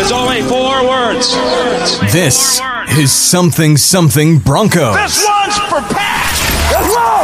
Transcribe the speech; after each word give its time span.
is 0.00 0.10
only 0.12 0.40
four 0.42 0.88
words. 0.88 1.36
This 2.12 2.60
is 2.96 3.12
something 3.12 3.76
something 3.76 4.38
Broncos. 4.38 4.96
This 4.96 5.24
one's 5.28 5.58
for 5.68 5.80
Pat. 5.92 6.32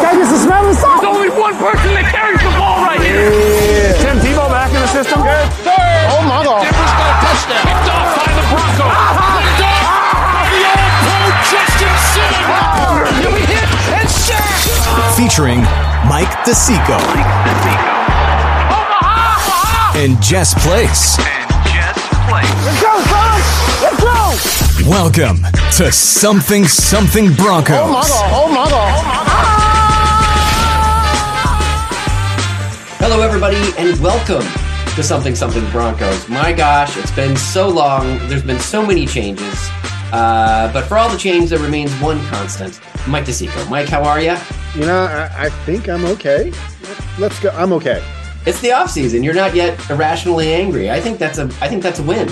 Guys, 0.03 0.19
this 0.19 0.33
is 0.33 0.43
smelling 0.45 0.77
There's 0.77 1.05
only 1.09 1.31
one 1.33 1.57
person 1.57 1.97
that 1.97 2.13
carries 2.13 2.37
the 2.45 2.53
ball 2.61 2.85
right 2.85 3.01
here. 3.01 3.33
Tim 4.05 4.21
Tebow 4.21 4.49
back 4.53 4.69
in 4.77 4.81
the 4.85 4.91
system. 4.93 5.25
Good 5.25 5.49
third. 5.65 6.05
Oh 6.13 6.21
my 6.29 6.45
God. 6.45 6.63
Denver's 6.69 6.95
got 7.01 7.09
a 7.09 7.17
touchdown. 7.25 7.65
Picked 7.65 7.89
off 7.89 8.13
by 8.13 8.29
the 8.37 8.45
Broncos. 8.53 8.93
Picked 9.41 9.65
off. 9.65 10.53
The 10.53 10.61
old 10.69 10.93
pro 11.01 11.21
Justin 11.49 11.95
Simmons. 12.13 13.17
He'll 13.25 13.33
be 13.33 13.47
hit 13.49 13.69
and 13.97 14.09
sacked. 14.11 15.17
Featuring 15.17 15.65
Mike 16.13 16.31
DeSico 16.45 17.01
Omaha. 18.69 19.97
and 19.97 20.21
Jess 20.21 20.53
Place. 20.61 21.17
Welcome 24.87 25.39
to 25.79 25.91
Something 25.91 26.65
Something 26.65 27.35
Broncos. 27.35 27.77
Oh 27.77 27.89
my 27.89 28.03
God. 28.03 28.31
Oh 28.33 28.49
my 28.49 28.71
God. 28.71 29.05
Hello, 33.01 33.21
everybody, 33.21 33.57
and 33.79 33.99
welcome 33.99 34.47
to 34.95 35.03
Something 35.03 35.35
Something 35.35 35.69
Broncos. 35.71 36.29
My 36.29 36.53
gosh, 36.53 36.97
it's 36.97 37.11
been 37.11 37.37
so 37.37 37.69
long. 37.69 38.17
There's 38.29 38.45
been 38.45 38.61
so 38.61 38.87
many 38.87 39.07
changes. 39.07 39.69
Uh, 40.13 40.71
but 40.73 40.85
for 40.85 40.97
all 40.97 41.11
the 41.11 41.19
change, 41.19 41.51
there 41.51 41.59
remains 41.59 41.93
one 41.95 42.25
constant. 42.27 42.81
Mike 43.09 43.25
DeSico. 43.25 43.69
Mike, 43.69 43.89
how 43.89 44.05
are 44.05 44.21
you? 44.21 44.37
You 44.77 44.87
know, 44.87 45.03
I, 45.07 45.47
I 45.47 45.51
think 45.65 45.89
I'm 45.89 46.05
okay. 46.05 46.53
Let's 47.19 47.41
go. 47.41 47.49
I'm 47.51 47.73
okay. 47.73 48.05
It's 48.47 48.61
the 48.61 48.71
off 48.71 48.91
season. 48.91 49.25
You're 49.25 49.35
not 49.35 49.53
yet 49.53 49.91
irrationally 49.91 50.55
angry. 50.55 50.93
I 50.93 51.01
think 51.01 51.19
that's 51.19 51.39
a. 51.39 51.47
I 51.61 51.67
think 51.67 51.83
that's 51.83 51.99
a 51.99 52.05
win. 52.05 52.31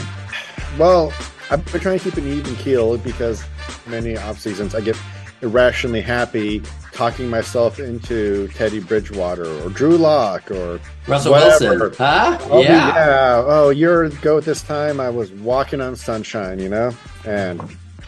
Well, 0.79 1.13
I've 1.51 1.65
been 1.71 1.81
trying 1.81 1.99
to 1.99 2.05
keep 2.05 2.17
an 2.17 2.27
even 2.27 2.57
keel 2.57 2.99
because 2.99 3.45
many 3.87 4.17
off 4.17 4.39
seasons 4.39 4.75
I 4.75 4.81
get 4.81 4.97
irrationally 5.43 6.01
happy 6.01 6.63
talking 6.93 7.29
myself 7.29 7.79
into 7.79 8.49
Teddy 8.49 8.81
Bridgewater 8.81 9.47
or 9.63 9.69
Drew 9.69 9.99
Lock 9.99 10.51
or 10.51 10.81
Russell 11.07 11.33
Whatever. 11.33 11.79
Wilson. 11.79 11.99
Huh? 11.99 12.39
oh 12.45 12.63
yeah. 12.63 12.95
yeah 12.95 13.45
oh 13.47 13.71
you're 13.71 14.09
goat 14.09 14.45
this 14.45 14.63
time 14.63 15.01
I 15.01 15.11
was 15.11 15.33
walking 15.33 15.81
on 15.81 15.97
sunshine 15.97 16.61
you 16.61 16.69
know 16.69 16.93
and 17.27 17.61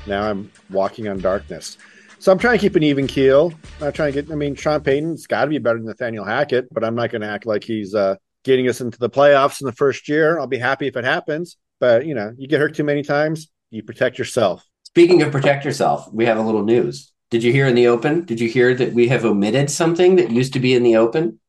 now 0.07 0.31
I'm 0.31 0.51
walking 0.71 1.09
on 1.09 1.19
darkness. 1.19 1.79
So 2.19 2.33
I'm 2.33 2.39
trying 2.39 2.59
to 2.59 2.61
keep 2.61 2.77
an 2.77 2.83
even 2.83 3.07
keel. 3.07 3.53
I'm 3.81 3.93
trying 3.93 4.13
to 4.13 4.23
get. 4.23 4.33
I 4.33 4.37
mean, 4.37 4.55
Sean 4.55 4.81
Payton's 4.81 5.27
got 5.27 5.45
to 5.45 5.51
be 5.51 5.59
better 5.59 5.79
than 5.79 5.87
Nathaniel 5.87 6.25
Hackett, 6.25 6.73
but 6.73 6.85
I'm 6.85 6.95
not 6.95 7.11
going 7.11 7.23
to 7.23 7.29
act 7.29 7.47
like 7.47 7.63
he's 7.63 7.95
uh, 7.95 8.17
getting 8.45 8.69
us 8.69 8.81
into 8.81 8.99
the 8.99 9.11
playoffs 9.11 9.61
in 9.61 9.67
the 9.67 9.73
first 9.73 10.09
year. 10.09 10.39
I'll 10.39 10.47
be 10.47 10.59
happy 10.59 10.87
if 10.87 10.97
it 10.97 11.05
happens, 11.05 11.57
but 11.81 12.07
you 12.07 12.15
know, 12.15 12.33
you 12.37 12.49
get 12.49 12.61
hurt 12.61 12.75
too 12.75 12.85
many 12.85 13.03
times, 13.03 13.49
you 13.71 13.83
protect 13.83 14.19
yourself. 14.19 14.65
Speaking 14.85 15.23
of 15.23 15.31
protect 15.33 15.65
yourself, 15.65 16.09
we 16.13 16.25
have 16.27 16.39
a 16.39 16.43
little 16.43 16.63
news. 16.63 17.13
Did 17.31 17.43
you 17.43 17.53
hear 17.53 17.67
in 17.67 17.75
the 17.75 17.89
open? 17.89 18.25
Did 18.25 18.41
you 18.41 18.49
hear 18.49 18.75
that 18.75 18.93
we 18.93 19.09
have 19.09 19.25
omitted 19.25 19.71
something 19.71 20.17
that 20.17 20.31
used 20.31 20.53
to 20.53 20.61
be 20.61 20.75
in 20.75 20.83
the 20.85 20.97
open? 20.97 21.41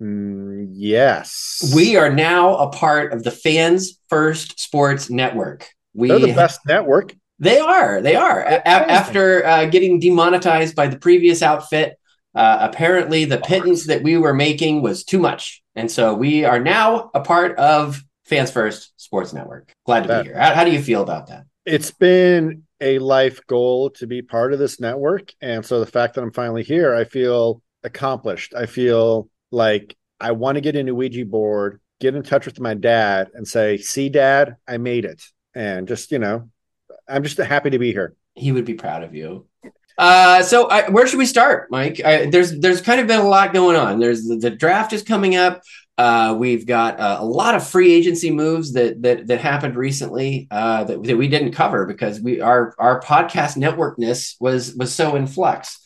Mm, 0.00 0.68
yes, 0.72 1.72
We 1.74 1.96
are 1.96 2.12
now 2.12 2.56
a 2.56 2.68
part 2.70 3.12
of 3.12 3.22
the 3.22 3.30
Fans 3.30 3.98
First 4.08 4.58
Sports 4.58 5.10
Network. 5.10 5.68
We 5.94 6.08
They're 6.08 6.18
the 6.18 6.34
best 6.34 6.60
network. 6.66 7.14
They 7.38 7.58
are. 7.58 8.00
They 8.00 8.16
are. 8.16 8.40
A- 8.40 8.62
a- 8.64 8.90
after 8.90 9.44
uh, 9.44 9.66
getting 9.66 10.00
demonetized 10.00 10.74
by 10.74 10.88
the 10.88 10.98
previous 10.98 11.42
outfit, 11.42 11.98
uh, 12.34 12.58
apparently 12.60 13.24
the 13.24 13.38
pittance 13.38 13.86
that 13.86 14.02
we 14.02 14.16
were 14.16 14.34
making 14.34 14.82
was 14.82 15.04
too 15.04 15.18
much, 15.18 15.62
and 15.74 15.90
so 15.90 16.14
we 16.14 16.44
are 16.44 16.58
now 16.58 17.10
a 17.14 17.20
part 17.20 17.56
of 17.58 18.02
Fans 18.32 18.50
First 18.50 18.92
Sports 18.96 19.32
Network. 19.32 19.72
Glad 19.84 20.02
to 20.02 20.08
That- 20.08 20.22
be 20.22 20.28
here. 20.30 20.38
How, 20.38 20.54
how 20.54 20.64
do 20.64 20.70
you 20.70 20.82
feel 20.82 21.02
about 21.02 21.28
that? 21.28 21.44
It's 21.64 21.90
been 21.90 22.64
a 22.80 22.98
life 22.98 23.46
goal 23.46 23.90
to 23.90 24.06
be 24.06 24.22
part 24.22 24.52
of 24.52 24.58
this 24.58 24.80
network, 24.80 25.32
and 25.40 25.64
so 25.64 25.78
the 25.78 25.86
fact 25.86 26.14
that 26.14 26.22
I'm 26.22 26.32
finally 26.32 26.64
here, 26.64 26.94
I 26.94 27.04
feel 27.04 27.62
accomplished. 27.84 28.54
I 28.54 28.66
feel 28.66 29.28
like 29.52 29.96
I 30.18 30.32
want 30.32 30.56
to 30.56 30.60
get 30.60 30.74
into 30.74 30.94
Ouija 30.94 31.24
board, 31.24 31.80
get 32.00 32.16
in 32.16 32.22
touch 32.24 32.46
with 32.46 32.58
my 32.58 32.74
dad, 32.74 33.30
and 33.34 33.46
say, 33.46 33.76
"See, 33.76 34.08
Dad, 34.08 34.56
I 34.66 34.78
made 34.78 35.04
it," 35.04 35.22
and 35.54 35.86
just 35.86 36.10
you 36.10 36.18
know, 36.18 36.48
I'm 37.06 37.22
just 37.22 37.36
happy 37.36 37.70
to 37.70 37.78
be 37.78 37.92
here. 37.92 38.16
He 38.34 38.50
would 38.50 38.64
be 38.64 38.74
proud 38.74 39.04
of 39.04 39.14
you. 39.14 39.46
Uh, 39.98 40.42
so 40.42 40.68
I, 40.68 40.88
where 40.90 41.06
should 41.06 41.18
we 41.18 41.26
start, 41.26 41.70
Mike? 41.70 42.00
I, 42.04 42.26
there's 42.26 42.58
there's 42.58 42.80
kind 42.80 43.00
of 43.00 43.06
been 43.06 43.20
a 43.20 43.28
lot 43.28 43.52
going 43.52 43.76
on. 43.76 44.00
There's 44.00 44.24
the, 44.26 44.36
the 44.36 44.50
draft 44.50 44.92
is 44.92 45.02
coming 45.02 45.36
up. 45.36 45.62
Uh, 45.98 46.34
we've 46.38 46.66
got 46.66 46.98
uh, 46.98 47.18
a 47.20 47.24
lot 47.24 47.54
of 47.54 47.66
free 47.66 47.92
agency 47.92 48.30
moves 48.30 48.72
that 48.72 49.02
that 49.02 49.26
that 49.26 49.40
happened 49.40 49.76
recently 49.76 50.48
uh, 50.50 50.84
that, 50.84 51.02
that 51.02 51.16
we 51.16 51.28
didn't 51.28 51.52
cover 51.52 51.86
because 51.86 52.20
we 52.20 52.40
our 52.40 52.74
our 52.78 53.00
podcast 53.00 53.56
networkness 53.56 54.34
was 54.40 54.74
was 54.74 54.92
so 54.92 55.16
in 55.16 55.26
flux. 55.26 55.78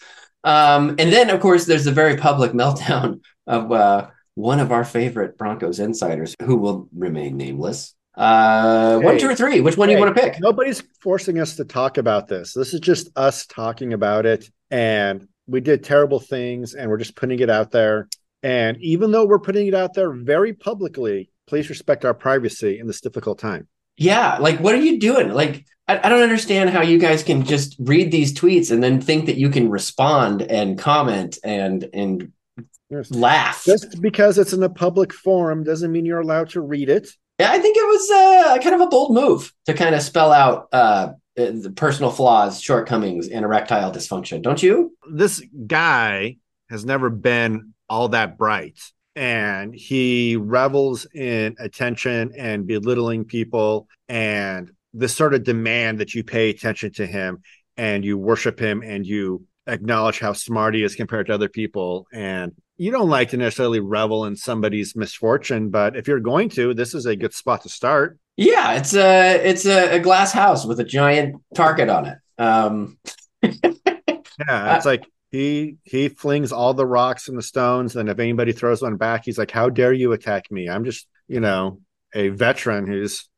Um, 0.45 0.91
and 0.91 1.13
then 1.13 1.29
of 1.31 1.41
course 1.41 1.65
there's 1.65 1.85
the 1.85 1.93
very 1.93 2.17
public 2.17 2.53
meltdown 2.61 3.21
of 3.49 3.73
uh, 3.73 4.09
one 4.37 4.61
of 4.61 4.71
our 4.71 4.85
favorite 4.85 5.37
Broncos 5.37 5.81
insiders 5.81 6.37
who 6.41 6.57
will 6.57 6.89
remain 6.97 7.37
nameless. 7.37 7.96
Uh, 8.17 8.99
one, 9.01 9.19
two, 9.19 9.29
or 9.29 9.35
three. 9.35 9.61
Which 9.61 9.77
one 9.77 9.89
do 9.89 9.95
you 9.95 10.01
want 10.01 10.15
to 10.17 10.23
pick? 10.23 10.41
Nobody's 10.41 10.83
forcing 11.01 11.39
us 11.39 11.57
to 11.57 11.65
talk 11.65 11.99
about 11.99 12.29
this. 12.29 12.55
This 12.55 12.73
is 12.73 12.81
just 12.81 13.11
us 13.17 13.47
talking 13.47 13.93
about 13.93 14.25
it. 14.27 14.51
And 14.71 15.29
we 15.47 15.61
did 15.61 15.85
terrible 15.85 16.19
things 16.19 16.75
and 16.75 16.91
we're 16.91 16.97
just 16.97 17.15
putting 17.15 17.41
it 17.41 17.51
out 17.51 17.71
there. 17.71 18.09
And 18.43 18.77
even 18.81 19.11
though 19.11 19.27
we're 19.27 19.39
putting 19.39 19.67
it 19.67 19.75
out 19.75 19.95
there 19.95 20.13
very 20.13 20.53
publicly, 20.55 21.31
please 21.47 21.69
respect 21.69 22.05
our 22.05 22.15
privacy 22.15 22.79
in 22.79 22.87
this 22.87 23.01
difficult 23.01 23.39
time. 23.39 23.69
Yeah, 23.97 24.39
like 24.39 24.61
what 24.61 24.75
are 24.75 24.81
you 24.81 24.99
doing? 24.99 25.31
Like 25.31 25.65
I, 25.89 25.99
I 26.05 26.09
don't 26.09 26.23
understand 26.23 26.71
how 26.71 26.83
you 26.83 26.99
guys 26.99 27.23
can 27.23 27.45
just 27.45 27.77
read 27.79 28.11
these 28.11 28.35
tweets 28.35 28.71
and 28.71 28.83
then 28.83 29.01
think 29.01 29.27
that 29.27 29.37
you 29.37 29.49
can 29.49 29.71
respond 29.71 30.43
and 30.43 30.79
comment 30.79 31.39
and 31.45 31.89
and 31.93 32.33
Yes. 32.89 33.11
laugh. 33.11 33.65
Just 33.65 34.01
because 34.01 34.39
it's 34.39 34.53
in 34.53 34.63
a 34.63 34.69
public 34.69 35.13
forum 35.13 35.65
doesn't 35.65 35.91
mean 35.91 36.05
you're 36.05 36.21
allowed 36.21 36.51
to 36.51 36.61
read 36.61 36.89
it. 36.89 37.09
Yeah, 37.39 37.53
I 37.53 37.59
think 37.59 37.77
it 37.77 37.87
was 37.87 38.11
uh, 38.11 38.59
kind 38.63 38.75
of 38.75 38.81
a 38.81 38.87
bold 38.87 39.13
move 39.13 39.53
to 39.67 39.75
kind 39.75 39.95
of 39.95 40.03
spell 40.03 40.33
out 40.33 40.69
uh, 40.73 41.13
the 41.37 41.73
personal 41.77 42.11
flaws, 42.11 42.61
shortcomings, 42.61 43.29
and 43.29 43.45
erectile 43.45 43.93
dysfunction. 43.93 44.43
Don't 44.43 44.63
you? 44.63 44.97
This 45.11 45.43
guy 45.67 46.39
has 46.71 46.85
never 46.85 47.11
been 47.11 47.75
all 47.89 48.09
that 48.09 48.39
bright. 48.39 48.79
And 49.15 49.75
he 49.75 50.37
revels 50.37 51.07
in 51.15 51.57
attention 51.59 52.33
and 52.37 52.67
belittling 52.67 53.25
people 53.25 53.89
and 54.09 54.71
this 54.93 55.15
sort 55.15 55.35
of 55.35 55.45
demand 55.45 56.01
that 56.01 56.15
you 56.15 56.25
pay 56.25 56.51
attention 56.51 56.93
to 56.95 57.07
him 57.07 57.43
and 57.77 58.05
you 58.05 58.19
worship 58.19 58.59
him 58.59 58.83
and 58.83 59.07
you 59.07 59.47
acknowledge 59.67 60.19
how 60.19 60.33
smart 60.33 60.75
he 60.75 60.83
is 60.83 60.95
compared 60.95 61.27
to 61.27 61.35
other 61.35 61.49
people. 61.49 62.07
And 62.13 62.53
you 62.77 62.91
don't 62.91 63.09
like 63.09 63.31
to 63.31 63.37
necessarily 63.37 63.81
revel 63.81 64.27
in 64.27 64.37
somebody's 64.37 64.95
misfortune, 64.95 65.71
but 65.71 65.97
if 65.97 66.07
you're 66.09 66.21
going 66.21 66.49
to, 66.51 66.75
this 66.75 66.95
is 66.95 67.07
a 67.07 67.17
good 67.17 67.35
spot 67.35 67.63
to 67.63 67.69
start. 67.69 68.19
Yeah, 68.37 68.75
it's 68.75 68.95
a 68.95 69.37
it's 69.37 69.65
a, 69.65 69.97
a 69.97 69.99
glass 69.99 70.33
house 70.33 70.67
with 70.67 70.79
a 70.81 70.85
giant 70.85 71.43
target 71.55 71.89
on 71.89 72.07
it. 72.07 72.19
Um, 72.39 72.99
Yeah, 74.39 74.77
it's 74.77 74.87
like 74.87 75.05
he 75.31 75.77
he 75.85 76.09
flings 76.09 76.53
all 76.53 76.75
the 76.75 76.87
rocks 76.87 77.29
and 77.29 77.39
the 77.39 77.43
stones, 77.43 77.97
and 77.97 78.09
if 78.09 78.19
anybody 78.19 78.53
throws 78.53 78.83
one 78.83 78.97
back, 78.97 79.25
he's 79.25 79.39
like, 79.39 79.51
"How 79.51 79.71
dare 79.71 79.93
you 79.93 80.13
attack 80.13 80.51
me? 80.51 80.69
I'm 80.69 80.85
just, 80.85 81.07
you 81.29 81.41
know, 81.41 81.81
a 82.15 82.29
veteran 82.29 82.87
who's 82.87 83.29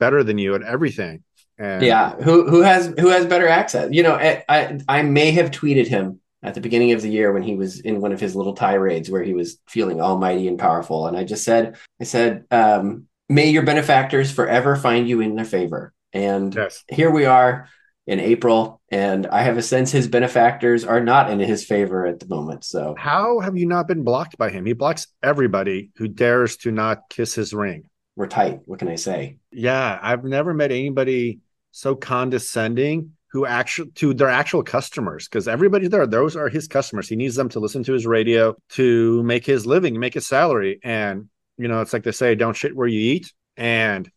better 0.00 0.24
than 0.24 0.38
you 0.38 0.54
at 0.54 0.62
everything." 0.62 1.22
And 1.58 1.82
Yeah, 1.82 2.16
who 2.16 2.48
who 2.48 2.62
has 2.62 2.92
who 2.98 3.08
has 3.08 3.26
better 3.26 3.46
access? 3.48 3.90
You 3.92 4.02
know, 4.02 4.14
I, 4.14 4.44
I 4.48 4.80
I 4.88 5.02
may 5.02 5.30
have 5.32 5.50
tweeted 5.50 5.86
him 5.86 6.20
at 6.42 6.54
the 6.54 6.60
beginning 6.60 6.92
of 6.92 7.02
the 7.02 7.10
year 7.10 7.32
when 7.32 7.42
he 7.42 7.54
was 7.54 7.80
in 7.80 8.00
one 8.00 8.12
of 8.12 8.20
his 8.20 8.34
little 8.34 8.54
tirades 8.54 9.10
where 9.10 9.22
he 9.22 9.32
was 9.32 9.58
feeling 9.68 10.00
almighty 10.00 10.48
and 10.48 10.58
powerful, 10.58 11.06
and 11.06 11.16
I 11.16 11.24
just 11.24 11.44
said, 11.44 11.76
I 12.00 12.04
said, 12.04 12.44
um, 12.50 13.06
"May 13.28 13.50
your 13.50 13.62
benefactors 13.62 14.30
forever 14.30 14.76
find 14.76 15.08
you 15.08 15.20
in 15.20 15.36
their 15.36 15.44
favor." 15.44 15.92
And 16.12 16.54
yes, 16.54 16.84
here 16.88 17.10
we 17.10 17.24
are 17.24 17.68
in 18.06 18.18
April, 18.18 18.80
and 18.90 19.28
I 19.28 19.42
have 19.42 19.56
a 19.56 19.62
sense 19.62 19.92
his 19.92 20.08
benefactors 20.08 20.84
are 20.84 21.00
not 21.00 21.30
in 21.30 21.38
his 21.38 21.64
favor 21.64 22.04
at 22.04 22.18
the 22.18 22.26
moment. 22.26 22.64
So 22.64 22.96
how 22.98 23.38
have 23.38 23.56
you 23.56 23.66
not 23.66 23.86
been 23.86 24.02
blocked 24.02 24.36
by 24.36 24.50
him? 24.50 24.66
He 24.66 24.72
blocks 24.72 25.06
everybody 25.22 25.90
who 25.96 26.08
dares 26.08 26.56
to 26.58 26.72
not 26.72 27.08
kiss 27.08 27.34
his 27.34 27.54
ring. 27.54 27.84
we're 28.16 28.26
tight. 28.26 28.60
What 28.66 28.80
can 28.80 28.88
I 28.88 28.96
say? 28.96 29.38
Yeah, 29.52 29.98
I've 30.02 30.24
never 30.24 30.52
met 30.52 30.72
anybody 30.72 31.38
so 31.70 31.94
condescending 31.94 33.12
who 33.32 33.46
actually 33.46 33.90
to 33.92 34.12
their 34.14 34.28
actual 34.28 34.62
customers 34.62 35.26
because 35.26 35.48
everybody 35.48 35.88
there 35.88 36.06
those 36.06 36.36
are 36.36 36.48
his 36.48 36.68
customers 36.68 37.08
he 37.08 37.16
needs 37.16 37.34
them 37.34 37.48
to 37.48 37.58
listen 37.60 37.82
to 37.82 37.92
his 37.92 38.06
radio 38.06 38.54
to 38.68 39.22
make 39.22 39.44
his 39.46 39.66
living 39.66 39.98
make 39.98 40.14
his 40.14 40.26
salary 40.26 40.78
and 40.84 41.28
you 41.58 41.66
know 41.68 41.80
it's 41.80 41.92
like 41.92 42.02
they 42.02 42.12
say 42.12 42.34
don't 42.34 42.56
shit 42.56 42.76
where 42.76 42.88
you 42.88 43.00
eat 43.00 43.32
and 43.56 44.10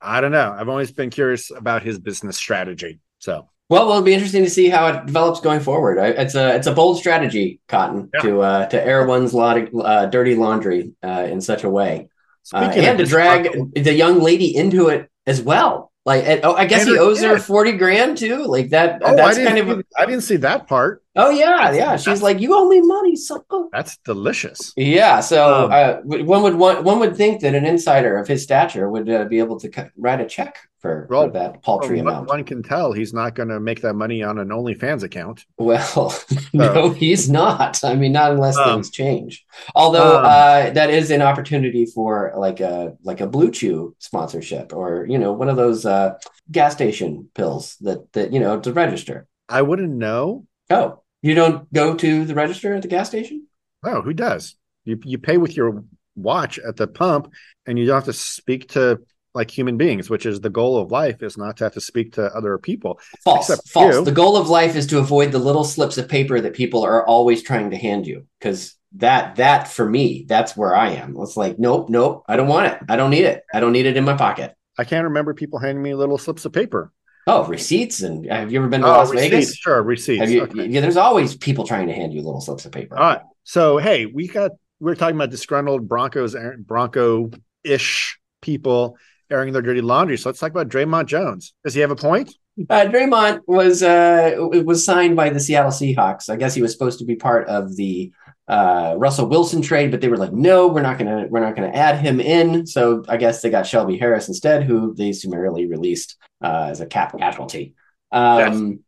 i 0.00 0.20
don't 0.20 0.32
know 0.32 0.54
i've 0.56 0.68
always 0.68 0.92
been 0.92 1.10
curious 1.10 1.50
about 1.50 1.82
his 1.82 1.98
business 1.98 2.36
strategy 2.36 3.00
so 3.18 3.48
Well, 3.68 3.86
well, 3.86 3.98
it'll 3.98 4.02
be 4.04 4.14
interesting 4.14 4.44
to 4.44 4.50
see 4.50 4.68
how 4.68 4.86
it 4.88 5.06
develops 5.06 5.40
going 5.40 5.60
forward. 5.60 5.98
It's 5.98 6.34
a 6.34 6.56
it's 6.56 6.66
a 6.66 6.72
bold 6.74 6.98
strategy, 6.98 7.60
Cotton, 7.68 8.10
Yeah. 8.14 8.20
to 8.22 8.40
uh, 8.40 8.66
to 8.66 8.84
air 8.84 9.06
one's 9.06 9.32
lot 9.32 9.56
uh, 9.58 10.06
dirty 10.06 10.34
laundry 10.34 10.92
uh, 11.04 11.26
in 11.30 11.40
such 11.40 11.62
a 11.62 11.70
way, 11.70 12.08
uh, 12.52 12.72
and 12.74 12.98
to 12.98 13.04
drag 13.06 13.42
the 13.74 13.92
young 13.94 14.20
lady 14.20 14.56
into 14.56 14.88
it 14.88 15.08
as 15.24 15.40
well. 15.40 15.89
Like, 16.06 16.24
and- 16.24 16.40
oh, 16.44 16.54
I 16.54 16.64
guess 16.64 16.86
he 16.86 16.96
owes 16.96 17.20
her 17.22 17.38
forty 17.38 17.72
grand 17.72 18.16
too. 18.16 18.44
Like 18.44 18.70
that. 18.70 19.02
Oh, 19.04 19.14
that's 19.14 19.36
kind 19.36 19.58
of. 19.58 19.84
I 19.98 20.06
didn't 20.06 20.22
see 20.22 20.36
that 20.36 20.66
part. 20.66 21.02
Oh 21.14 21.28
yeah, 21.30 21.72
yeah. 21.72 21.96
She's 21.96 22.22
like, 22.22 22.40
you 22.40 22.54
owe 22.54 22.68
me 22.68 22.80
money, 22.80 23.16
sucker. 23.16 23.66
That's 23.72 23.98
delicious. 23.98 24.72
Yeah, 24.76 25.20
so 25.20 25.64
Um, 25.66 25.70
uh, 25.72 26.22
one 26.24 26.42
would 26.42 26.54
want 26.54 26.84
one 26.84 27.00
would 27.00 27.16
think 27.16 27.42
that 27.42 27.54
an 27.54 27.66
insider 27.66 28.16
of 28.16 28.26
his 28.28 28.42
stature 28.42 28.88
would 28.88 29.10
uh, 29.10 29.24
be 29.26 29.40
able 29.40 29.60
to 29.60 29.68
cut, 29.68 29.90
write 29.98 30.20
a 30.20 30.26
check 30.26 30.56
for, 30.80 31.06
Well, 31.10 31.26
for 31.26 31.32
that 31.32 31.62
paltry 31.62 32.00
what 32.02 32.12
amount. 32.12 32.28
one 32.28 32.44
can 32.44 32.62
tell, 32.62 32.92
he's 32.92 33.12
not 33.12 33.34
going 33.34 33.48
to 33.50 33.60
make 33.60 33.82
that 33.82 33.94
money 33.94 34.22
on 34.22 34.38
an 34.38 34.48
OnlyFans 34.48 35.02
account. 35.02 35.44
Well, 35.58 36.14
no, 36.52 36.90
he's 36.90 37.28
not. 37.30 37.82
I 37.84 37.94
mean, 37.94 38.12
not 38.12 38.32
unless 38.32 38.56
Um, 38.56 38.70
things 38.74 38.90
change. 38.90 39.44
Although 39.74 40.18
um, 40.18 40.24
uh, 40.24 40.70
that 40.70 40.90
is 40.90 41.10
an 41.10 41.22
opportunity 41.22 41.86
for 41.86 42.32
like 42.36 42.60
a 42.60 42.94
like 43.02 43.20
a 43.20 43.26
Blue 43.26 43.50
Chew 43.50 43.94
sponsorship, 43.98 44.72
or 44.72 45.06
you 45.08 45.18
know, 45.18 45.32
one 45.32 45.48
of 45.48 45.56
those 45.56 45.84
uh, 45.86 46.14
gas 46.50 46.72
station 46.72 47.28
pills 47.34 47.76
that 47.82 48.12
that 48.12 48.32
you 48.32 48.40
know 48.40 48.58
to 48.60 48.72
register. 48.72 49.26
I 49.48 49.62
wouldn't 49.62 49.92
know. 49.92 50.46
Oh, 50.70 51.02
you 51.22 51.34
don't 51.34 51.70
go 51.72 51.94
to 51.94 52.24
the 52.24 52.34
register 52.34 52.74
at 52.74 52.82
the 52.82 52.88
gas 52.88 53.08
station? 53.08 53.46
Oh, 53.84 54.02
who 54.02 54.12
does? 54.12 54.56
You 54.84 54.98
you 55.04 55.18
pay 55.18 55.36
with 55.36 55.56
your 55.56 55.84
watch 56.16 56.58
at 56.58 56.76
the 56.76 56.86
pump, 56.86 57.32
and 57.66 57.78
you 57.78 57.86
don't 57.86 57.96
have 57.96 58.04
to 58.04 58.12
speak 58.12 58.70
to 58.70 59.00
like 59.34 59.50
human 59.50 59.76
beings, 59.76 60.10
which 60.10 60.26
is 60.26 60.40
the 60.40 60.50
goal 60.50 60.76
of 60.78 60.90
life, 60.90 61.22
is 61.22 61.38
not 61.38 61.56
to 61.58 61.64
have 61.64 61.74
to 61.74 61.80
speak 61.80 62.14
to 62.14 62.34
other 62.34 62.58
people. 62.58 62.98
False. 63.24 63.48
False. 63.68 63.94
you. 63.94 64.04
The 64.04 64.12
goal 64.12 64.36
of 64.36 64.48
life 64.48 64.74
is 64.76 64.86
to 64.88 64.98
avoid 64.98 65.30
the 65.32 65.38
little 65.38 65.64
slips 65.64 65.98
of 65.98 66.08
paper 66.08 66.40
that 66.40 66.54
people 66.54 66.82
are 66.82 67.06
always 67.06 67.42
trying 67.42 67.70
to 67.70 67.76
hand 67.76 68.06
you. 68.06 68.26
Because 68.38 68.76
that 68.96 69.36
that 69.36 69.68
for 69.68 69.88
me, 69.88 70.24
that's 70.28 70.56
where 70.56 70.74
I 70.74 70.90
am. 70.90 71.16
It's 71.20 71.36
like, 71.36 71.58
nope, 71.58 71.88
nope, 71.88 72.24
I 72.28 72.36
don't 72.36 72.48
want 72.48 72.72
it. 72.72 72.78
I 72.88 72.96
don't 72.96 73.10
need 73.10 73.24
it. 73.24 73.44
I 73.54 73.60
don't 73.60 73.72
need 73.72 73.86
it 73.86 73.96
in 73.96 74.04
my 74.04 74.16
pocket. 74.16 74.54
I 74.78 74.84
can't 74.84 75.04
remember 75.04 75.32
people 75.34 75.58
handing 75.60 75.82
me 75.82 75.94
little 75.94 76.18
slips 76.18 76.44
of 76.44 76.52
paper. 76.52 76.92
Oh, 77.26 77.44
receipts 77.46 78.02
and 78.02 78.26
have 78.26 78.50
you 78.50 78.58
ever 78.58 78.68
been 78.68 78.80
to 78.80 78.86
Oh, 78.88 78.90
Las 78.90 79.10
receipts, 79.10 79.30
Vegas? 79.30 79.54
sure, 79.56 79.82
receipts. 79.82 80.30
You, 80.30 80.42
Okay. 80.42 80.66
yeah, 80.66 80.80
there's 80.80 80.96
always 80.96 81.36
people 81.36 81.64
trying 81.64 81.86
to 81.86 81.92
hand 81.92 82.12
you 82.12 82.22
little 82.22 82.40
slips 82.40 82.64
of 82.64 82.72
paper. 82.72 82.96
All 82.98 83.04
right. 83.04 83.20
So 83.44 83.76
hey, 83.78 84.06
we 84.06 84.26
got 84.26 84.52
we're 84.80 84.94
talking 84.96 85.14
about 85.16 85.30
disgruntled 85.30 85.86
Broncos, 85.86 86.34
Bronco 86.66 87.30
ish 87.62 88.18
people 88.40 88.96
airing 89.30 89.52
their 89.52 89.62
dirty 89.62 89.80
laundry. 89.80 90.18
So 90.18 90.28
let's 90.28 90.38
talk 90.38 90.50
about 90.50 90.68
Dre'Mont 90.68 91.06
Jones. 91.06 91.54
Does 91.64 91.74
he 91.74 91.80
have 91.80 91.90
a 91.90 91.96
point? 91.96 92.34
Uh, 92.68 92.86
Dre'Mont 92.86 93.40
was 93.46 93.82
uh, 93.82 94.34
was 94.38 94.84
signed 94.84 95.16
by 95.16 95.30
the 95.30 95.40
Seattle 95.40 95.70
Seahawks. 95.70 96.28
I 96.28 96.36
guess 96.36 96.54
he 96.54 96.62
was 96.62 96.72
supposed 96.72 96.98
to 96.98 97.04
be 97.04 97.16
part 97.16 97.48
of 97.48 97.76
the 97.76 98.12
uh, 98.48 98.94
Russell 98.98 99.28
Wilson 99.28 99.62
trade, 99.62 99.90
but 99.90 100.00
they 100.00 100.08
were 100.08 100.16
like, 100.16 100.32
no, 100.32 100.66
we're 100.66 100.82
not 100.82 100.98
gonna 100.98 101.26
we're 101.30 101.40
not 101.40 101.54
gonna 101.54 101.68
add 101.68 102.00
him 102.00 102.20
in. 102.20 102.66
So 102.66 103.04
I 103.08 103.16
guess 103.16 103.40
they 103.40 103.50
got 103.50 103.66
Shelby 103.66 103.96
Harris 103.96 104.28
instead, 104.28 104.64
who 104.64 104.94
they 104.94 105.12
summarily 105.12 105.66
released 105.66 106.16
uh, 106.42 106.68
as 106.70 106.80
a 106.80 106.86
cap 106.86 107.16
casualty. 107.18 107.74
Um, 108.12 108.80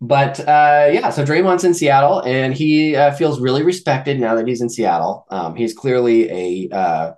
But 0.00 0.40
uh, 0.40 0.90
yeah, 0.92 1.10
so 1.10 1.24
Dre'Mont's 1.24 1.64
in 1.64 1.72
Seattle, 1.72 2.20
and 2.20 2.52
he 2.52 2.96
uh, 2.96 3.12
feels 3.12 3.40
really 3.40 3.62
respected 3.62 4.20
now 4.20 4.34
that 4.34 4.46
he's 4.46 4.60
in 4.60 4.68
Seattle. 4.68 5.26
Um, 5.30 5.54
he's 5.56 5.74
clearly 5.74 6.28
a 6.30 6.74
uh, 6.74 7.12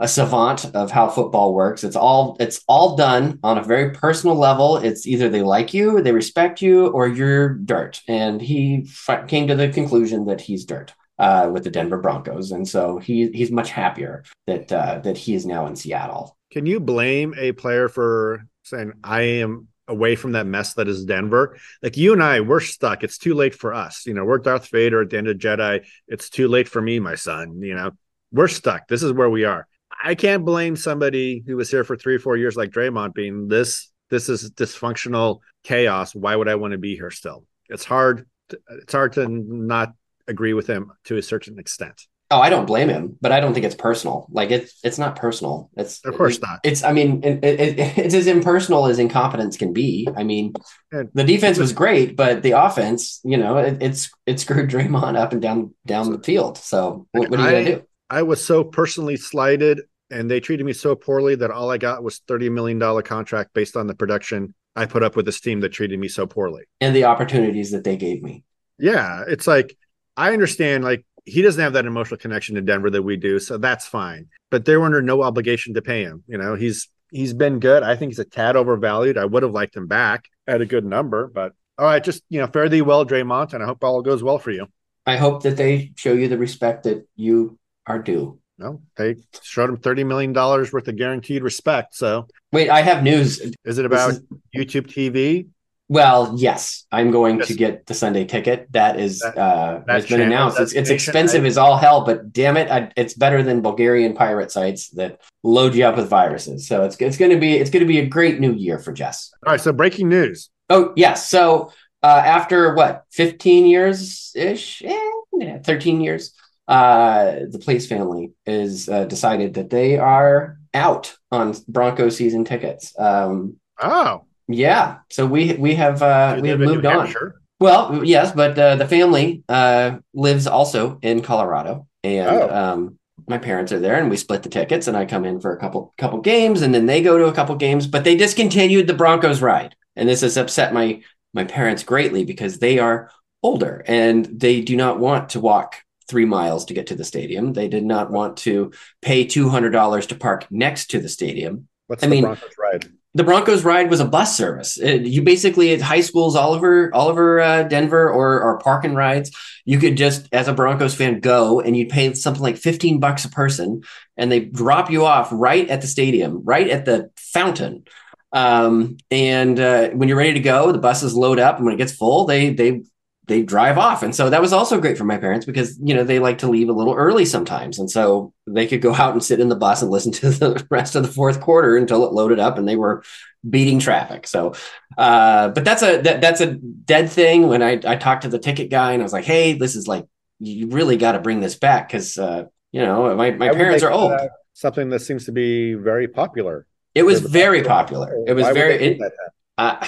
a 0.00 0.08
savant 0.08 0.64
of 0.74 0.90
how 0.90 1.08
football 1.08 1.54
works. 1.54 1.84
It's 1.84 1.96
all 1.96 2.36
it's 2.40 2.62
all 2.66 2.96
done 2.96 3.38
on 3.42 3.58
a 3.58 3.62
very 3.62 3.92
personal 3.92 4.36
level. 4.36 4.76
It's 4.76 5.06
either 5.06 5.28
they 5.28 5.42
like 5.42 5.72
you, 5.72 6.02
they 6.02 6.12
respect 6.12 6.60
you, 6.60 6.88
or 6.88 7.06
you're 7.06 7.54
dirt. 7.54 8.00
And 8.08 8.40
he 8.40 8.86
f- 9.08 9.28
came 9.28 9.46
to 9.48 9.54
the 9.54 9.68
conclusion 9.68 10.26
that 10.26 10.40
he's 10.40 10.64
dirt 10.64 10.92
uh, 11.18 11.48
with 11.52 11.64
the 11.64 11.70
Denver 11.70 11.98
Broncos, 11.98 12.50
and 12.50 12.66
so 12.66 12.98
he 12.98 13.30
he's 13.32 13.50
much 13.50 13.70
happier 13.70 14.24
that 14.46 14.72
uh, 14.72 14.98
that 15.00 15.16
he 15.16 15.34
is 15.34 15.46
now 15.46 15.66
in 15.66 15.76
Seattle. 15.76 16.36
Can 16.50 16.66
you 16.66 16.80
blame 16.80 17.34
a 17.36 17.52
player 17.52 17.88
for 17.88 18.46
saying 18.62 18.92
I 19.02 19.22
am 19.22 19.68
away 19.86 20.16
from 20.16 20.32
that 20.32 20.46
mess 20.46 20.74
that 20.74 20.88
is 20.88 21.04
Denver? 21.04 21.56
Like 21.82 21.96
you 21.96 22.12
and 22.12 22.22
I, 22.22 22.40
we're 22.40 22.60
stuck. 22.60 23.04
It's 23.04 23.18
too 23.18 23.34
late 23.34 23.54
for 23.54 23.74
us. 23.74 24.06
You 24.06 24.14
know, 24.14 24.24
we're 24.24 24.38
Darth 24.38 24.68
Vader 24.70 25.02
at 25.02 25.10
the 25.10 25.18
end 25.18 25.28
of 25.28 25.38
Jedi. 25.38 25.84
It's 26.08 26.30
too 26.30 26.48
late 26.48 26.68
for 26.68 26.82
me, 26.82 26.98
my 26.98 27.14
son. 27.14 27.60
You 27.62 27.74
know, 27.74 27.92
we're 28.32 28.48
stuck. 28.48 28.88
This 28.88 29.02
is 29.02 29.12
where 29.12 29.30
we 29.30 29.44
are. 29.44 29.68
I 30.04 30.14
can't 30.14 30.44
blame 30.44 30.76
somebody 30.76 31.42
who 31.46 31.56
was 31.56 31.70
here 31.70 31.82
for 31.82 31.96
three 31.96 32.16
or 32.16 32.18
four 32.18 32.36
years 32.36 32.56
like 32.56 32.70
Dre'Mont 32.70 33.14
being 33.14 33.48
this. 33.48 33.90
This 34.10 34.28
is 34.28 34.50
dysfunctional 34.50 35.40
chaos. 35.64 36.14
Why 36.14 36.36
would 36.36 36.46
I 36.46 36.56
want 36.56 36.72
to 36.72 36.78
be 36.78 36.94
here 36.94 37.10
still? 37.10 37.46
It's 37.70 37.84
hard. 37.84 38.26
To, 38.50 38.58
it's 38.82 38.92
hard 38.92 39.14
to 39.14 39.26
not 39.26 39.94
agree 40.28 40.52
with 40.52 40.66
him 40.66 40.92
to 41.04 41.16
a 41.16 41.22
certain 41.22 41.58
extent. 41.58 42.02
Oh, 42.30 42.38
I 42.40 42.50
don't 42.50 42.66
blame 42.66 42.88
him, 42.88 43.16
but 43.20 43.32
I 43.32 43.40
don't 43.40 43.54
think 43.54 43.64
it's 43.64 43.74
personal. 43.74 44.26
Like 44.30 44.50
it's 44.50 44.78
it's 44.84 44.98
not 44.98 45.16
personal. 45.16 45.70
It's 45.76 46.04
Of 46.04 46.16
course 46.16 46.40
not. 46.40 46.60
It's 46.64 46.82
I 46.82 46.92
mean 46.92 47.22
it, 47.24 47.42
it, 47.42 47.78
it's 47.98 48.14
as 48.14 48.26
impersonal 48.26 48.86
as 48.86 48.98
incompetence 48.98 49.56
can 49.56 49.72
be. 49.72 50.08
I 50.16 50.22
mean, 50.24 50.52
And- 50.92 51.10
the 51.14 51.24
defense 51.24 51.58
was 51.58 51.72
great, 51.72 52.14
but 52.16 52.42
the 52.42 52.52
offense, 52.52 53.20
you 53.24 53.38
know, 53.38 53.56
it, 53.58 53.82
it's 53.82 54.10
it 54.26 54.38
screwed 54.40 54.68
Dre'Mont 54.70 55.16
up 55.16 55.32
and 55.32 55.40
down 55.40 55.74
down 55.86 56.12
the 56.12 56.18
field. 56.22 56.58
So 56.58 57.06
what, 57.12 57.30
what 57.30 57.40
are 57.40 57.42
you 57.50 57.56
I- 57.56 57.64
gonna 57.64 57.76
do? 57.76 57.82
I 58.10 58.22
was 58.22 58.44
so 58.44 58.64
personally 58.64 59.16
slighted 59.16 59.80
and 60.14 60.30
they 60.30 60.38
treated 60.38 60.64
me 60.64 60.72
so 60.72 60.94
poorly 60.94 61.34
that 61.34 61.50
all 61.50 61.70
I 61.70 61.78
got 61.78 62.04
was 62.04 62.20
$30 62.28 62.50
million 62.52 63.02
contract 63.02 63.52
based 63.52 63.76
on 63.76 63.88
the 63.88 63.94
production 63.94 64.54
I 64.76 64.86
put 64.86 65.02
up 65.02 65.16
with 65.16 65.26
this 65.26 65.40
team 65.40 65.60
that 65.60 65.70
treated 65.70 65.98
me 65.98 66.06
so 66.06 66.24
poorly. 66.24 66.64
And 66.80 66.94
the 66.94 67.04
opportunities 67.04 67.72
that 67.72 67.82
they 67.82 67.96
gave 67.96 68.22
me. 68.22 68.44
Yeah. 68.78 69.24
It's 69.26 69.48
like, 69.48 69.76
I 70.16 70.32
understand, 70.32 70.84
like, 70.84 71.04
he 71.24 71.42
doesn't 71.42 71.60
have 71.60 71.72
that 71.72 71.86
emotional 71.86 72.18
connection 72.18 72.54
to 72.54 72.60
Denver 72.60 72.90
that 72.90 73.02
we 73.02 73.16
do. 73.16 73.40
So 73.40 73.58
that's 73.58 73.86
fine. 73.86 74.28
But 74.50 74.64
they 74.64 74.76
were 74.76 74.84
under 74.84 75.02
no 75.02 75.22
obligation 75.22 75.74
to 75.74 75.82
pay 75.82 76.04
him. 76.04 76.22
You 76.28 76.38
know, 76.38 76.54
he's, 76.54 76.88
he's 77.10 77.34
been 77.34 77.58
good. 77.58 77.82
I 77.82 77.96
think 77.96 78.10
he's 78.10 78.20
a 78.20 78.24
tad 78.24 78.54
overvalued. 78.54 79.18
I 79.18 79.24
would 79.24 79.42
have 79.42 79.52
liked 79.52 79.76
him 79.76 79.88
back 79.88 80.28
at 80.46 80.60
a 80.60 80.66
good 80.66 80.84
number, 80.84 81.26
but 81.26 81.54
all 81.76 81.86
right, 81.86 82.04
just, 82.04 82.22
you 82.28 82.40
know, 82.40 82.46
fare 82.46 82.68
thee 82.68 82.82
well, 82.82 83.04
Dre'Mont. 83.04 83.52
And 83.52 83.64
I 83.64 83.66
hope 83.66 83.82
all 83.82 84.00
goes 84.02 84.22
well 84.22 84.38
for 84.38 84.52
you. 84.52 84.68
I 85.06 85.16
hope 85.16 85.42
that 85.42 85.56
they 85.56 85.92
show 85.96 86.12
you 86.12 86.28
the 86.28 86.38
respect 86.38 86.84
that 86.84 87.08
you 87.16 87.58
are 87.86 87.98
due. 87.98 88.38
No, 88.58 88.82
they 88.96 89.16
showed 89.42 89.68
him 89.70 89.78
$30 89.78 90.06
million 90.06 90.32
worth 90.32 90.72
of 90.88 90.96
guaranteed 90.96 91.42
respect. 91.42 91.94
So 91.96 92.26
Wait, 92.52 92.70
I 92.70 92.82
have 92.82 93.02
news. 93.02 93.40
is 93.64 93.78
it 93.78 93.84
about 93.84 94.10
is- 94.10 94.20
YouTube 94.56 94.86
TV? 94.86 95.48
Well, 95.88 96.34
yes, 96.38 96.86
I'm 96.90 97.10
going 97.10 97.38
Yes. 97.40 97.48
to 97.48 97.54
get 97.54 97.84
the 97.84 97.92
Sunday 97.92 98.24
ticket. 98.24 98.68
That 98.72 98.98
is 98.98 99.18
That- 99.18 99.36
uh, 99.36 99.80
that 99.86 99.92
has 99.92 100.02
been 100.06 100.18
channel, 100.20 100.26
announced. 100.28 100.58
It's 100.60 100.72
it's 100.72 100.88
expensive 100.88 101.44
I- 101.44 101.46
as 101.46 101.58
all 101.58 101.76
hell, 101.76 102.04
but 102.06 102.32
damn 102.32 102.56
it, 102.56 102.70
I, 102.70 102.90
it's 102.96 103.12
better 103.14 103.42
than 103.42 103.60
Bulgarian 103.60 104.14
pirate 104.14 104.50
sites 104.50 104.88
that 104.90 105.20
load 105.42 105.74
you 105.74 105.84
up 105.84 105.96
with 105.96 106.08
viruses. 106.08 106.66
So 106.66 106.84
it's 106.84 106.96
it's 107.00 107.18
going 107.18 107.32
to 107.32 107.38
be 107.38 107.56
it's 107.58 107.68
going 107.68 107.82
to 107.82 107.86
be 107.86 107.98
a 107.98 108.06
great 108.06 108.40
new 108.40 108.52
year 108.54 108.78
for 108.78 108.92
Jess. 108.94 109.30
All 109.46 109.50
right, 109.52 109.60
so 109.60 109.72
breaking 109.74 110.08
news. 110.08 110.48
Oh 110.70 110.94
yes, 110.96 111.28
so 111.28 111.70
uh, 112.02 112.22
after 112.24 112.74
what 112.74 113.04
15 113.12 113.66
years 113.66 114.32
ish, 114.34 114.82
eh, 114.82 115.58
13 115.62 116.00
years, 116.00 116.32
uh, 116.68 117.36
the 117.50 117.58
Place 117.58 117.86
family 117.86 118.32
is 118.46 118.88
uh, 118.88 119.04
decided 119.04 119.54
that 119.54 119.70
they 119.70 119.98
are 119.98 120.58
out 120.72 121.16
on 121.30 121.54
Bronco 121.68 122.08
season 122.08 122.44
tickets. 122.44 122.92
Um, 122.98 123.56
Oh, 123.82 124.22
yeah, 124.46 124.98
so 125.10 125.26
we 125.26 125.54
we 125.54 125.74
have 125.74 126.00
uh, 126.02 126.38
we 126.40 126.48
have 126.50 126.60
moved 126.60 126.86
on. 126.86 127.06
Hampshire. 127.06 127.40
Well, 127.60 128.04
yes, 128.04 128.30
but 128.32 128.58
uh, 128.58 128.76
the 128.76 128.86
family 128.86 129.42
uh, 129.48 129.98
lives 130.12 130.46
also 130.46 130.98
in 131.02 131.22
Colorado, 131.22 131.86
and 132.04 132.28
Oh. 132.30 132.50
um, 132.50 132.98
my 133.26 133.38
parents 133.38 133.72
are 133.72 133.80
there, 133.80 133.96
and 133.96 134.10
we 134.10 134.16
split 134.16 134.42
the 134.44 134.48
tickets, 134.48 134.86
and 134.86 134.96
I 134.96 135.06
come 135.06 135.24
in 135.24 135.40
for 135.40 135.52
a 135.56 135.58
couple 135.58 135.92
couple 135.98 136.20
games, 136.20 136.62
and 136.62 136.72
then 136.74 136.86
they 136.86 137.02
go 137.02 137.18
to 137.18 137.26
a 137.26 137.32
couple 137.32 137.56
games, 137.56 137.86
but 137.86 138.04
they 138.04 138.16
discontinued 138.16 138.86
the 138.86 138.94
Broncos 138.94 139.42
ride, 139.42 139.74
and 139.96 140.08
this 140.08 140.20
has 140.20 140.36
upset 140.36 140.72
my 140.72 141.00
my 141.32 141.44
parents 141.44 141.82
greatly 141.82 142.24
because 142.24 142.58
they 142.60 142.78
are 142.78 143.10
older 143.42 143.82
and 143.86 144.24
they 144.26 144.60
do 144.62 144.76
not 144.76 144.98
want 144.98 145.30
to 145.30 145.40
walk 145.40 145.76
three 146.08 146.24
miles 146.24 146.64
to 146.66 146.74
get 146.74 146.88
to 146.88 146.94
the 146.94 147.04
stadium. 147.04 147.52
They 147.52 147.68
did 147.68 147.84
not 147.84 148.10
want 148.10 148.36
to 148.38 148.72
pay 149.02 149.24
two 149.24 149.48
hundred 149.48 149.70
dollars 149.70 150.06
to 150.08 150.14
park 150.14 150.46
next 150.50 150.90
to 150.90 151.00
the 151.00 151.08
stadium. 151.08 151.68
What's 151.86 152.02
I 152.02 152.06
the 152.06 152.10
mean- 152.10 152.24
Broncos 152.24 152.52
ride? 152.58 152.92
the 153.16 153.22
Broncos 153.22 153.62
ride 153.62 153.90
was 153.90 154.00
a 154.00 154.04
bus 154.04 154.36
service. 154.36 154.76
It- 154.76 155.02
you 155.06 155.22
basically 155.22 155.72
at 155.72 155.80
high 155.80 156.00
schools 156.00 156.34
all 156.34 156.52
over 156.52 156.92
all 156.94 157.08
over 157.08 157.40
uh, 157.40 157.62
Denver 157.64 158.10
or 158.10 158.40
or 158.42 158.58
park 158.58 158.84
and 158.84 158.96
rides, 158.96 159.30
you 159.64 159.78
could 159.78 159.96
just 159.96 160.28
as 160.32 160.48
a 160.48 160.52
Broncos 160.52 160.94
fan 160.96 161.20
go 161.20 161.60
and 161.60 161.76
you'd 161.76 161.90
pay 161.90 162.12
something 162.14 162.42
like 162.42 162.56
15 162.56 162.98
bucks 163.00 163.24
a 163.24 163.28
person 163.28 163.82
and 164.16 164.32
they 164.32 164.40
drop 164.40 164.90
you 164.90 165.04
off 165.04 165.28
right 165.32 165.68
at 165.70 165.80
the 165.80 165.86
stadium, 165.86 166.42
right 166.44 166.68
at 166.68 166.84
the 166.86 167.10
fountain. 167.16 167.84
Um, 168.32 168.96
and 169.12 169.60
uh, 169.60 169.90
when 169.90 170.08
you're 170.08 170.18
ready 170.18 170.32
to 170.34 170.40
go, 170.40 170.72
the 170.72 170.78
buses 170.78 171.14
load 171.14 171.38
up 171.38 171.56
and 171.58 171.64
when 171.64 171.74
it 171.74 171.78
gets 171.78 171.92
full, 171.94 172.24
they 172.26 172.50
they 172.52 172.82
they 173.26 173.42
drive 173.42 173.78
off. 173.78 174.02
And 174.02 174.14
so 174.14 174.28
that 174.28 174.42
was 174.42 174.52
also 174.52 174.80
great 174.80 174.98
for 174.98 175.04
my 175.04 175.16
parents 175.16 175.46
because, 175.46 175.78
you 175.82 175.94
know, 175.94 176.04
they 176.04 176.18
like 176.18 176.38
to 176.38 176.48
leave 176.48 176.68
a 176.68 176.72
little 176.72 176.94
early 176.94 177.24
sometimes. 177.24 177.78
And 177.78 177.90
so 177.90 178.34
they 178.46 178.66
could 178.66 178.82
go 178.82 178.94
out 178.94 179.12
and 179.12 179.24
sit 179.24 179.40
in 179.40 179.48
the 179.48 179.56
bus 179.56 179.80
and 179.80 179.90
listen 179.90 180.12
to 180.12 180.30
the 180.30 180.66
rest 180.70 180.94
of 180.94 181.02
the 181.02 181.12
fourth 181.12 181.40
quarter 181.40 181.76
until 181.76 182.04
it 182.04 182.12
loaded 182.12 182.38
up 182.38 182.58
and 182.58 182.68
they 182.68 182.76
were 182.76 183.02
beating 183.48 183.78
traffic. 183.78 184.26
So, 184.26 184.54
uh, 184.98 185.48
but 185.48 185.64
that's 185.64 185.82
a, 185.82 186.02
that, 186.02 186.20
that's 186.20 186.42
a 186.42 186.54
dead 186.54 187.10
thing. 187.10 187.48
When 187.48 187.62
I, 187.62 187.80
I 187.86 187.96
talked 187.96 188.22
to 188.22 188.28
the 188.28 188.38
ticket 188.38 188.70
guy 188.70 188.92
and 188.92 189.02
I 189.02 189.04
was 189.04 189.12
like, 189.12 189.24
Hey, 189.24 189.54
this 189.54 189.74
is 189.74 189.88
like, 189.88 190.06
you 190.38 190.68
really 190.68 190.98
got 190.98 191.12
to 191.12 191.20
bring 191.20 191.40
this 191.40 191.56
back. 191.56 191.90
Cause, 191.90 192.18
uh, 192.18 192.44
you 192.72 192.82
know, 192.82 193.14
my, 193.14 193.30
my 193.30 193.48
I 193.48 193.54
parents 193.54 193.82
are 193.82 193.90
old. 193.90 194.12
that 194.12 194.30
Something 194.52 194.90
that 194.90 195.00
seems 195.00 195.24
to 195.24 195.32
be 195.32 195.74
very 195.74 196.08
popular. 196.08 196.66
It 196.94 197.02
was 197.04 197.20
very 197.20 197.62
popular. 197.64 198.14
It 198.26 198.34
was 198.34 198.44
Why 198.44 198.52
very. 198.52 198.74
It, 198.74 199.12
uh, 199.58 199.84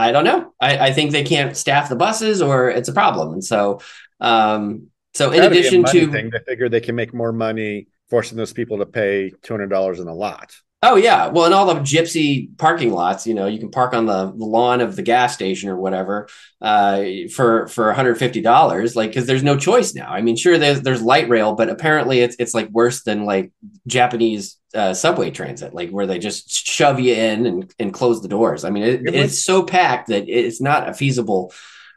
I 0.00 0.12
don't 0.12 0.24
know. 0.24 0.54
I, 0.60 0.88
I 0.88 0.92
think 0.92 1.12
they 1.12 1.24
can't 1.24 1.56
staff 1.56 1.88
the 1.88 1.96
buses, 1.96 2.40
or 2.40 2.70
it's 2.70 2.88
a 2.88 2.92
problem. 2.92 3.32
And 3.34 3.44
so, 3.44 3.80
um, 4.20 4.88
so 5.14 5.30
in 5.30 5.38
Gotta 5.38 5.50
be 5.50 5.56
a 5.56 5.60
addition 5.60 5.84
to 5.84 6.10
thing, 6.10 6.30
they 6.30 6.38
figure 6.46 6.68
they 6.68 6.80
can 6.80 6.94
make 6.94 7.12
more 7.12 7.32
money 7.32 7.88
forcing 8.08 8.38
those 8.38 8.52
people 8.52 8.78
to 8.78 8.86
pay 8.86 9.32
two 9.42 9.52
hundred 9.52 9.68
dollars 9.68 10.00
in 10.00 10.08
a 10.08 10.14
lot. 10.14 10.54
Oh 10.82 10.96
yeah, 10.96 11.26
well, 11.28 11.44
in 11.44 11.52
all 11.52 11.66
the 11.66 11.80
gypsy 11.80 12.56
parking 12.56 12.90
lots, 12.90 13.26
you 13.26 13.34
know, 13.34 13.46
you 13.46 13.58
can 13.58 13.70
park 13.70 13.92
on 13.92 14.06
the 14.06 14.24
lawn 14.24 14.80
of 14.80 14.96
the 14.96 15.02
gas 15.02 15.34
station 15.34 15.68
or 15.68 15.76
whatever 15.76 16.26
uh, 16.62 17.04
for 17.34 17.68
for 17.68 17.86
one 17.88 17.94
hundred 17.94 18.14
fifty 18.14 18.40
dollars, 18.40 18.96
like 18.96 19.10
because 19.10 19.26
there's 19.26 19.42
no 19.42 19.58
choice 19.58 19.94
now. 19.94 20.10
I 20.10 20.22
mean, 20.22 20.36
sure, 20.36 20.56
there's 20.56 20.80
there's 20.80 21.02
light 21.02 21.28
rail, 21.28 21.54
but 21.54 21.68
apparently 21.68 22.20
it's 22.20 22.34
it's 22.38 22.54
like 22.54 22.70
worse 22.70 23.02
than 23.02 23.26
like 23.26 23.52
Japanese 23.86 24.56
uh, 24.74 24.94
subway 24.94 25.30
transit, 25.30 25.74
like 25.74 25.90
where 25.90 26.06
they 26.06 26.18
just 26.18 26.50
shove 26.50 26.98
you 26.98 27.12
in 27.12 27.44
and 27.44 27.74
and 27.78 27.92
close 27.92 28.22
the 28.22 28.28
doors. 28.28 28.64
I 28.64 28.70
mean, 28.70 28.84
it, 28.84 29.02
It 29.06 29.14
it's 29.14 29.38
so 29.38 29.62
packed 29.62 30.08
that 30.08 30.30
it's 30.30 30.62
not 30.62 30.88
a 30.88 30.94
feasible 30.94 31.52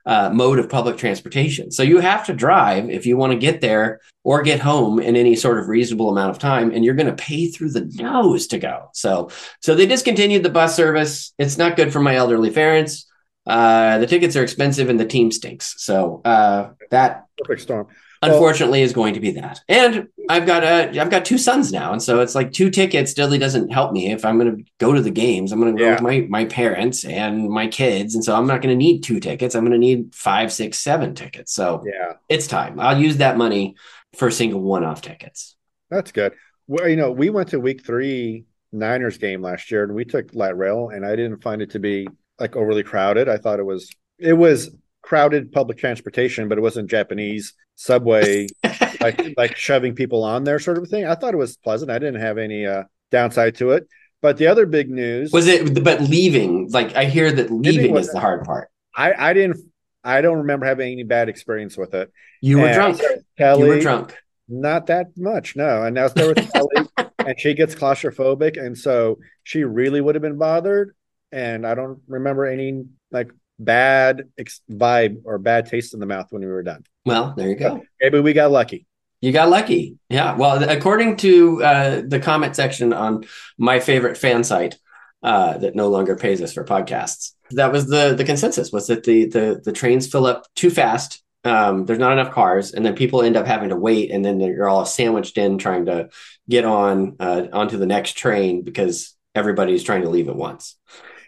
uh, 0.05 0.29
mode 0.29 0.59
of 0.59 0.69
public 0.69 0.97
transportation. 0.97 1.71
So 1.71 1.83
you 1.83 1.99
have 1.99 2.25
to 2.25 2.33
drive 2.33 2.89
if 2.89 3.05
you 3.05 3.17
want 3.17 3.31
to 3.33 3.39
get 3.39 3.61
there 3.61 4.01
or 4.23 4.41
get 4.41 4.59
home 4.59 4.99
in 4.99 5.15
any 5.15 5.35
sort 5.35 5.59
of 5.59 5.67
reasonable 5.67 6.09
amount 6.09 6.31
of 6.31 6.39
time, 6.39 6.71
and 6.71 6.83
you're 6.83 6.93
going 6.95 7.07
to 7.07 7.23
pay 7.23 7.47
through 7.47 7.71
the 7.71 7.89
nose 7.95 8.47
to 8.47 8.57
go. 8.57 8.89
So, 8.93 9.29
so 9.61 9.75
they 9.75 9.85
discontinued 9.85 10.43
the 10.43 10.49
bus 10.49 10.75
service. 10.75 11.33
It's 11.37 11.57
not 11.57 11.75
good 11.75 11.93
for 11.93 11.99
my 11.99 12.15
elderly 12.15 12.51
parents. 12.51 13.09
Uh, 13.45 13.97
the 13.97 14.07
tickets 14.07 14.35
are 14.35 14.43
expensive 14.43 14.89
and 14.89 14.99
the 14.99 15.05
team 15.05 15.31
stinks. 15.31 15.75
So 15.77 16.21
uh, 16.23 16.71
that 16.91 17.25
Perfect 17.37 17.61
storm. 17.61 17.87
Unfortunately 18.31 18.81
is 18.81 18.93
going 18.93 19.13
to 19.13 19.19
be 19.19 19.31
that. 19.31 19.61
And 19.67 20.07
I've 20.29 20.45
got 20.45 20.63
a 20.63 20.99
I've 20.99 21.09
got 21.09 21.25
two 21.25 21.37
sons 21.37 21.71
now, 21.71 21.91
and 21.91 22.01
so 22.01 22.21
it's 22.21 22.35
like 22.35 22.51
two 22.51 22.69
tickets 22.69 23.13
Dudley 23.13 23.37
doesn't 23.37 23.69
help 23.71 23.91
me 23.91 24.11
if 24.11 24.23
I'm 24.25 24.37
going 24.39 24.57
to 24.57 24.63
go 24.79 24.93
to 24.93 25.01
the 25.01 25.11
games. 25.11 25.51
I'm 25.51 25.59
going 25.59 25.75
to 25.75 25.79
go 25.79 25.85
Yeah. 25.85 25.93
with 25.93 26.01
my 26.01 26.25
my 26.29 26.45
parents 26.45 27.03
and 27.05 27.49
my 27.49 27.67
kids, 27.67 28.15
and 28.15 28.23
so 28.23 28.35
I'm 28.35 28.47
not 28.47 28.61
going 28.61 28.73
to 28.77 28.77
need 28.85 29.01
two 29.03 29.19
tickets. 29.19 29.55
I'm 29.55 29.63
going 29.65 29.73
to 29.73 29.77
need 29.77 30.13
five, 30.15 30.51
six, 30.51 30.79
seven 30.79 31.15
tickets. 31.15 31.53
So 31.53 31.83
Yeah, 31.85 32.13
it's 32.29 32.47
time. 32.47 32.79
I'll 32.79 32.99
use 32.99 33.17
that 33.17 33.37
money 33.37 33.75
for 34.17 34.29
single 34.31 34.61
one-off 34.61 35.01
tickets. 35.01 35.55
that's 35.89 36.11
good. 36.11 36.33
Well, 36.67 36.87
you 36.87 36.95
know, 36.95 37.11
we 37.11 37.29
went 37.29 37.49
to 37.49 37.59
week 37.59 37.85
three 37.85 38.45
Niners 38.71 39.17
game 39.17 39.41
last 39.41 39.69
year 39.69 39.83
and 39.83 39.93
we 39.93 40.05
took 40.05 40.33
light 40.33 40.57
rail 40.57 40.89
and 40.89 41.05
I 41.05 41.15
didn't 41.15 41.43
find 41.43 41.61
it 41.61 41.71
to 41.71 41.79
be 41.79 42.07
like 42.39 42.55
overly 42.55 42.83
crowded. 42.83 43.27
I 43.29 43.37
thought 43.37 43.59
it 43.59 43.65
was 43.65 43.91
it 44.17 44.33
was 44.33 44.71
crowded 45.03 45.51
public 45.51 45.77
transportation, 45.77 46.49
but 46.49 46.57
it 46.57 46.61
wasn't 46.61 46.89
Japanese 46.89 47.53
subway 47.75 48.47
like 49.01 49.33
like 49.37 49.55
shoving 49.57 49.93
people 49.95 50.23
on 50.23 50.43
there 50.43 50.57
sort 50.59 50.77
of 50.79 50.87
thing. 50.89 51.05
I 51.05 51.13
thought 51.15 51.33
it 51.33 51.37
was 51.37 51.57
pleasant. 51.57 51.91
I 51.91 51.99
didn't 51.99 52.21
have 52.21 52.37
any 52.39 52.65
uh 52.65 52.83
downside 53.11 53.55
to 53.57 53.71
it. 53.71 53.87
But 54.21 54.37
the 54.37 54.47
other 54.47 54.65
big 54.65 54.89
news 54.89 55.31
Was 55.31 55.47
it? 55.47 55.83
But 55.83 56.01
leaving, 56.01 56.69
like 56.71 56.95
I 56.95 57.05
hear 57.05 57.31
that 57.31 57.51
leaving 57.51 57.91
was- 57.91 58.07
is 58.07 58.13
the 58.13 58.19
hard 58.19 58.43
part. 58.45 58.69
I 58.95 59.13
I 59.13 59.33
didn't 59.33 59.57
I 60.03 60.21
don't 60.21 60.39
remember 60.39 60.65
having 60.65 60.91
any 60.91 61.03
bad 61.03 61.29
experience 61.29 61.77
with 61.77 61.93
it. 61.93 62.11
You 62.41 62.57
were 62.59 62.67
And 62.67 62.75
drunk. 62.75 63.01
Kelly, 63.37 63.61
you 63.61 63.67
were 63.67 63.79
drunk. 63.79 64.15
Not 64.49 64.87
that 64.87 65.07
much, 65.17 65.55
no. 65.55 65.83
And 65.83 65.95
now 65.95 66.09
there 66.09 66.27
with 66.27 66.51
Kelly, 66.53 66.87
and 67.19 67.39
she 67.39 67.53
gets 67.53 67.73
claustrophobic, 67.73 68.61
and 68.61 68.77
so 68.77 69.19
she 69.43 69.63
really 69.63 70.01
would 70.01 70.15
have 70.15 70.21
been 70.21 70.37
bothered. 70.37 70.93
And 71.31 71.65
I 71.65 71.73
don't 71.73 72.01
remember 72.07 72.45
any 72.45 72.83
like 73.11 73.31
bad 73.63 74.29
ex- 74.37 74.61
vibe 74.69 75.21
or 75.25 75.37
bad 75.37 75.67
taste 75.67 75.93
in 75.93 75.99
the 75.99 76.05
mouth 76.05 76.27
when 76.31 76.41
we 76.41 76.47
were 76.47 76.63
done. 76.63 76.83
Well, 77.05 77.33
there 77.35 77.49
you 77.49 77.55
go. 77.55 77.83
Maybe 78.01 78.19
we 78.19 78.33
got 78.33 78.51
lucky. 78.51 78.85
You 79.21 79.31
got 79.31 79.49
lucky. 79.49 79.97
Yeah. 80.09 80.35
Well, 80.35 80.69
according 80.69 81.17
to 81.17 81.63
uh, 81.63 82.01
the 82.05 82.19
comment 82.19 82.55
section 82.55 82.91
on 82.91 83.23
my 83.57 83.79
favorite 83.79 84.17
fan 84.17 84.43
site 84.43 84.77
uh, 85.23 85.57
that 85.59 85.75
no 85.75 85.87
longer 85.87 86.17
pays 86.17 86.41
us 86.41 86.51
for 86.51 86.65
podcasts, 86.65 87.33
that 87.51 87.71
was 87.71 87.87
the 87.87 88.13
the 88.15 88.25
consensus 88.25 88.71
was 88.71 88.87
that 88.87 89.03
the 89.03 89.25
the 89.25 89.61
the 89.63 89.71
trains 89.71 90.07
fill 90.07 90.25
up 90.25 90.45
too 90.55 90.69
fast. 90.69 91.23
Um, 91.45 91.85
there's 91.85 91.99
not 91.99 92.13
enough 92.13 92.33
cars, 92.33 92.73
and 92.73 92.85
then 92.85 92.95
people 92.95 93.21
end 93.21 93.37
up 93.37 93.45
having 93.45 93.69
to 93.69 93.75
wait, 93.75 94.11
and 94.11 94.23
then 94.23 94.39
you're 94.39 94.69
all 94.69 94.85
sandwiched 94.85 95.37
in 95.37 95.57
trying 95.57 95.85
to 95.85 96.09
get 96.49 96.65
on 96.65 97.15
uh, 97.19 97.47
onto 97.51 97.77
the 97.77 97.85
next 97.85 98.17
train 98.17 98.63
because 98.63 99.15
everybody's 99.35 99.83
trying 99.83 100.03
to 100.03 100.09
leave 100.09 100.29
at 100.29 100.35
once. 100.35 100.77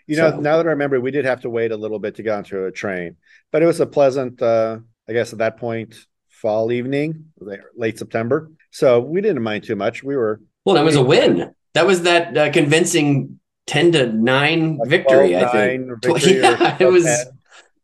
You 0.07 0.17
know, 0.17 0.31
So- 0.31 0.39
now 0.39 0.57
that 0.57 0.65
I 0.65 0.69
remember, 0.69 0.99
we 0.99 1.11
did 1.11 1.25
have 1.25 1.41
to 1.41 1.49
wait 1.49 1.71
a 1.71 1.77
little 1.77 1.99
bit 1.99 2.15
to 2.15 2.23
get 2.23 2.33
onto 2.37 2.65
a 2.65 2.71
train, 2.71 3.15
but 3.51 3.61
it 3.63 3.65
was 3.65 3.79
a 3.79 3.85
pleasant, 3.85 4.41
uh, 4.41 4.79
I 5.09 5.13
guess 5.13 5.33
at 5.33 5.39
that 5.39 5.57
point, 5.57 5.95
fall 6.29 6.71
evening, 6.71 7.25
late 7.75 7.97
September. 7.97 8.51
So 8.71 8.99
we 8.99 9.21
didn't 9.21 9.41
mind 9.41 9.63
too 9.63 9.75
much. 9.75 10.03
We 10.03 10.15
were 10.15 10.41
Well, 10.65 10.75
that 10.75 10.83
was 10.85 10.95
a 10.95 11.03
win. 11.03 11.53
That 11.73 11.87
was 11.87 12.03
that 12.03 12.37
uh, 12.37 12.51
convincing 12.51 13.39
ten 13.67 13.91
to 13.93 14.11
nine 14.11 14.77
like 14.77 14.89
victory. 14.89 15.35
I 15.35 15.43
12-9 15.43 15.51
think. 15.51 16.03
victory 16.03 16.33
yeah, 16.41 16.77
it 16.79 16.85
was. 16.85 17.05
12-10. 17.05 17.25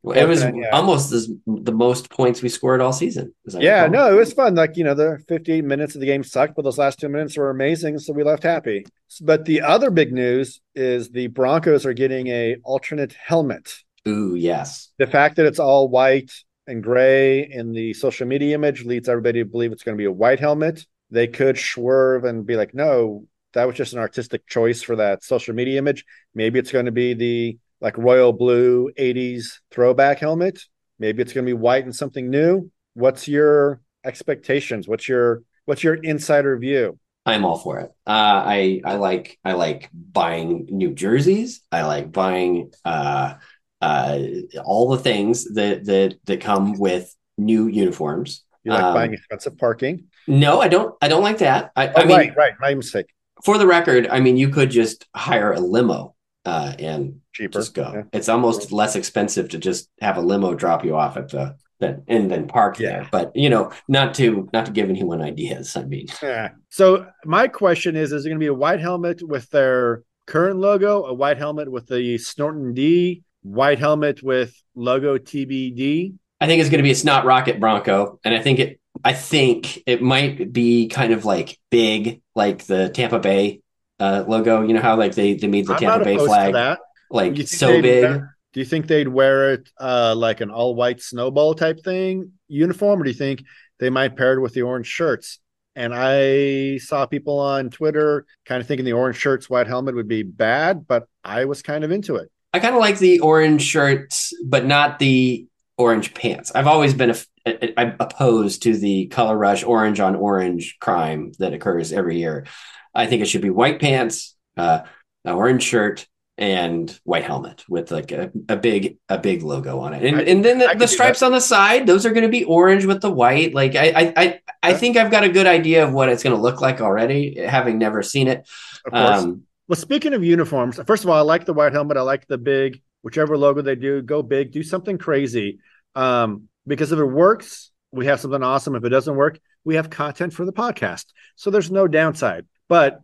It 0.03 0.27
was 0.27 0.43
12-10, 0.43 0.61
yeah. 0.63 0.69
almost 0.71 1.11
as 1.11 1.29
the 1.45 1.71
most 1.71 2.09
points 2.09 2.41
we 2.41 2.49
scored 2.49 2.81
all 2.81 2.91
season. 2.91 3.35
Yeah, 3.45 3.83
recall. 3.83 3.89
no, 3.91 4.11
it 4.11 4.17
was 4.17 4.33
fun. 4.33 4.55
Like, 4.55 4.75
you 4.75 4.83
know, 4.83 4.95
the 4.95 5.23
58 5.27 5.63
minutes 5.63 5.93
of 5.93 6.01
the 6.01 6.07
game 6.07 6.23
sucked, 6.23 6.55
but 6.55 6.63
those 6.63 6.79
last 6.79 6.99
two 6.99 7.09
minutes 7.09 7.37
were 7.37 7.51
amazing. 7.51 7.99
So 7.99 8.11
we 8.11 8.23
left 8.23 8.41
happy. 8.41 8.85
But 9.21 9.45
the 9.45 9.61
other 9.61 9.91
big 9.91 10.11
news 10.11 10.59
is 10.73 11.09
the 11.09 11.27
Broncos 11.27 11.85
are 11.85 11.93
getting 11.93 12.27
a 12.27 12.55
alternate 12.63 13.13
helmet. 13.13 13.75
Ooh, 14.07 14.33
yes. 14.33 14.89
The 14.97 15.05
fact 15.05 15.35
that 15.35 15.45
it's 15.45 15.59
all 15.59 15.87
white 15.87 16.31
and 16.65 16.81
gray 16.81 17.47
in 17.47 17.71
the 17.71 17.93
social 17.93 18.27
media 18.27 18.55
image 18.55 18.83
leads 18.83 19.07
everybody 19.07 19.39
to 19.39 19.45
believe 19.45 19.71
it's 19.71 19.83
going 19.83 19.95
to 19.95 20.01
be 20.01 20.05
a 20.05 20.11
white 20.11 20.39
helmet. 20.39 20.85
They 21.11 21.27
could 21.27 21.59
swerve 21.59 22.23
and 22.23 22.45
be 22.45 22.55
like, 22.55 22.73
no, 22.73 23.27
that 23.53 23.67
was 23.67 23.75
just 23.75 23.93
an 23.93 23.99
artistic 23.99 24.47
choice 24.47 24.81
for 24.81 24.95
that 24.95 25.23
social 25.23 25.53
media 25.53 25.77
image. 25.77 26.05
Maybe 26.33 26.57
it's 26.57 26.71
going 26.71 26.85
to 26.85 26.91
be 26.91 27.13
the 27.13 27.57
like 27.81 27.97
royal 27.97 28.31
blue 28.33 28.91
80s 28.97 29.59
throwback 29.71 30.19
helmet. 30.19 30.59
Maybe 30.99 31.21
it's 31.21 31.33
going 31.33 31.45
to 31.45 31.49
be 31.49 31.53
white 31.57 31.83
and 31.83 31.95
something 31.95 32.29
new. 32.29 32.71
What's 32.93 33.27
your 33.27 33.81
expectations? 34.05 34.87
What's 34.87 35.07
your 35.07 35.41
what's 35.65 35.83
your 35.83 35.95
insider 35.95 36.57
view? 36.57 36.97
I'm 37.25 37.45
all 37.45 37.57
for 37.57 37.79
it. 37.79 37.91
Uh, 38.07 38.43
I 38.45 38.81
I 38.85 38.95
like 38.95 39.37
I 39.43 39.53
like 39.53 39.89
buying 39.93 40.67
new 40.69 40.93
jerseys. 40.93 41.61
I 41.71 41.83
like 41.83 42.11
buying 42.11 42.71
uh, 42.83 43.35
uh, 43.81 44.19
all 44.63 44.89
the 44.89 44.97
things 44.97 45.53
that 45.53 45.85
that 45.85 46.15
that 46.25 46.41
come 46.41 46.77
with 46.79 47.15
new 47.37 47.67
uniforms. 47.67 48.43
You 48.63 48.71
like 48.73 48.83
Um, 48.83 48.93
buying 48.93 49.13
expensive 49.13 49.57
parking? 49.57 50.05
No, 50.27 50.61
I 50.61 50.67
don't. 50.67 50.95
I 51.01 51.07
don't 51.07 51.23
like 51.23 51.39
that. 51.39 51.71
I, 51.75 51.87
Oh, 51.89 51.93
I 51.95 52.05
mean, 52.05 52.17
right, 52.17 52.37
right. 52.37 52.53
My 52.59 52.75
mistake. 52.75 53.07
for 53.43 53.57
the 53.57 53.65
record, 53.67 54.07
I 54.07 54.19
mean, 54.19 54.37
you 54.37 54.49
could 54.49 54.69
just 54.69 55.05
hire 55.15 55.51
a 55.53 55.59
limo 55.59 56.15
uh, 56.45 56.73
and 56.77 57.20
Cheaper. 57.33 57.59
just 57.59 57.73
go. 57.73 57.91
Yeah. 57.93 58.03
It's 58.13 58.29
almost 58.29 58.71
less 58.71 58.95
expensive 58.95 59.49
to 59.49 59.57
just 59.57 59.89
have 60.01 60.17
a 60.17 60.21
limo 60.21 60.53
drop 60.53 60.83
you 60.83 60.95
off 60.95 61.17
at 61.17 61.29
the 61.29 61.55
that 61.79 62.01
and 62.07 62.29
then 62.29 62.47
park 62.47 62.79
Yeah. 62.79 62.89
there. 62.89 63.09
But 63.11 63.35
you 63.35 63.49
know, 63.49 63.71
not 63.87 64.13
to 64.15 64.49
not 64.53 64.65
to 64.67 64.71
give 64.71 64.89
anyone 64.89 65.21
ideas. 65.21 65.75
I 65.75 65.83
mean, 65.83 66.07
Yeah. 66.21 66.49
So 66.69 67.07
my 67.25 67.47
question 67.47 67.95
is: 67.95 68.11
Is 68.11 68.25
it 68.25 68.29
going 68.29 68.39
to 68.39 68.43
be 68.43 68.47
a 68.47 68.53
white 68.53 68.79
helmet 68.79 69.21
with 69.27 69.49
their 69.49 70.03
current 70.27 70.59
logo, 70.59 71.05
a 71.05 71.13
white 71.13 71.37
helmet 71.37 71.71
with 71.71 71.87
the 71.87 72.17
Snorton 72.17 72.73
D, 72.73 73.23
white 73.41 73.79
helmet 73.79 74.21
with 74.21 74.53
logo 74.75 75.17
TBD? 75.17 76.13
I 76.39 76.47
think 76.47 76.59
it's 76.59 76.69
going 76.69 76.79
to 76.79 76.83
be 76.83 76.91
a 76.91 76.95
snot 76.95 77.25
rocket 77.25 77.59
Bronco, 77.59 78.19
and 78.23 78.33
I 78.33 78.39
think 78.41 78.59
it. 78.59 78.79
I 79.03 79.13
think 79.13 79.81
it 79.87 80.01
might 80.01 80.51
be 80.53 80.87
kind 80.87 81.13
of 81.13 81.25
like 81.25 81.57
big, 81.71 82.21
like 82.35 82.65
the 82.65 82.89
Tampa 82.89 83.19
Bay 83.19 83.61
uh, 83.99 84.25
logo. 84.27 84.61
You 84.61 84.73
know 84.73 84.81
how 84.81 84.97
like 84.97 85.15
they 85.15 85.33
they 85.35 85.47
made 85.47 85.65
the 85.65 85.73
I'm 85.73 85.79
Tampa 85.79 85.97
not 85.99 86.03
Bay 86.05 86.13
opposed 86.15 86.29
to 86.29 86.35
flag 86.35 86.53
that. 86.53 86.79
Like 87.11 87.37
so 87.47 87.81
big. 87.81 88.03
wear- 88.03 88.37
do 88.53 88.59
you 88.59 88.65
think 88.65 88.87
they'd 88.87 89.07
wear 89.07 89.53
it 89.53 89.69
uh, 89.79 90.13
like 90.15 90.41
an 90.41 90.51
all-white 90.51 91.01
snowball 91.01 91.53
type 91.53 91.83
thing 91.83 92.33
uniform, 92.49 92.99
or 92.99 93.03
do 93.05 93.09
you 93.09 93.15
think 93.15 93.43
they 93.79 93.89
might 93.89 94.17
pair 94.17 94.33
it 94.33 94.41
with 94.41 94.53
the 94.53 94.63
orange 94.63 94.87
shirts? 94.87 95.39
And 95.73 95.93
I 95.95 96.77
saw 96.79 97.05
people 97.05 97.39
on 97.39 97.69
Twitter 97.69 98.25
kind 98.45 98.59
of 98.59 98.67
thinking 98.67 98.83
the 98.85 98.91
orange 98.91 99.15
shirts, 99.17 99.49
white 99.49 99.67
helmet 99.67 99.95
would 99.95 100.09
be 100.09 100.23
bad, 100.23 100.85
but 100.85 101.07
I 101.23 101.45
was 101.45 101.61
kind 101.61 101.85
of 101.85 101.91
into 101.91 102.17
it. 102.17 102.29
I 102.53 102.59
kind 102.59 102.75
of 102.75 102.81
like 102.81 102.99
the 102.99 103.21
orange 103.21 103.61
shirts, 103.61 104.33
but 104.45 104.65
not 104.65 104.99
the 104.99 105.47
orange 105.77 106.13
pants. 106.13 106.51
I've 106.53 106.67
always 106.67 106.93
been 106.93 107.11
a, 107.11 107.81
a- 107.81 107.95
opposed 108.01 108.63
to 108.63 108.75
the 108.75 109.07
color 109.07 109.37
rush, 109.37 109.63
orange 109.63 110.01
on 110.01 110.17
orange 110.17 110.75
crime 110.81 111.31
that 111.39 111.53
occurs 111.53 111.93
every 111.93 112.19
year. 112.19 112.45
I 112.93 113.05
think 113.05 113.21
it 113.21 113.27
should 113.27 113.41
be 113.41 113.49
white 113.49 113.79
pants, 113.79 114.35
uh, 114.57 114.81
an 115.23 115.33
orange 115.33 115.63
shirt, 115.63 116.05
and 116.37 116.99
white 117.03 117.23
helmet 117.23 117.63
with 117.69 117.91
like 117.91 118.11
a, 118.11 118.31
a 118.49 118.55
big 118.57 118.97
a 119.09 119.17
big 119.17 119.43
logo 119.43 119.79
on 119.79 119.93
it, 119.93 120.03
and 120.03 120.17
I- 120.17 120.21
and 120.23 120.43
then 120.43 120.59
the, 120.59 120.73
the 120.77 120.87
stripes 120.87 121.21
on 121.21 121.31
the 121.31 121.41
side. 121.41 121.85
Those 121.85 122.05
are 122.05 122.11
going 122.11 122.23
to 122.23 122.29
be 122.29 122.43
orange 122.45 122.85
with 122.85 123.01
the 123.01 123.11
white. 123.11 123.53
Like 123.53 123.75
I 123.75 123.89
I 123.91 124.13
I, 124.17 124.39
I 124.63 124.73
think 124.73 124.97
I've 124.97 125.11
got 125.11 125.23
a 125.23 125.29
good 125.29 125.47
idea 125.47 125.83
of 125.85 125.93
what 125.93 126.09
it's 126.09 126.23
going 126.23 126.35
to 126.35 126.41
look 126.41 126.61
like 126.61 126.81
already, 126.81 127.37
having 127.39 127.77
never 127.77 128.01
seen 128.01 128.27
it. 128.27 128.47
Of 128.85 128.91
course. 128.91 129.19
Um, 129.23 129.43
Well, 129.67 129.75
speaking 129.77 130.13
of 130.13 130.23
uniforms, 130.23 130.79
first 130.85 131.03
of 131.03 131.09
all, 131.09 131.17
I 131.17 131.21
like 131.21 131.45
the 131.45 131.53
white 131.53 131.73
helmet. 131.73 131.97
I 131.97 132.01
like 132.01 132.25
the 132.27 132.37
big, 132.37 132.81
whichever 133.03 133.37
logo 133.37 133.61
they 133.61 133.75
do, 133.75 134.01
go 134.01 134.23
big, 134.23 134.51
do 134.51 134.63
something 134.63 134.97
crazy. 134.97 135.59
Um, 135.95 136.47
because 136.65 136.91
if 136.91 136.99
it 136.99 137.05
works, 137.05 137.71
we 137.91 138.07
have 138.07 138.19
something 138.19 138.43
awesome. 138.43 138.75
If 138.75 138.83
it 138.83 138.89
doesn't 138.89 139.15
work, 139.15 139.39
we 139.63 139.75
have 139.75 139.89
content 139.89 140.33
for 140.33 140.45
the 140.45 140.53
podcast. 140.53 141.05
So 141.35 141.51
there's 141.51 141.69
no 141.71 141.87
downside. 141.87 142.45
But 142.67 143.01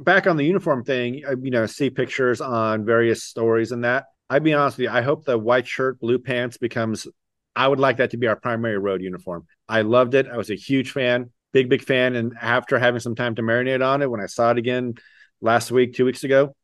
back 0.00 0.26
on 0.26 0.36
the 0.36 0.44
uniform 0.44 0.84
thing, 0.84 1.22
you 1.42 1.50
know, 1.50 1.66
see 1.66 1.90
pictures 1.90 2.40
on 2.40 2.84
various 2.84 3.24
stories 3.24 3.72
and 3.72 3.84
that. 3.84 4.04
I'd 4.28 4.42
be 4.42 4.54
honest 4.54 4.76
with 4.76 4.84
you, 4.84 4.90
I 4.90 5.02
hope 5.02 5.24
the 5.24 5.38
white 5.38 5.66
shirt, 5.66 6.00
blue 6.00 6.18
pants 6.18 6.56
becomes. 6.56 7.06
I 7.54 7.66
would 7.66 7.80
like 7.80 7.98
that 7.98 8.10
to 8.10 8.16
be 8.16 8.26
our 8.26 8.36
primary 8.36 8.78
road 8.78 9.00
uniform. 9.00 9.46
I 9.68 9.82
loved 9.82 10.14
it. 10.14 10.26
I 10.28 10.36
was 10.36 10.50
a 10.50 10.56
huge 10.56 10.90
fan, 10.90 11.30
big 11.52 11.68
big 11.68 11.82
fan, 11.82 12.16
and 12.16 12.34
after 12.40 12.78
having 12.78 13.00
some 13.00 13.14
time 13.14 13.34
to 13.36 13.42
marinate 13.42 13.86
on 13.86 14.02
it, 14.02 14.10
when 14.10 14.20
I 14.20 14.26
saw 14.26 14.50
it 14.50 14.58
again 14.58 14.94
last 15.40 15.70
week, 15.70 15.94
two 15.94 16.04
weeks 16.04 16.24
ago, 16.24 16.54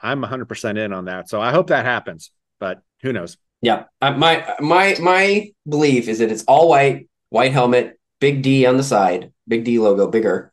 I'm 0.00 0.20
100 0.20 0.46
percent 0.46 0.78
in 0.78 0.92
on 0.92 1.06
that. 1.06 1.28
So 1.28 1.40
I 1.40 1.50
hope 1.50 1.68
that 1.68 1.84
happens, 1.84 2.30
but 2.58 2.80
who 3.02 3.12
knows? 3.12 3.36
Yeah, 3.60 3.84
uh, 4.00 4.12
my 4.12 4.54
my 4.60 4.96
my 5.00 5.50
belief 5.68 6.08
is 6.08 6.18
that 6.20 6.30
it's 6.30 6.44
all 6.44 6.68
white, 6.68 7.08
white 7.28 7.52
helmet, 7.52 7.98
big 8.20 8.42
D 8.42 8.64
on 8.66 8.76
the 8.76 8.82
side, 8.82 9.32
big 9.46 9.64
D 9.64 9.78
logo, 9.78 10.08
bigger, 10.08 10.52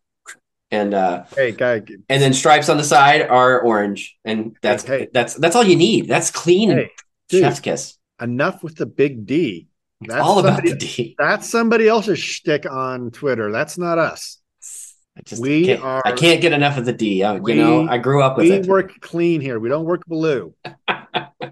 and 0.71 0.93
uh, 0.93 1.23
Hey, 1.35 1.51
guy, 1.51 1.75
and 2.09 2.21
then 2.21 2.33
stripes 2.33 2.69
on 2.69 2.77
the 2.77 2.83
side 2.83 3.21
are 3.27 3.59
orange, 3.61 4.17
and 4.25 4.55
that's 4.61 4.83
Hey. 4.83 5.07
that's 5.13 5.33
that's 5.35 5.55
all 5.55 5.63
you 5.63 5.75
need. 5.75 6.07
That's 6.07 6.31
clean, 6.31 6.69
Hey, 6.71 6.91
dude. 7.29 7.41
chef's 7.41 7.59
kiss. 7.59 7.97
enough 8.21 8.63
with 8.63 8.75
the 8.75 8.85
big 8.85 9.25
D. 9.25 9.67
It's 10.01 10.13
all 10.13 10.39
about 10.39 10.57
somebody, 10.57 10.71
the 10.71 10.77
D. 10.77 11.15
That's 11.19 11.49
somebody 11.49 11.87
else's 11.87 12.19
shtick 12.19 12.65
on 12.69 13.11
Twitter. 13.11 13.51
That's 13.51 13.77
not 13.77 13.97
us. 13.97 14.37
I 15.17 15.21
just 15.25 15.41
We 15.41 15.65
can't, 15.65 15.83
are- 15.83 16.01
I 16.05 16.13
can't 16.13 16.39
get 16.41 16.53
enough 16.53 16.77
of 16.77 16.85
the 16.85 16.93
D. 16.93 17.21
I, 17.23 17.33
We- 17.37 17.53
you 17.55 17.61
know, 17.61 17.87
I 17.89 17.97
grew 17.97 18.21
up 18.23 18.37
with 18.37 18.45
We 18.45 18.53
it. 18.53 18.65
work 18.67 19.01
clean 19.01 19.41
here. 19.41 19.59
We 19.59 19.67
don't 19.67 19.83
work 19.83 20.05
blue. 20.05 20.53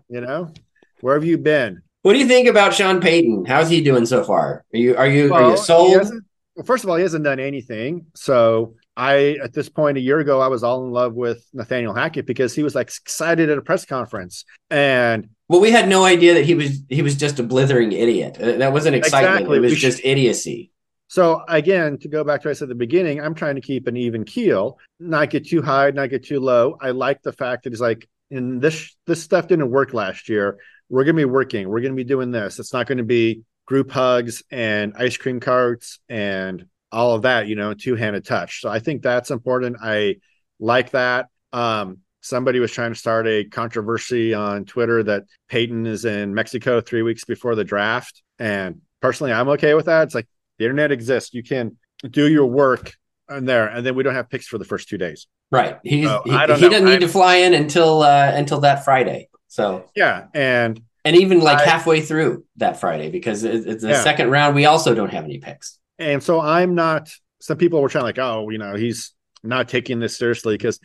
you 0.10 0.22
know, 0.22 0.54
where 1.02 1.16
have 1.16 1.26
you 1.26 1.38
been? 1.38 1.82
What 2.04 2.14
do 2.14 2.20
you 2.20 2.28
think 2.28 2.48
about 2.48 2.74
Sean 2.74 3.02
Payton? 3.02 3.46
How's 3.46 3.70
he 3.70 3.82
doing 3.82 4.06
so 4.06 4.24
far? 4.24 4.64
Are 4.74 4.78
you 4.78 4.96
are 4.96 5.08
you 5.08 5.34
are 5.34 5.50
you 5.52 5.58
sold? 5.58 6.10
well, 6.56 6.66
first 6.66 6.86
of 6.86 6.90
all, 6.90 6.96
he 6.96 7.02
hasn't 7.02 7.26
done 7.26 7.40
anything. 7.42 8.06
So 8.16 8.76
I, 8.98 9.38
at 9.44 9.54
this 9.54 9.70
point 9.70 9.98
a 9.98 10.02
year 10.02 10.20
ago, 10.20 10.42
I 10.42 10.48
was 10.48 10.64
all 10.64 10.84
in 10.84 10.92
love 10.92 11.14
with 11.14 11.48
Nathaniel 11.54 11.94
Hackett 11.94 12.26
because 12.26 12.56
he 12.56 12.64
was 12.64 12.74
like 12.74 12.88
excited 12.88 13.48
at 13.50 13.58
a 13.58 13.62
press 13.62 13.86
conference, 13.86 14.44
and 14.72 15.30
Well, 15.48 15.62
we 15.62 15.70
had 15.70 15.88
no 15.88 16.04
idea 16.04 16.34
that 16.34 16.46
he 16.46 16.56
was 16.56 16.82
he 16.90 17.04
was 17.04 17.16
just 17.16 17.40
a 17.40 17.44
blithering 17.44 17.92
idiot. 17.92 18.38
Uh, 18.42 18.58
That 18.58 18.74
wasn't 18.74 18.96
excitement. 18.96 19.36
Exactly. 19.36 19.58
It 19.58 19.62
was 19.62 19.72
We 19.74 19.78
just 19.78 20.02
idiocy. 20.04 20.72
So 21.10 21.44
again, 21.48 22.00
to 22.00 22.10
go 22.10 22.24
back 22.24 22.42
to 22.42 22.48
what 22.48 22.52
I 22.52 22.54
said 22.54 22.66
at 22.66 22.70
the 22.70 22.76
beginning, 22.76 23.22
I'm 23.22 23.36
trying 23.36 23.56
to 23.56 23.62
keep 23.62 23.88
an 23.88 23.96
even 23.96 24.26
keel, 24.26 24.78
not 25.00 25.30
get 25.30 25.48
too 25.48 25.62
high, 25.62 25.92
not 25.92 26.10
get 26.10 26.26
too 26.26 26.40
low. 26.40 26.78
I 26.82 26.90
like 26.90 27.22
the 27.22 27.32
fact 27.32 27.64
that 27.64 27.72
he's 27.72 27.80
like, 27.80 28.10
and 28.32 28.60
this 28.62 28.96
this 29.06 29.24
stuff 29.24 29.48
didn't 29.48 29.70
work 29.70 29.94
last 29.94 30.28
year. 30.28 30.58
We're 30.90 31.04
gonna 31.04 31.16
be 31.18 31.26
working. 31.26 31.70
We're 31.70 31.82
gonna 31.82 31.94
be 31.94 32.04
doing 32.04 32.32
this. 32.32 32.58
It's 32.58 32.74
not 32.74 32.88
going 32.88 32.98
to 32.98 33.04
be 33.04 33.44
group 33.68 33.92
hugs 33.92 34.42
and 34.50 34.94
ice 34.98 35.18
cream 35.18 35.40
carts 35.40 36.00
and 36.10 36.66
all 36.92 37.14
of 37.16 37.24
that, 37.24 37.48
you 37.48 37.56
know, 37.56 37.74
two 37.74 37.96
handed 37.96 38.26
touch. 38.26 38.62
So 38.62 38.70
I 38.70 38.80
think 38.80 39.02
that's 39.02 39.32
important. 39.32 39.78
I 39.82 40.18
like 40.60 40.92
that. 40.92 41.28
Um, 41.54 42.00
somebody 42.22 42.60
was 42.60 42.72
trying 42.72 42.92
to 42.94 43.00
start 43.00 43.28
a 43.28 43.46
controversy 43.46 44.34
on 44.34 44.66
Twitter 44.66 45.04
that 45.04 45.24
Payton 45.50 45.86
is 45.86 46.06
in 46.06 46.34
Mexico 46.34 46.82
three 46.82 47.02
weeks 47.02 47.24
before 47.26 47.56
the 47.56 47.64
draft, 47.64 48.22
and 48.40 48.82
personally, 49.02 49.32
I'm 49.34 49.50
okay 49.50 49.74
with 49.74 49.86
that. 49.86 50.04
It's 50.04 50.16
like 50.16 50.28
the 50.58 50.66
internet 50.66 50.92
exists. 50.92 51.34
You 51.34 51.44
can 51.44 51.78
do 52.10 52.28
your 52.30 52.46
work 52.46 52.94
in 53.30 53.46
there, 53.46 53.68
and 53.68 53.86
then 53.86 53.96
we 53.96 54.04
don't 54.04 54.16
have 54.16 54.30
picks 54.30 54.48
for 54.48 54.58
the 54.58 54.66
first 54.66 54.88
two 54.90 54.98
days. 54.98 55.28
Right. 55.52 55.78
He, 55.84 56.06
I 56.06 56.46
don't 56.46 56.60
he 56.60 56.68
doesn't 56.70 56.86
need 56.86 56.92
I'm- 56.92 57.02
to 57.02 57.08
fly 57.08 57.36
in 57.38 57.54
until 57.54 58.02
uh, 58.02 58.32
until 58.34 58.60
that 58.62 58.84
Friday. 58.86 59.30
So 59.48 59.86
Yeah, 59.96 60.26
and 60.34 60.82
and 61.06 61.16
even 61.16 61.40
like 61.40 61.60
I- 61.60 61.66
halfway 61.66 62.02
through 62.02 62.46
that 62.58 62.80
Friday 62.82 63.10
because 63.10 63.44
it, 63.46 63.66
it's 63.68 63.82
the 63.84 63.90
Yeah. 63.90 64.02
second 64.04 64.30
round. 64.30 64.56
We 64.56 64.66
also 64.66 64.94
don't 64.94 65.12
have 65.14 65.24
any 65.24 65.38
picks. 65.38 65.80
And 66.00 66.22
so 66.22 66.40
I'm 66.40 66.76
not. 66.76 67.10
Some 67.40 67.58
people 67.58 67.82
were 67.82 67.90
trying 67.90 68.04
like, 68.04 68.20
oh, 68.20 68.50
you 68.50 68.58
know, 68.58 68.76
he's 68.76 69.14
not 69.44 69.70
taking 69.70 70.00
this 70.00 70.18
seriously 70.18 70.56
because, 70.56 70.80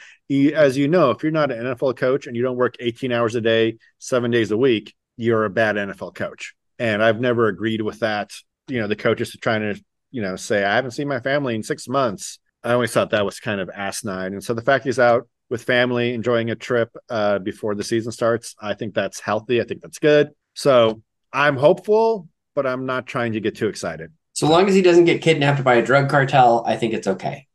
as 0.55 0.77
you 0.77 0.89
know, 0.89 1.11
if 1.11 1.23
you're 1.23 1.33
not 1.33 1.51
an 1.51 1.65
NFL 1.65 1.97
coach 1.97 2.27
and 2.27 2.37
you 2.37 2.43
don't 2.43 2.57
work 2.57 2.77
18 2.81 3.13
hours 3.13 3.35
a 3.35 3.41
day, 3.41 3.79
seven 3.99 4.31
days 4.31 4.51
a 4.51 4.57
week, 4.57 4.95
you're 5.17 5.45
a 5.45 5.51
bad 5.51 5.77
NFL 5.77 6.15
coach. 6.15 6.55
And 6.79 7.03
I've 7.03 7.21
never 7.21 7.49
agreed 7.49 7.81
with 7.83 8.01
that. 8.01 8.31
You 8.69 8.81
know, 8.81 8.87
the 8.87 8.97
coaches 8.97 9.35
are 9.35 9.39
trying 9.39 9.61
to, 9.61 9.83
you 10.11 10.23
know, 10.23 10.37
say 10.37 10.65
I 10.65 10.75
haven't 10.75 10.93
seen 10.93 11.09
my 11.09 11.21
family 11.21 11.55
in 11.55 11.63
six 11.63 11.89
months. 11.89 12.39
I 12.65 12.73
always 12.73 12.93
thought 12.93 13.11
that 13.11 13.25
was 13.25 13.41
kind 13.41 13.61
of 13.61 13.71
asinine. 13.71 14.35
And 14.35 14.45
so 14.45 14.55
the 14.55 14.63
fact 14.63 14.85
he's 14.85 14.99
out 14.99 15.29
with 15.51 15.65
family, 15.65 16.15
enjoying 16.15 16.51
a 16.51 16.55
trip 16.55 16.91
uh, 17.11 17.39
before 17.39 17.75
the 17.75 17.85
season 17.85 18.13
starts, 18.13 18.55
I 18.61 18.75
think 18.75 18.95
that's 18.95 19.21
healthy. 19.21 19.61
I 19.61 19.65
think 19.65 19.83
that's 19.83 19.99
good. 19.99 20.31
So 20.55 21.03
I'm 21.33 21.57
hopeful, 21.57 22.29
but 22.55 22.67
I'm 22.67 22.87
not 22.87 23.07
trying 23.07 23.33
to 23.33 23.41
get 23.41 23.57
too 23.57 23.69
excited. 23.69 24.13
So 24.43 24.49
long 24.49 24.69
as 24.69 24.75
he 24.75 24.83
doesn't 24.83 25.05
get 25.05 25.23
kidnapped 25.23 25.63
by 25.63 25.77
a 25.77 25.83
drug 25.87 26.11
cartel, 26.11 26.65
I 26.67 26.75
think 26.77 26.95
it's 26.95 27.07
okay. 27.07 27.47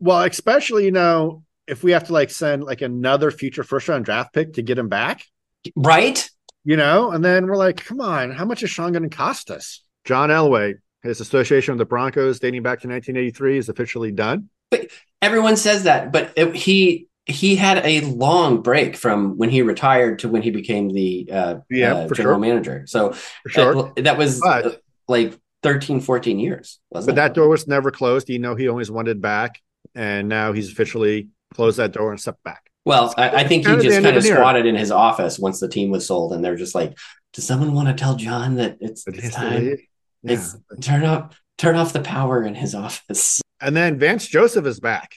Well, 0.00 0.22
especially, 0.24 0.84
you 0.84 0.90
know, 0.90 1.44
if 1.68 1.84
we 1.84 1.92
have 1.92 2.08
to 2.08 2.12
like 2.12 2.30
send 2.30 2.64
like 2.64 2.82
another 2.82 3.30
future 3.30 3.62
first 3.62 3.86
round 3.88 4.06
draft 4.06 4.34
pick 4.34 4.54
to 4.54 4.62
get 4.62 4.76
him 4.76 4.88
back, 4.88 5.22
Right? 5.76 6.28
you 6.64 6.76
know, 6.76 7.12
and 7.12 7.24
then 7.24 7.46
we're 7.46 7.54
like, 7.56 7.84
come 7.84 8.00
on, 8.00 8.32
how 8.32 8.44
much 8.44 8.64
is 8.64 8.70
Sean 8.70 8.90
going 8.90 9.08
to 9.08 9.16
cost 9.16 9.52
us? 9.52 9.84
John 10.04 10.30
Elway, 10.30 10.74
his 11.04 11.20
association 11.20 11.74
with 11.74 11.78
the 11.78 11.84
Broncos 11.84 12.40
dating 12.40 12.64
back 12.64 12.80
to 12.80 12.88
1983 12.88 13.58
is 13.58 13.68
officially 13.68 14.10
done. 14.10 14.48
But 14.72 14.88
Everyone 15.22 15.56
says 15.56 15.84
that, 15.84 16.10
but 16.10 16.32
it, 16.34 16.56
he 16.56 17.06
he 17.26 17.54
had 17.54 17.86
a 17.86 18.00
long 18.00 18.62
break 18.62 18.96
from 18.96 19.36
when 19.38 19.48
he 19.50 19.62
retired 19.62 20.18
to 20.20 20.28
when 20.28 20.42
he 20.42 20.50
became 20.50 20.88
the 20.88 21.28
uh, 21.32 21.54
Yeah, 21.70 21.94
uh, 21.94 22.08
general 22.08 22.34
sure. 22.34 22.38
manager. 22.40 22.82
So 22.88 23.14
sure. 23.46 23.78
uh, 23.96 24.02
that 24.02 24.18
was 24.18 24.40
But- 24.40 24.82
like 25.06 25.38
13, 25.62 26.00
14 26.00 26.38
years, 26.38 26.78
wasn't 26.90 27.14
but 27.16 27.20
it? 27.20 27.22
that 27.28 27.34
door 27.34 27.48
was 27.48 27.66
never 27.68 27.90
closed. 27.90 28.28
You 28.28 28.38
know, 28.38 28.54
he 28.54 28.68
always 28.68 28.90
wanted 28.90 29.20
back. 29.20 29.60
And 29.94 30.28
now 30.28 30.52
he's 30.52 30.70
officially 30.70 31.28
closed 31.54 31.78
that 31.78 31.92
door 31.92 32.10
and 32.12 32.20
stepped 32.20 32.42
back. 32.44 32.70
Well, 32.84 33.12
I, 33.16 33.28
I 33.30 33.44
think 33.48 33.62
he 33.62 33.66
Kind 33.66 33.78
of 33.78 33.82
the 33.82 33.88
just 33.90 33.94
kind 34.02 34.06
of 34.06 34.16
of 34.16 34.24
an 34.24 34.30
era. 34.30 34.38
squatted 34.40 34.66
in 34.66 34.74
his 34.76 34.90
office 34.90 35.38
once 35.38 35.58
the 35.60 35.68
team 35.68 35.90
was 35.90 36.06
sold, 36.06 36.32
and 36.32 36.44
they're 36.44 36.56
just 36.56 36.74
like, 36.74 36.96
"Does 37.32 37.46
someone 37.46 37.74
want 37.74 37.88
to 37.88 37.94
tell 37.94 38.14
John 38.16 38.54
that 38.56 38.78
it's, 38.80 39.06
it's 39.06 39.34
time? 39.34 39.66
it- 39.68 39.80
yeah. 40.22 40.32
It's 40.34 40.56
turn 40.80 41.04
off 41.04 41.38
turn 41.58 41.76
off 41.76 41.92
the 41.92 42.00
power 42.00 42.42
in 42.44 42.54
his 42.54 42.74
office." 42.74 43.40
And 43.60 43.76
then 43.76 43.98
Vance 43.98 44.26
Joseph 44.26 44.64
is 44.64 44.80
back. 44.80 45.16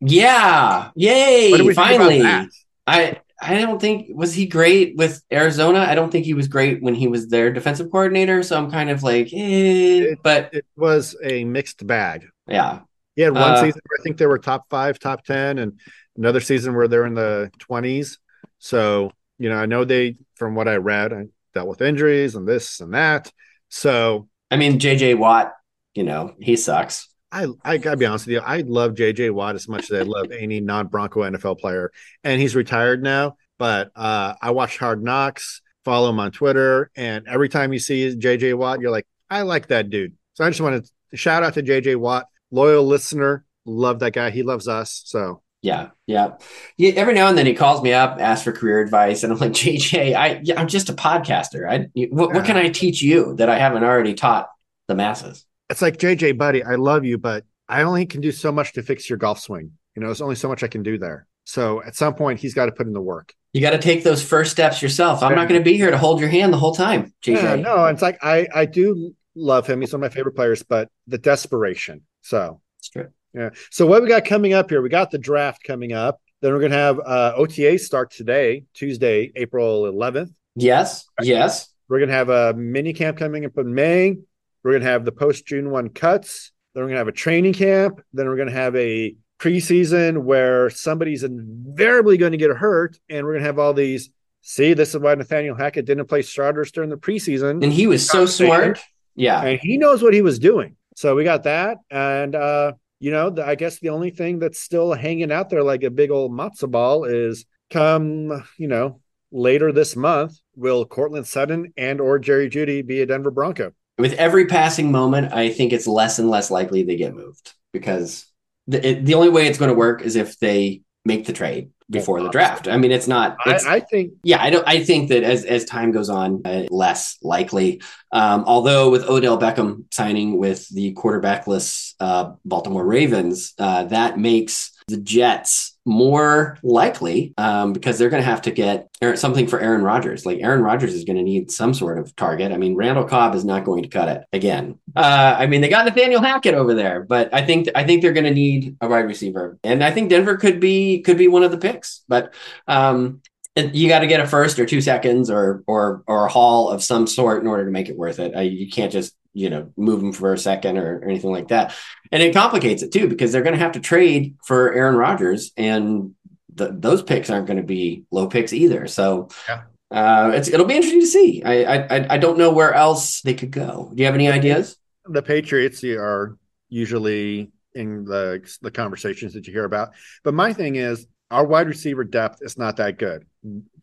Yeah, 0.00 0.90
yay! 0.96 1.50
What 1.50 1.58
do 1.58 1.64
we 1.66 1.74
think 1.74 1.86
about 1.92 2.08
Finally. 2.10 2.48
I 2.86 3.20
I 3.44 3.60
don't 3.60 3.80
think 3.80 4.08
was 4.14 4.32
he 4.32 4.46
great 4.46 4.96
with 4.96 5.22
Arizona. 5.32 5.80
I 5.80 5.94
don't 5.94 6.10
think 6.10 6.24
he 6.24 6.34
was 6.34 6.48
great 6.48 6.82
when 6.82 6.94
he 6.94 7.08
was 7.08 7.28
their 7.28 7.52
defensive 7.52 7.90
coordinator. 7.90 8.42
So 8.42 8.56
I'm 8.56 8.70
kind 8.70 8.90
of 8.90 9.02
like, 9.02 9.26
eh, 9.32 10.12
It- 10.12 10.18
but 10.22 10.48
It 10.52 10.64
was 10.76 11.16
a 11.22 11.44
mixed 11.44 11.86
bag. 11.86 12.26
yeah, 12.48 12.80
He 13.16 13.22
had 13.22 13.34
one 13.34 13.52
Uh, 13.52 13.56
season 13.56 13.80
where 13.86 13.98
I 14.00 14.02
think 14.02 14.16
they 14.16 14.26
were 14.26 14.38
top 14.38 14.64
five, 14.70 14.98
top 14.98 15.24
10, 15.24 15.58
and 15.58 15.78
another 16.16 16.40
season 16.40 16.74
where 16.74 16.88
they're 16.88 17.06
in 17.06 17.14
the 17.14 17.50
20s. 17.58 18.18
So, 18.58 19.12
you 19.38 19.48
know, 19.50 19.56
I 19.56 19.66
know 19.66 19.84
they, 19.84 20.16
from 20.36 20.54
what 20.54 20.66
I 20.68 20.76
read, 20.76 21.12
I 21.12 21.26
dealt 21.52 21.68
with 21.68 21.82
injuries 21.82 22.34
and 22.34 22.48
this 22.48 22.80
and 22.80 22.94
that. 22.94 23.30
So 23.68 24.28
I 24.50 24.56
mean 24.56 24.78
JJ 24.78 25.14
Watt, 25.18 25.52
you 25.94 26.02
know, 26.04 26.34
he 26.40 26.56
sucks. 26.56 27.08
I, 27.34 27.48
I 27.64 27.78
gotta 27.78 27.96
be 27.96 28.06
honest 28.06 28.26
with 28.26 28.34
you, 28.34 28.40
I 28.40 28.60
love 28.60 28.92
JJ 28.92 29.32
Watt 29.32 29.56
as 29.56 29.66
much 29.66 29.90
as 29.90 29.98
I 29.98 30.02
love 30.02 30.30
any 30.30 30.60
non 30.60 30.86
Bronco 30.86 31.22
NFL 31.22 31.58
player. 31.58 31.90
And 32.22 32.40
he's 32.40 32.54
retired 32.54 33.02
now, 33.02 33.36
but 33.58 33.90
uh, 33.96 34.34
I 34.40 34.52
watch 34.52 34.78
Hard 34.78 35.02
Knocks, 35.02 35.60
follow 35.84 36.10
him 36.10 36.20
on 36.20 36.30
Twitter, 36.30 36.92
and 36.94 37.26
every 37.26 37.48
time 37.48 37.72
you 37.72 37.80
see 37.80 38.14
JJ 38.16 38.56
Watt, 38.56 38.80
you're 38.80 38.92
like, 38.92 39.06
I 39.28 39.42
like 39.42 39.66
that 39.68 39.90
dude. 39.90 40.12
So 40.34 40.44
I 40.44 40.48
just 40.48 40.60
want 40.60 40.84
to 40.84 41.16
shout 41.16 41.42
out 41.42 41.54
to 41.54 41.62
JJ 41.64 41.96
Watt, 41.96 42.26
loyal 42.52 42.86
listener. 42.86 43.44
Love 43.66 43.98
that 43.98 44.12
guy. 44.12 44.30
He 44.30 44.44
loves 44.44 44.68
us. 44.68 45.02
So 45.04 45.42
Yeah, 45.60 45.90
yeah. 46.06 46.34
yeah. 46.76 46.92
Every 46.92 47.14
now 47.14 47.26
and 47.26 47.36
then 47.36 47.46
he 47.46 47.54
calls 47.54 47.82
me 47.82 47.92
up, 47.92 48.20
asks 48.20 48.44
for 48.44 48.52
career 48.52 48.80
advice, 48.80 49.24
and 49.24 49.32
I'm 49.32 49.40
like, 49.40 49.52
JJ, 49.52 50.14
I 50.14 50.40
yeah, 50.44 50.60
I'm 50.60 50.68
just 50.68 50.88
a 50.88 50.92
podcaster. 50.92 51.68
I 51.68 51.88
what, 52.10 52.32
what 52.32 52.44
can 52.44 52.56
I 52.56 52.68
teach 52.68 53.02
you 53.02 53.34
that 53.36 53.48
I 53.48 53.58
haven't 53.58 53.82
already 53.82 54.14
taught 54.14 54.50
the 54.86 54.94
masses? 54.94 55.44
It's 55.70 55.82
like 55.82 55.96
JJ, 55.98 56.36
buddy, 56.38 56.62
I 56.62 56.74
love 56.74 57.04
you, 57.04 57.18
but 57.18 57.44
I 57.68 57.82
only 57.82 58.06
can 58.06 58.20
do 58.20 58.32
so 58.32 58.52
much 58.52 58.72
to 58.74 58.82
fix 58.82 59.08
your 59.08 59.18
golf 59.18 59.40
swing. 59.40 59.72
You 59.94 60.00
know, 60.00 60.08
there's 60.08 60.20
only 60.20 60.34
so 60.34 60.48
much 60.48 60.62
I 60.62 60.68
can 60.68 60.82
do 60.82 60.98
there. 60.98 61.26
So 61.44 61.82
at 61.82 61.94
some 61.94 62.14
point, 62.14 62.40
he's 62.40 62.54
got 62.54 62.66
to 62.66 62.72
put 62.72 62.86
in 62.86 62.92
the 62.92 63.00
work. 63.00 63.34
You 63.52 63.60
got 63.60 63.70
to 63.70 63.78
take 63.78 64.02
those 64.02 64.22
first 64.22 64.50
steps 64.50 64.82
yourself. 64.82 65.22
I'm 65.22 65.34
not 65.34 65.48
going 65.48 65.60
to 65.60 65.64
be 65.64 65.76
here 65.76 65.90
to 65.90 65.98
hold 65.98 66.18
your 66.20 66.28
hand 66.28 66.52
the 66.52 66.58
whole 66.58 66.74
time, 66.74 67.12
JJ. 67.24 67.42
Yeah, 67.42 67.54
no, 67.56 67.86
it's 67.86 68.02
like 68.02 68.18
I 68.22 68.48
I 68.52 68.66
do 68.66 69.14
love 69.36 69.66
him. 69.66 69.80
He's 69.80 69.92
one 69.92 70.02
of 70.02 70.10
my 70.10 70.14
favorite 70.14 70.34
players, 70.34 70.62
but 70.62 70.88
the 71.06 71.18
desperation. 71.18 72.02
So 72.22 72.60
It's 72.78 72.88
true. 72.88 73.08
yeah. 73.32 73.50
So 73.70 73.86
what 73.86 74.02
we 74.02 74.08
got 74.08 74.24
coming 74.24 74.54
up 74.54 74.70
here? 74.70 74.82
We 74.82 74.88
got 74.88 75.10
the 75.10 75.18
draft 75.18 75.62
coming 75.62 75.92
up. 75.92 76.20
Then 76.40 76.52
we're 76.52 76.60
gonna 76.60 76.74
have 76.74 76.98
uh, 76.98 77.32
OTA 77.36 77.78
start 77.78 78.10
today, 78.10 78.64
Tuesday, 78.74 79.30
April 79.36 79.84
11th. 79.84 80.32
Yes, 80.56 81.06
yes. 81.22 81.68
We're 81.88 82.00
gonna 82.00 82.12
have 82.12 82.28
a 82.30 82.54
mini 82.54 82.92
camp 82.92 83.18
coming 83.18 83.44
up 83.44 83.56
in 83.56 83.72
May. 83.74 84.16
We're 84.64 84.72
gonna 84.72 84.90
have 84.90 85.04
the 85.04 85.12
post 85.12 85.46
June 85.46 85.70
one 85.70 85.90
cuts. 85.90 86.50
Then 86.74 86.82
we're 86.82 86.88
gonna 86.88 86.98
have 86.98 87.08
a 87.08 87.12
training 87.12 87.52
camp. 87.52 88.00
Then 88.12 88.26
we're 88.26 88.36
gonna 88.36 88.50
have 88.50 88.74
a 88.74 89.14
preseason 89.38 90.24
where 90.24 90.70
somebody's 90.70 91.22
invariably 91.22 92.16
going 92.16 92.32
to 92.32 92.38
get 92.38 92.50
hurt, 92.50 92.98
and 93.10 93.26
we're 93.26 93.34
gonna 93.34 93.44
have 93.44 93.58
all 93.58 93.74
these. 93.74 94.10
See, 94.40 94.74
this 94.74 94.94
is 94.94 95.00
why 95.00 95.14
Nathaniel 95.14 95.54
Hackett 95.54 95.86
didn't 95.86 96.06
play 96.06 96.22
starters 96.22 96.70
during 96.70 96.90
the 96.90 96.96
preseason, 96.96 97.62
And 97.62 97.72
he 97.72 97.86
was 97.86 98.06
so 98.08 98.26
smart. 98.26 98.78
Yeah. 99.14 99.42
and 99.42 99.60
he 99.60 99.78
knows 99.78 100.02
what 100.02 100.12
he 100.12 100.20
was 100.22 100.38
doing. 100.38 100.76
So 100.96 101.14
we 101.14 101.24
got 101.24 101.44
that, 101.44 101.78
and 101.90 102.34
uh, 102.34 102.72
you 103.00 103.10
know, 103.10 103.30
the, 103.30 103.46
I 103.46 103.54
guess 103.54 103.80
the 103.80 103.90
only 103.90 104.10
thing 104.10 104.38
that's 104.38 104.60
still 104.60 104.92
hanging 104.94 105.30
out 105.32 105.50
there 105.50 105.62
like 105.62 105.82
a 105.82 105.90
big 105.90 106.10
old 106.10 106.32
matzo 106.32 106.70
ball 106.70 107.04
is 107.04 107.44
come, 107.70 108.44
you 108.58 108.68
know, 108.68 109.00
later 109.32 109.72
this 109.72 109.96
month, 109.96 110.38
will 110.56 110.86
Courtland 110.86 111.26
Sutton 111.26 111.72
and 111.76 112.00
or 112.00 112.18
Jerry 112.18 112.48
Jeudy 112.48 112.86
be 112.86 113.00
a 113.02 113.06
Denver 113.06 113.30
Bronco? 113.30 113.72
With 113.98 114.14
every 114.14 114.46
passing 114.46 114.90
moment, 114.90 115.32
I 115.32 115.50
think 115.50 115.72
it's 115.72 115.86
less 115.86 116.18
and 116.18 116.28
less 116.28 116.50
likely 116.50 116.82
they 116.82 116.96
get 116.96 117.14
moved 117.14 117.54
because 117.72 118.26
the, 118.66 118.86
it, 118.86 119.04
the 119.04 119.14
only 119.14 119.28
way 119.28 119.46
it's 119.46 119.58
going 119.58 119.68
to 119.68 119.74
work 119.74 120.02
is 120.02 120.16
if 120.16 120.38
they 120.38 120.82
make 121.04 121.26
the 121.26 121.32
trade 121.32 121.70
before 121.90 122.22
the 122.22 122.30
draft. 122.30 122.66
I 122.66 122.76
mean, 122.76 122.90
it's 122.90 123.06
not. 123.06 123.36
It's, 123.46 123.64
I, 123.64 123.74
I 123.74 123.80
think 123.80 124.14
yeah, 124.22 124.42
I 124.42 124.50
don't. 124.50 124.66
I 124.66 124.82
think 124.82 125.10
that 125.10 125.22
as 125.22 125.44
as 125.44 125.64
time 125.64 125.92
goes 125.92 126.08
on, 126.08 126.42
uh, 126.44 126.64
less 126.70 127.18
likely. 127.22 127.82
Um, 128.10 128.44
although 128.46 128.90
with 128.90 129.04
Odell 129.04 129.38
Beckham 129.38 129.84
signing 129.92 130.38
with 130.38 130.68
the 130.70 130.94
quarterbackless 130.94 131.94
uh, 132.00 132.32
Baltimore 132.44 132.84
Ravens, 132.84 133.52
uh, 133.58 133.84
that 133.84 134.18
makes 134.18 134.72
the 134.88 134.96
Jets 134.98 135.76
more 135.86 136.58
likely 136.62 137.32
um, 137.38 137.72
because 137.72 137.98
they're 137.98 138.10
going 138.10 138.22
to 138.22 138.28
have 138.28 138.42
to 138.42 138.50
get 138.50 138.88
something 139.14 139.46
for 139.46 139.60
Aaron 139.60 139.82
Rodgers. 139.82 140.26
Like 140.26 140.40
Aaron 140.40 140.62
Rodgers 140.62 140.94
is 140.94 141.04
going 141.04 141.16
to 141.16 141.22
need 141.22 141.50
some 141.50 141.74
sort 141.74 141.98
of 141.98 142.14
target. 142.16 142.52
I 142.52 142.56
mean, 142.56 142.74
Randall 142.74 143.04
Cobb 143.04 143.34
is 143.34 143.44
not 143.44 143.64
going 143.64 143.82
to 143.82 143.88
cut 143.88 144.08
it 144.08 144.24
again. 144.32 144.78
Uh, 144.94 145.36
I 145.38 145.46
mean, 145.46 145.60
they 145.60 145.68
got 145.68 145.86
Nathaniel 145.86 146.20
Hackett 146.20 146.54
over 146.54 146.74
there, 146.74 147.02
but 147.02 147.32
I 147.32 147.44
think 147.44 147.68
I 147.74 147.84
think 147.84 148.02
they're 148.02 148.12
going 148.12 148.24
to 148.24 148.30
need 148.34 148.76
a 148.80 148.88
wide 148.88 149.06
receiver, 149.06 149.58
and 149.64 149.82
I 149.82 149.90
think 149.90 150.10
Denver 150.10 150.36
could 150.36 150.60
be 150.60 151.00
could 151.00 151.18
be 151.18 151.28
one 151.28 151.42
of 151.42 151.50
the 151.50 151.58
picks. 151.58 152.02
But 152.08 152.34
um, 152.66 153.22
you 153.56 153.88
got 153.88 154.00
to 154.00 154.06
get 154.06 154.20
a 154.20 154.26
first 154.26 154.58
or 154.58 154.66
two 154.66 154.80
seconds 154.80 155.30
or 155.30 155.62
or 155.66 156.02
or 156.06 156.26
a 156.26 156.30
haul 156.30 156.68
of 156.68 156.82
some 156.82 157.06
sort 157.06 157.42
in 157.42 157.48
order 157.48 157.64
to 157.64 157.70
make 157.70 157.88
it 157.88 157.96
worth 157.96 158.18
it. 158.18 158.34
you 158.44 158.68
can't 158.68 158.92
just 158.92 159.14
you 159.34 159.50
know 159.50 159.70
move 159.76 160.00
them 160.00 160.12
for 160.12 160.32
a 160.32 160.38
second 160.38 160.78
or, 160.78 160.98
or 160.98 161.08
anything 161.08 161.30
like 161.30 161.48
that. 161.48 161.74
And 162.10 162.22
it 162.22 162.32
complicates 162.32 162.82
it 162.82 162.92
too 162.92 163.08
because 163.08 163.32
they're 163.32 163.42
going 163.42 163.54
to 163.54 163.60
have 163.60 163.72
to 163.72 163.80
trade 163.80 164.36
for 164.44 164.72
aaron 164.72 164.96
rodgers 164.96 165.52
and 165.56 166.14
the, 166.54 166.72
those 166.72 167.02
picks 167.02 167.30
aren't 167.30 167.46
going 167.46 167.56
to 167.56 167.64
be 167.64 168.04
low 168.10 168.28
picks 168.28 168.52
either. 168.52 168.86
So 168.86 169.28
yeah. 169.48 169.62
uh, 169.90 170.30
it's, 170.34 170.48
it'll 170.48 170.66
be 170.66 170.76
interesting 170.76 171.00
to 171.00 171.06
see. 171.06 171.42
I, 171.42 171.64
I 171.64 172.14
i 172.14 172.18
don't 172.18 172.38
know 172.38 172.52
where 172.52 172.72
else 172.72 173.20
they 173.22 173.34
could 173.34 173.50
go. 173.50 173.90
Do 173.92 174.00
you 174.00 174.06
have 174.06 174.14
any 174.14 174.30
ideas? 174.30 174.76
The 175.06 175.22
patriots 175.22 175.82
are 175.84 176.38
usually 176.68 177.50
in 177.74 178.04
the 178.04 178.48
the 178.62 178.70
conversations 178.70 179.34
that 179.34 179.46
you 179.46 179.52
hear 179.52 179.64
about. 179.64 179.90
But 180.22 180.34
my 180.34 180.52
thing 180.52 180.76
is 180.76 181.06
our 181.30 181.44
wide 181.44 181.66
receiver 181.66 182.04
depth 182.04 182.38
is 182.40 182.56
not 182.56 182.76
that 182.76 182.98
good. 182.98 183.26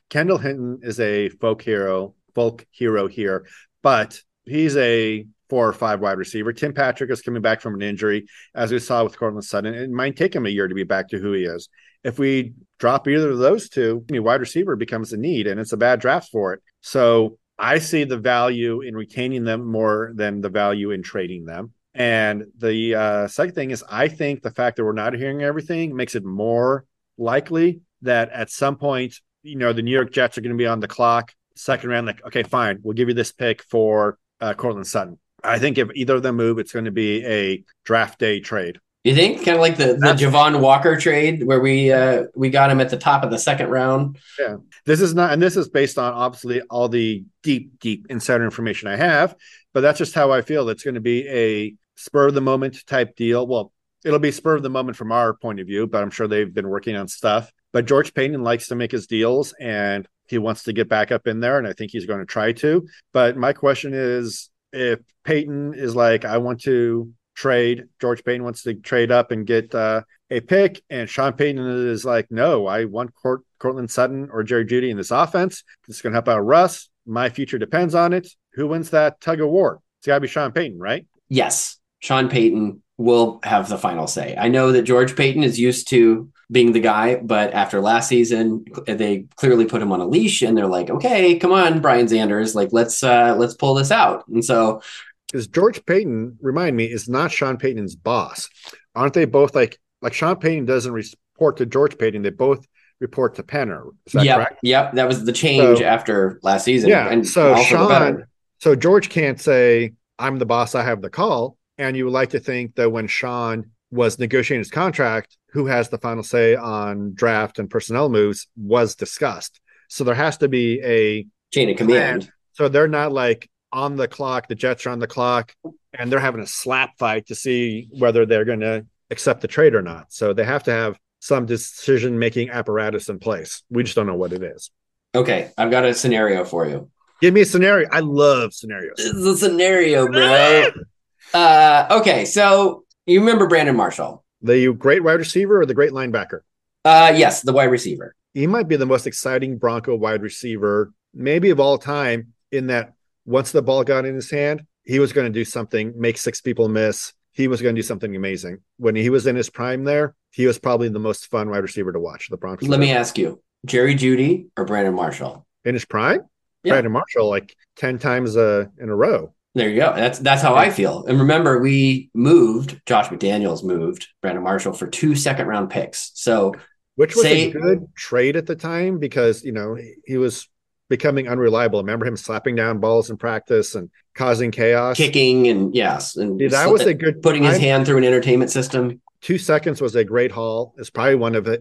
Kendall 0.09 0.37
hinton 0.37 0.79
is 0.81 0.99
a 0.99 1.29
folk 1.29 1.61
hero 1.61 2.15
folk 2.33 2.65
hero 2.71 3.07
here 3.07 3.45
but 3.81 4.19
he's 4.45 4.75
a 4.77 5.25
four 5.51 5.67
or 5.67 5.73
five 5.73 5.99
wide 5.99 6.17
receiver. 6.17 6.53
Tim 6.53 6.73
Patrick 6.73 7.11
is 7.11 7.21
coming 7.21 7.41
back 7.41 7.59
from 7.59 7.73
an 7.73 7.81
injury, 7.81 8.25
as 8.55 8.71
we 8.71 8.79
saw 8.79 9.03
with 9.03 9.19
Courtland 9.19 9.43
Sutton. 9.43 9.73
It 9.73 9.89
might 9.89 10.15
take 10.15 10.33
him 10.33 10.45
a 10.45 10.49
year 10.49 10.69
to 10.69 10.73
be 10.73 10.85
back 10.85 11.09
to 11.09 11.19
who 11.19 11.33
he 11.33 11.43
is. 11.43 11.67
If 12.05 12.17
we 12.17 12.53
drop 12.79 13.05
either 13.05 13.31
of 13.31 13.37
those 13.37 13.67
two, 13.67 14.05
I 14.09 14.13
mean, 14.13 14.23
wide 14.23 14.39
receiver 14.39 14.77
becomes 14.77 15.11
a 15.11 15.17
need, 15.17 15.47
and 15.47 15.59
it's 15.59 15.73
a 15.73 15.77
bad 15.77 15.99
draft 15.99 16.29
for 16.31 16.53
it. 16.53 16.61
So 16.79 17.37
I 17.59 17.79
see 17.79 18.05
the 18.05 18.17
value 18.17 18.79
in 18.79 18.95
retaining 18.95 19.43
them 19.43 19.69
more 19.69 20.13
than 20.15 20.39
the 20.39 20.47
value 20.49 20.91
in 20.91 21.03
trading 21.03 21.43
them. 21.43 21.73
And 21.93 22.45
the 22.57 22.95
uh, 22.95 23.27
second 23.27 23.53
thing 23.53 23.71
is, 23.71 23.83
I 23.91 24.07
think 24.07 24.43
the 24.43 24.51
fact 24.51 24.77
that 24.77 24.85
we're 24.85 24.93
not 24.93 25.13
hearing 25.15 25.43
everything 25.43 25.97
makes 25.97 26.15
it 26.15 26.23
more 26.23 26.85
likely 27.17 27.81
that 28.03 28.29
at 28.29 28.49
some 28.49 28.77
point, 28.77 29.15
you 29.43 29.57
know, 29.57 29.73
the 29.73 29.81
New 29.81 29.91
York 29.91 30.13
Jets 30.13 30.37
are 30.37 30.41
going 30.41 30.57
to 30.57 30.57
be 30.57 30.65
on 30.65 30.79
the 30.79 30.87
clock, 30.87 31.33
second 31.57 31.89
round, 31.89 32.07
like, 32.07 32.25
okay, 32.25 32.43
fine, 32.43 32.79
we'll 32.83 32.93
give 32.93 33.09
you 33.09 33.15
this 33.15 33.33
pick 33.33 33.63
for 33.63 34.17
uh, 34.39 34.53
Courtland 34.55 34.87
Sutton. 34.87 35.19
I 35.43 35.59
think 35.59 35.77
if 35.77 35.89
either 35.95 36.15
of 36.15 36.23
them 36.23 36.35
move, 36.35 36.59
it's 36.59 36.71
going 36.71 36.85
to 36.85 36.91
be 36.91 37.25
a 37.25 37.63
draft 37.83 38.19
day 38.19 38.39
trade. 38.39 38.79
You 39.03 39.15
think 39.15 39.37
kind 39.37 39.55
of 39.55 39.61
like 39.61 39.77
the, 39.77 39.93
the 39.93 40.13
Javon 40.13 40.59
Walker 40.59 40.95
trade 40.95 41.43
where 41.43 41.59
we 41.59 41.91
uh, 41.91 42.25
we 42.35 42.51
got 42.51 42.69
him 42.69 42.79
at 42.79 42.91
the 42.91 42.97
top 42.97 43.23
of 43.23 43.31
the 43.31 43.39
second 43.39 43.69
round? 43.69 44.19
Yeah, 44.37 44.57
this 44.85 45.01
is 45.01 45.15
not, 45.15 45.33
and 45.33 45.41
this 45.41 45.57
is 45.57 45.69
based 45.69 45.97
on 45.97 46.13
obviously 46.13 46.61
all 46.61 46.87
the 46.87 47.23
deep, 47.41 47.79
deep 47.79 48.05
insider 48.11 48.43
information 48.43 48.87
I 48.87 48.97
have, 48.97 49.35
but 49.73 49.81
that's 49.81 49.97
just 49.97 50.13
how 50.13 50.31
I 50.31 50.43
feel. 50.43 50.69
It's 50.69 50.83
going 50.83 50.95
to 50.95 51.01
be 51.01 51.27
a 51.27 51.73
spur 51.95 52.27
of 52.27 52.35
the 52.35 52.41
moment 52.41 52.85
type 52.85 53.15
deal. 53.15 53.47
Well, 53.47 53.71
it'll 54.05 54.19
be 54.19 54.31
spur 54.31 54.55
of 54.55 54.61
the 54.61 54.69
moment 54.69 54.97
from 54.97 55.11
our 55.11 55.33
point 55.33 55.59
of 55.59 55.65
view, 55.65 55.87
but 55.87 56.03
I'm 56.03 56.11
sure 56.11 56.27
they've 56.27 56.53
been 56.53 56.69
working 56.69 56.95
on 56.95 57.07
stuff. 57.07 57.51
But 57.73 57.85
George 57.85 58.13
Paton 58.13 58.43
likes 58.43 58.67
to 58.67 58.75
make 58.75 58.91
his 58.91 59.07
deals, 59.07 59.51
and 59.59 60.07
he 60.27 60.37
wants 60.37 60.63
to 60.63 60.73
get 60.73 60.89
back 60.89 61.11
up 61.11 61.25
in 61.25 61.39
there, 61.39 61.57
and 61.57 61.67
I 61.67 61.73
think 61.73 61.89
he's 61.91 62.05
going 62.05 62.19
to 62.19 62.25
try 62.27 62.51
to. 62.53 62.87
But 63.13 63.35
my 63.35 63.53
question 63.53 63.93
is 63.95 64.50
if 64.73 64.99
Peyton 65.23 65.73
is 65.73 65.95
like, 65.95 66.25
I 66.25 66.37
want 66.37 66.61
to 66.61 67.11
trade, 67.35 67.85
George 67.99 68.23
Paton 68.23 68.43
wants 68.43 68.63
to 68.63 68.73
trade 68.75 69.11
up 69.11 69.31
and 69.31 69.45
get 69.45 69.73
uh, 69.73 70.01
a 70.29 70.39
pick, 70.39 70.81
and 70.89 71.09
Sean 71.09 71.33
Payton 71.33 71.65
is 71.87 72.05
like, 72.05 72.27
no, 72.29 72.67
I 72.67 72.85
want 72.85 73.13
Court- 73.13 73.43
Courtland 73.59 73.91
Sutton 73.91 74.29
or 74.31 74.43
Jerry 74.43 74.65
Jeudy 74.65 74.89
in 74.89 74.97
this 74.97 75.11
offense. 75.11 75.63
This 75.87 75.97
is 75.97 76.01
going 76.01 76.13
to 76.13 76.15
help 76.15 76.27
out 76.27 76.39
Russ. 76.39 76.89
My 77.05 77.29
future 77.29 77.57
depends 77.57 77.95
on 77.95 78.13
it. 78.13 78.27
Who 78.53 78.67
wins 78.67 78.91
that 78.91 79.21
tug 79.21 79.41
of 79.41 79.49
war? 79.49 79.79
It's 79.99 80.07
got 80.07 80.15
to 80.15 80.21
be 80.21 80.27
Sean 80.27 80.51
Payton, 80.51 80.79
right? 80.79 81.05
Yes. 81.29 81.77
Sean 81.99 82.29
Payton 82.29 82.81
will 83.01 83.39
have 83.43 83.69
the 83.69 83.77
final 83.77 84.07
say. 84.07 84.35
I 84.37 84.47
know 84.47 84.71
that 84.71 84.83
George 84.83 85.15
Paton 85.15 85.43
is 85.43 85.59
used 85.59 85.87
to 85.89 86.29
being 86.51 86.73
the 86.73 86.79
guy, 86.79 87.15
but 87.15 87.53
after 87.53 87.79
last 87.79 88.09
season, 88.09 88.65
they 88.85 89.25
clearly 89.35 89.65
put 89.65 89.81
him 89.81 89.91
on 89.91 90.01
a 90.01 90.07
leash 90.07 90.41
and 90.41 90.57
they're 90.57 90.67
like, 90.67 90.89
okay, 90.89 91.39
come 91.39 91.51
on, 91.51 91.81
Brian 91.81 92.07
Sanders, 92.07 92.55
like 92.55 92.69
let's 92.71 93.03
uh 93.03 93.35
let's 93.37 93.55
pull 93.55 93.73
this 93.73 93.91
out. 93.91 94.27
And 94.27 94.43
so 94.43 94.81
because 95.27 95.47
George 95.47 95.85
Paton, 95.85 96.37
remind 96.41 96.75
me, 96.75 96.85
is 96.85 97.07
not 97.07 97.31
Sean 97.31 97.57
Payton's 97.57 97.95
boss. 97.95 98.49
Aren't 98.95 99.13
they 99.13 99.25
both 99.25 99.55
like 99.55 99.79
like 100.01 100.13
Sean 100.13 100.35
Payton 100.35 100.65
doesn't 100.65 100.91
report 100.91 101.57
to 101.57 101.65
George 101.65 101.97
Paton, 101.97 102.21
they 102.21 102.29
both 102.29 102.67
report 102.99 103.35
to 103.35 103.43
Penner. 103.43 103.91
Is 104.05 104.13
that 104.13 104.25
yep, 104.25 104.37
correct? 104.37 104.59
Yep. 104.63 104.93
That 104.93 105.07
was 105.07 105.25
the 105.25 105.33
change 105.33 105.79
so, 105.79 105.83
after 105.83 106.39
last 106.43 106.65
season. 106.65 106.89
Yeah. 106.89 107.09
And 107.09 107.27
so 107.27 107.55
Sean, 107.63 108.25
so 108.59 108.75
George 108.75 109.09
can't 109.09 109.39
say, 109.39 109.93
I'm 110.19 110.37
the 110.37 110.45
boss, 110.45 110.75
I 110.75 110.83
have 110.83 111.01
the 111.01 111.09
call. 111.09 111.57
And 111.81 111.97
you 111.97 112.05
would 112.05 112.13
like 112.13 112.29
to 112.29 112.39
think 112.39 112.75
that 112.75 112.91
when 112.91 113.07
Sean 113.07 113.71
was 113.89 114.19
negotiating 114.19 114.61
his 114.61 114.69
contract, 114.69 115.35
who 115.49 115.65
has 115.65 115.89
the 115.89 115.97
final 115.97 116.21
say 116.21 116.55
on 116.55 117.15
draft 117.15 117.57
and 117.57 117.71
personnel 117.71 118.07
moves 118.07 118.47
was 118.55 118.93
discussed. 118.93 119.59
So 119.89 120.03
there 120.03 120.13
has 120.13 120.37
to 120.37 120.47
be 120.47 120.79
a 120.83 121.25
chain 121.51 121.71
of 121.71 121.77
command. 121.77 122.31
So 122.53 122.69
they're 122.69 122.87
not 122.87 123.11
like 123.11 123.49
on 123.71 123.95
the 123.95 124.07
clock, 124.07 124.47
the 124.47 124.53
Jets 124.53 124.85
are 124.85 124.91
on 124.91 124.99
the 124.99 125.07
clock, 125.07 125.55
and 125.91 126.11
they're 126.11 126.19
having 126.19 126.41
a 126.41 126.47
slap 126.47 126.99
fight 126.99 127.25
to 127.27 127.35
see 127.35 127.89
whether 127.97 128.27
they're 128.27 128.45
going 128.45 128.59
to 128.59 128.85
accept 129.09 129.41
the 129.41 129.47
trade 129.47 129.73
or 129.73 129.81
not. 129.81 130.13
So 130.13 130.33
they 130.33 130.43
have 130.43 130.63
to 130.65 130.71
have 130.71 130.99
some 131.19 131.47
decision 131.47 132.19
making 132.19 132.51
apparatus 132.51 133.09
in 133.09 133.17
place. 133.17 133.63
We 133.71 133.81
just 133.81 133.95
don't 133.95 134.05
know 134.05 134.15
what 134.15 134.33
it 134.33 134.43
is. 134.43 134.69
Okay, 135.15 135.49
I've 135.57 135.71
got 135.71 135.83
a 135.83 135.95
scenario 135.95 136.45
for 136.45 136.67
you. 136.67 136.91
Give 137.21 137.33
me 137.33 137.41
a 137.41 137.45
scenario. 137.45 137.89
I 137.91 138.01
love 138.01 138.53
scenarios. 138.53 138.97
This 138.97 139.07
is 139.07 139.25
a 139.25 139.37
scenario, 139.37 140.07
bro. 140.07 140.67
Uh, 141.33 141.87
okay, 141.91 142.25
so 142.25 142.83
you 143.05 143.19
remember 143.19 143.47
Brandon 143.47 143.75
Marshall, 143.75 144.23
the 144.41 144.73
great 144.73 145.03
wide 145.03 145.19
receiver 145.19 145.61
or 145.61 145.65
the 145.65 145.73
great 145.73 145.91
linebacker? 145.91 146.41
Uh, 146.83 147.13
yes, 147.15 147.41
the 147.41 147.53
wide 147.53 147.65
receiver. 147.65 148.15
He 148.33 148.47
might 148.47 148.67
be 148.67 148.75
the 148.75 148.85
most 148.85 149.07
exciting 149.07 149.57
Bronco 149.57 149.95
wide 149.95 150.21
receiver, 150.21 150.93
maybe 151.13 151.49
of 151.49 151.59
all 151.59 151.77
time. 151.77 152.33
In 152.51 152.67
that, 152.67 152.93
once 153.25 153.51
the 153.51 153.61
ball 153.61 153.83
got 153.83 154.05
in 154.05 154.15
his 154.15 154.29
hand, 154.29 154.63
he 154.83 154.99
was 154.99 155.13
going 155.13 155.25
to 155.25 155.31
do 155.31 155.45
something, 155.45 155.93
make 155.95 156.17
six 156.17 156.41
people 156.41 156.67
miss. 156.67 157.13
He 157.31 157.47
was 157.47 157.61
going 157.61 157.75
to 157.75 157.79
do 157.79 157.85
something 157.85 158.13
amazing. 158.13 158.59
When 158.77 158.95
he 158.95 159.09
was 159.09 159.25
in 159.25 159.37
his 159.37 159.49
prime, 159.49 159.85
there, 159.85 160.15
he 160.31 160.47
was 160.47 160.59
probably 160.59 160.89
the 160.89 160.99
most 160.99 161.27
fun 161.27 161.49
wide 161.49 161.59
receiver 161.59 161.93
to 161.93 161.99
watch. 161.99 162.27
The 162.29 162.35
Broncos. 162.35 162.67
Let 162.67 162.79
me 162.81 162.91
ask 162.91 163.17
you: 163.17 163.41
Jerry 163.65 163.95
Jeudy 163.95 164.47
or 164.57 164.65
Brandon 164.65 164.93
Marshall? 164.93 165.45
In 165.63 165.75
his 165.75 165.85
prime, 165.85 166.21
yeah. 166.63 166.73
Brandon 166.73 166.91
Marshall 166.91 167.29
like 167.29 167.55
ten 167.77 167.99
times 167.99 168.35
uh, 168.35 168.65
in 168.77 168.89
a 168.89 168.95
row. 168.95 169.33
There 169.53 169.69
you 169.69 169.75
go. 169.75 169.93
That's 169.93 170.19
that's 170.19 170.41
how 170.41 170.55
I 170.55 170.69
feel. 170.69 171.05
And 171.05 171.19
remember, 171.19 171.59
we 171.59 172.09
moved. 172.13 172.81
Josh 172.85 173.09
McDaniels 173.09 173.63
moved 173.63 174.07
Brandon 174.21 174.43
Marshall 174.43 174.73
for 174.73 174.87
two 174.87 175.13
second 175.13 175.47
round 175.47 175.69
picks. 175.69 176.11
So, 176.13 176.53
which 176.95 177.15
was 177.15 177.23
say, 177.23 177.49
a 177.49 177.51
good 177.51 177.93
trade 177.95 178.37
at 178.37 178.45
the 178.45 178.55
time 178.55 178.97
because 178.97 179.43
you 179.43 179.51
know 179.51 179.77
he 180.05 180.17
was 180.17 180.47
becoming 180.89 181.27
unreliable. 181.27 181.79
Remember 181.79 182.05
him 182.05 182.15
slapping 182.15 182.55
down 182.55 182.79
balls 182.79 183.09
in 183.09 183.17
practice 183.17 183.75
and 183.75 183.89
causing 184.15 184.51
chaos, 184.51 184.95
kicking, 184.95 185.49
and 185.49 185.75
yes, 185.75 186.15
and 186.15 186.39
that 186.51 186.69
was 186.69 186.83
a 186.83 186.93
good 186.93 187.21
putting 187.21 187.43
time. 187.43 187.51
his 187.51 187.61
hand 187.61 187.85
through 187.85 187.97
an 187.97 188.05
entertainment 188.05 188.51
system. 188.51 189.01
Two 189.19 189.37
seconds 189.37 189.81
was 189.81 189.95
a 189.95 190.05
great 190.05 190.31
haul. 190.31 190.73
It's 190.77 190.89
probably 190.89 191.15
one 191.15 191.35
of 191.35 191.45
uh, 191.45 191.57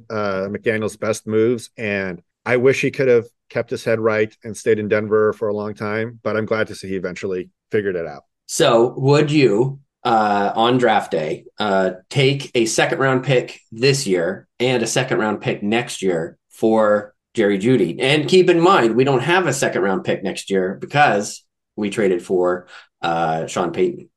McDaniel's 0.49 0.97
best 0.97 1.27
moves, 1.27 1.71
and 1.77 2.23
I 2.47 2.57
wish 2.57 2.83
he 2.83 2.93
could 2.93 3.09
have 3.09 3.27
kept 3.49 3.71
his 3.71 3.83
head 3.83 3.99
right 3.99 4.35
and 4.45 4.57
stayed 4.57 4.79
in 4.79 4.87
Denver 4.87 5.33
for 5.33 5.49
a 5.49 5.55
long 5.55 5.75
time. 5.75 6.21
But 6.23 6.37
I'm 6.37 6.47
glad 6.47 6.69
to 6.69 6.77
see 6.77 6.89
he 6.89 6.97
eventually 6.97 7.51
figured 7.71 7.97
it 7.97 8.07
out. 8.07 8.25
So, 8.47 8.95
would 8.97 9.31
you 9.31 9.81
uh, 10.05 10.53
on 10.55 10.79
draft 10.79 11.11
day 11.11 11.45
uh, 11.59 11.93
take 12.09 12.51
a 12.55 12.67
second 12.67 12.99
round 12.99 13.25
pick 13.25 13.61
this 13.71 14.07
year 14.07 14.49
and 14.59 14.83
a 14.83 14.87
second 14.87 15.19
round 15.19 15.41
pick 15.41 15.63
next 15.63 16.03
year 16.03 16.39
for 16.49 17.15
Jerry 17.35 17.59
Jeudy? 17.59 18.01
And 18.01 18.29
keep 18.29 18.51
in 18.51 18.61
mind, 18.61 18.97
we 18.97 19.05
don't 19.05 19.23
have 19.23 19.47
a 19.47 19.53
second 19.53 19.83
round 19.83 20.05
pick 20.05 20.23
next 20.23 20.51
year 20.51 20.77
because 20.81 21.45
we 21.77 21.91
traded 21.91 22.23
for 22.23 22.67
uh, 23.03 23.47
Sean 23.47 23.73
Payton. 23.73 24.11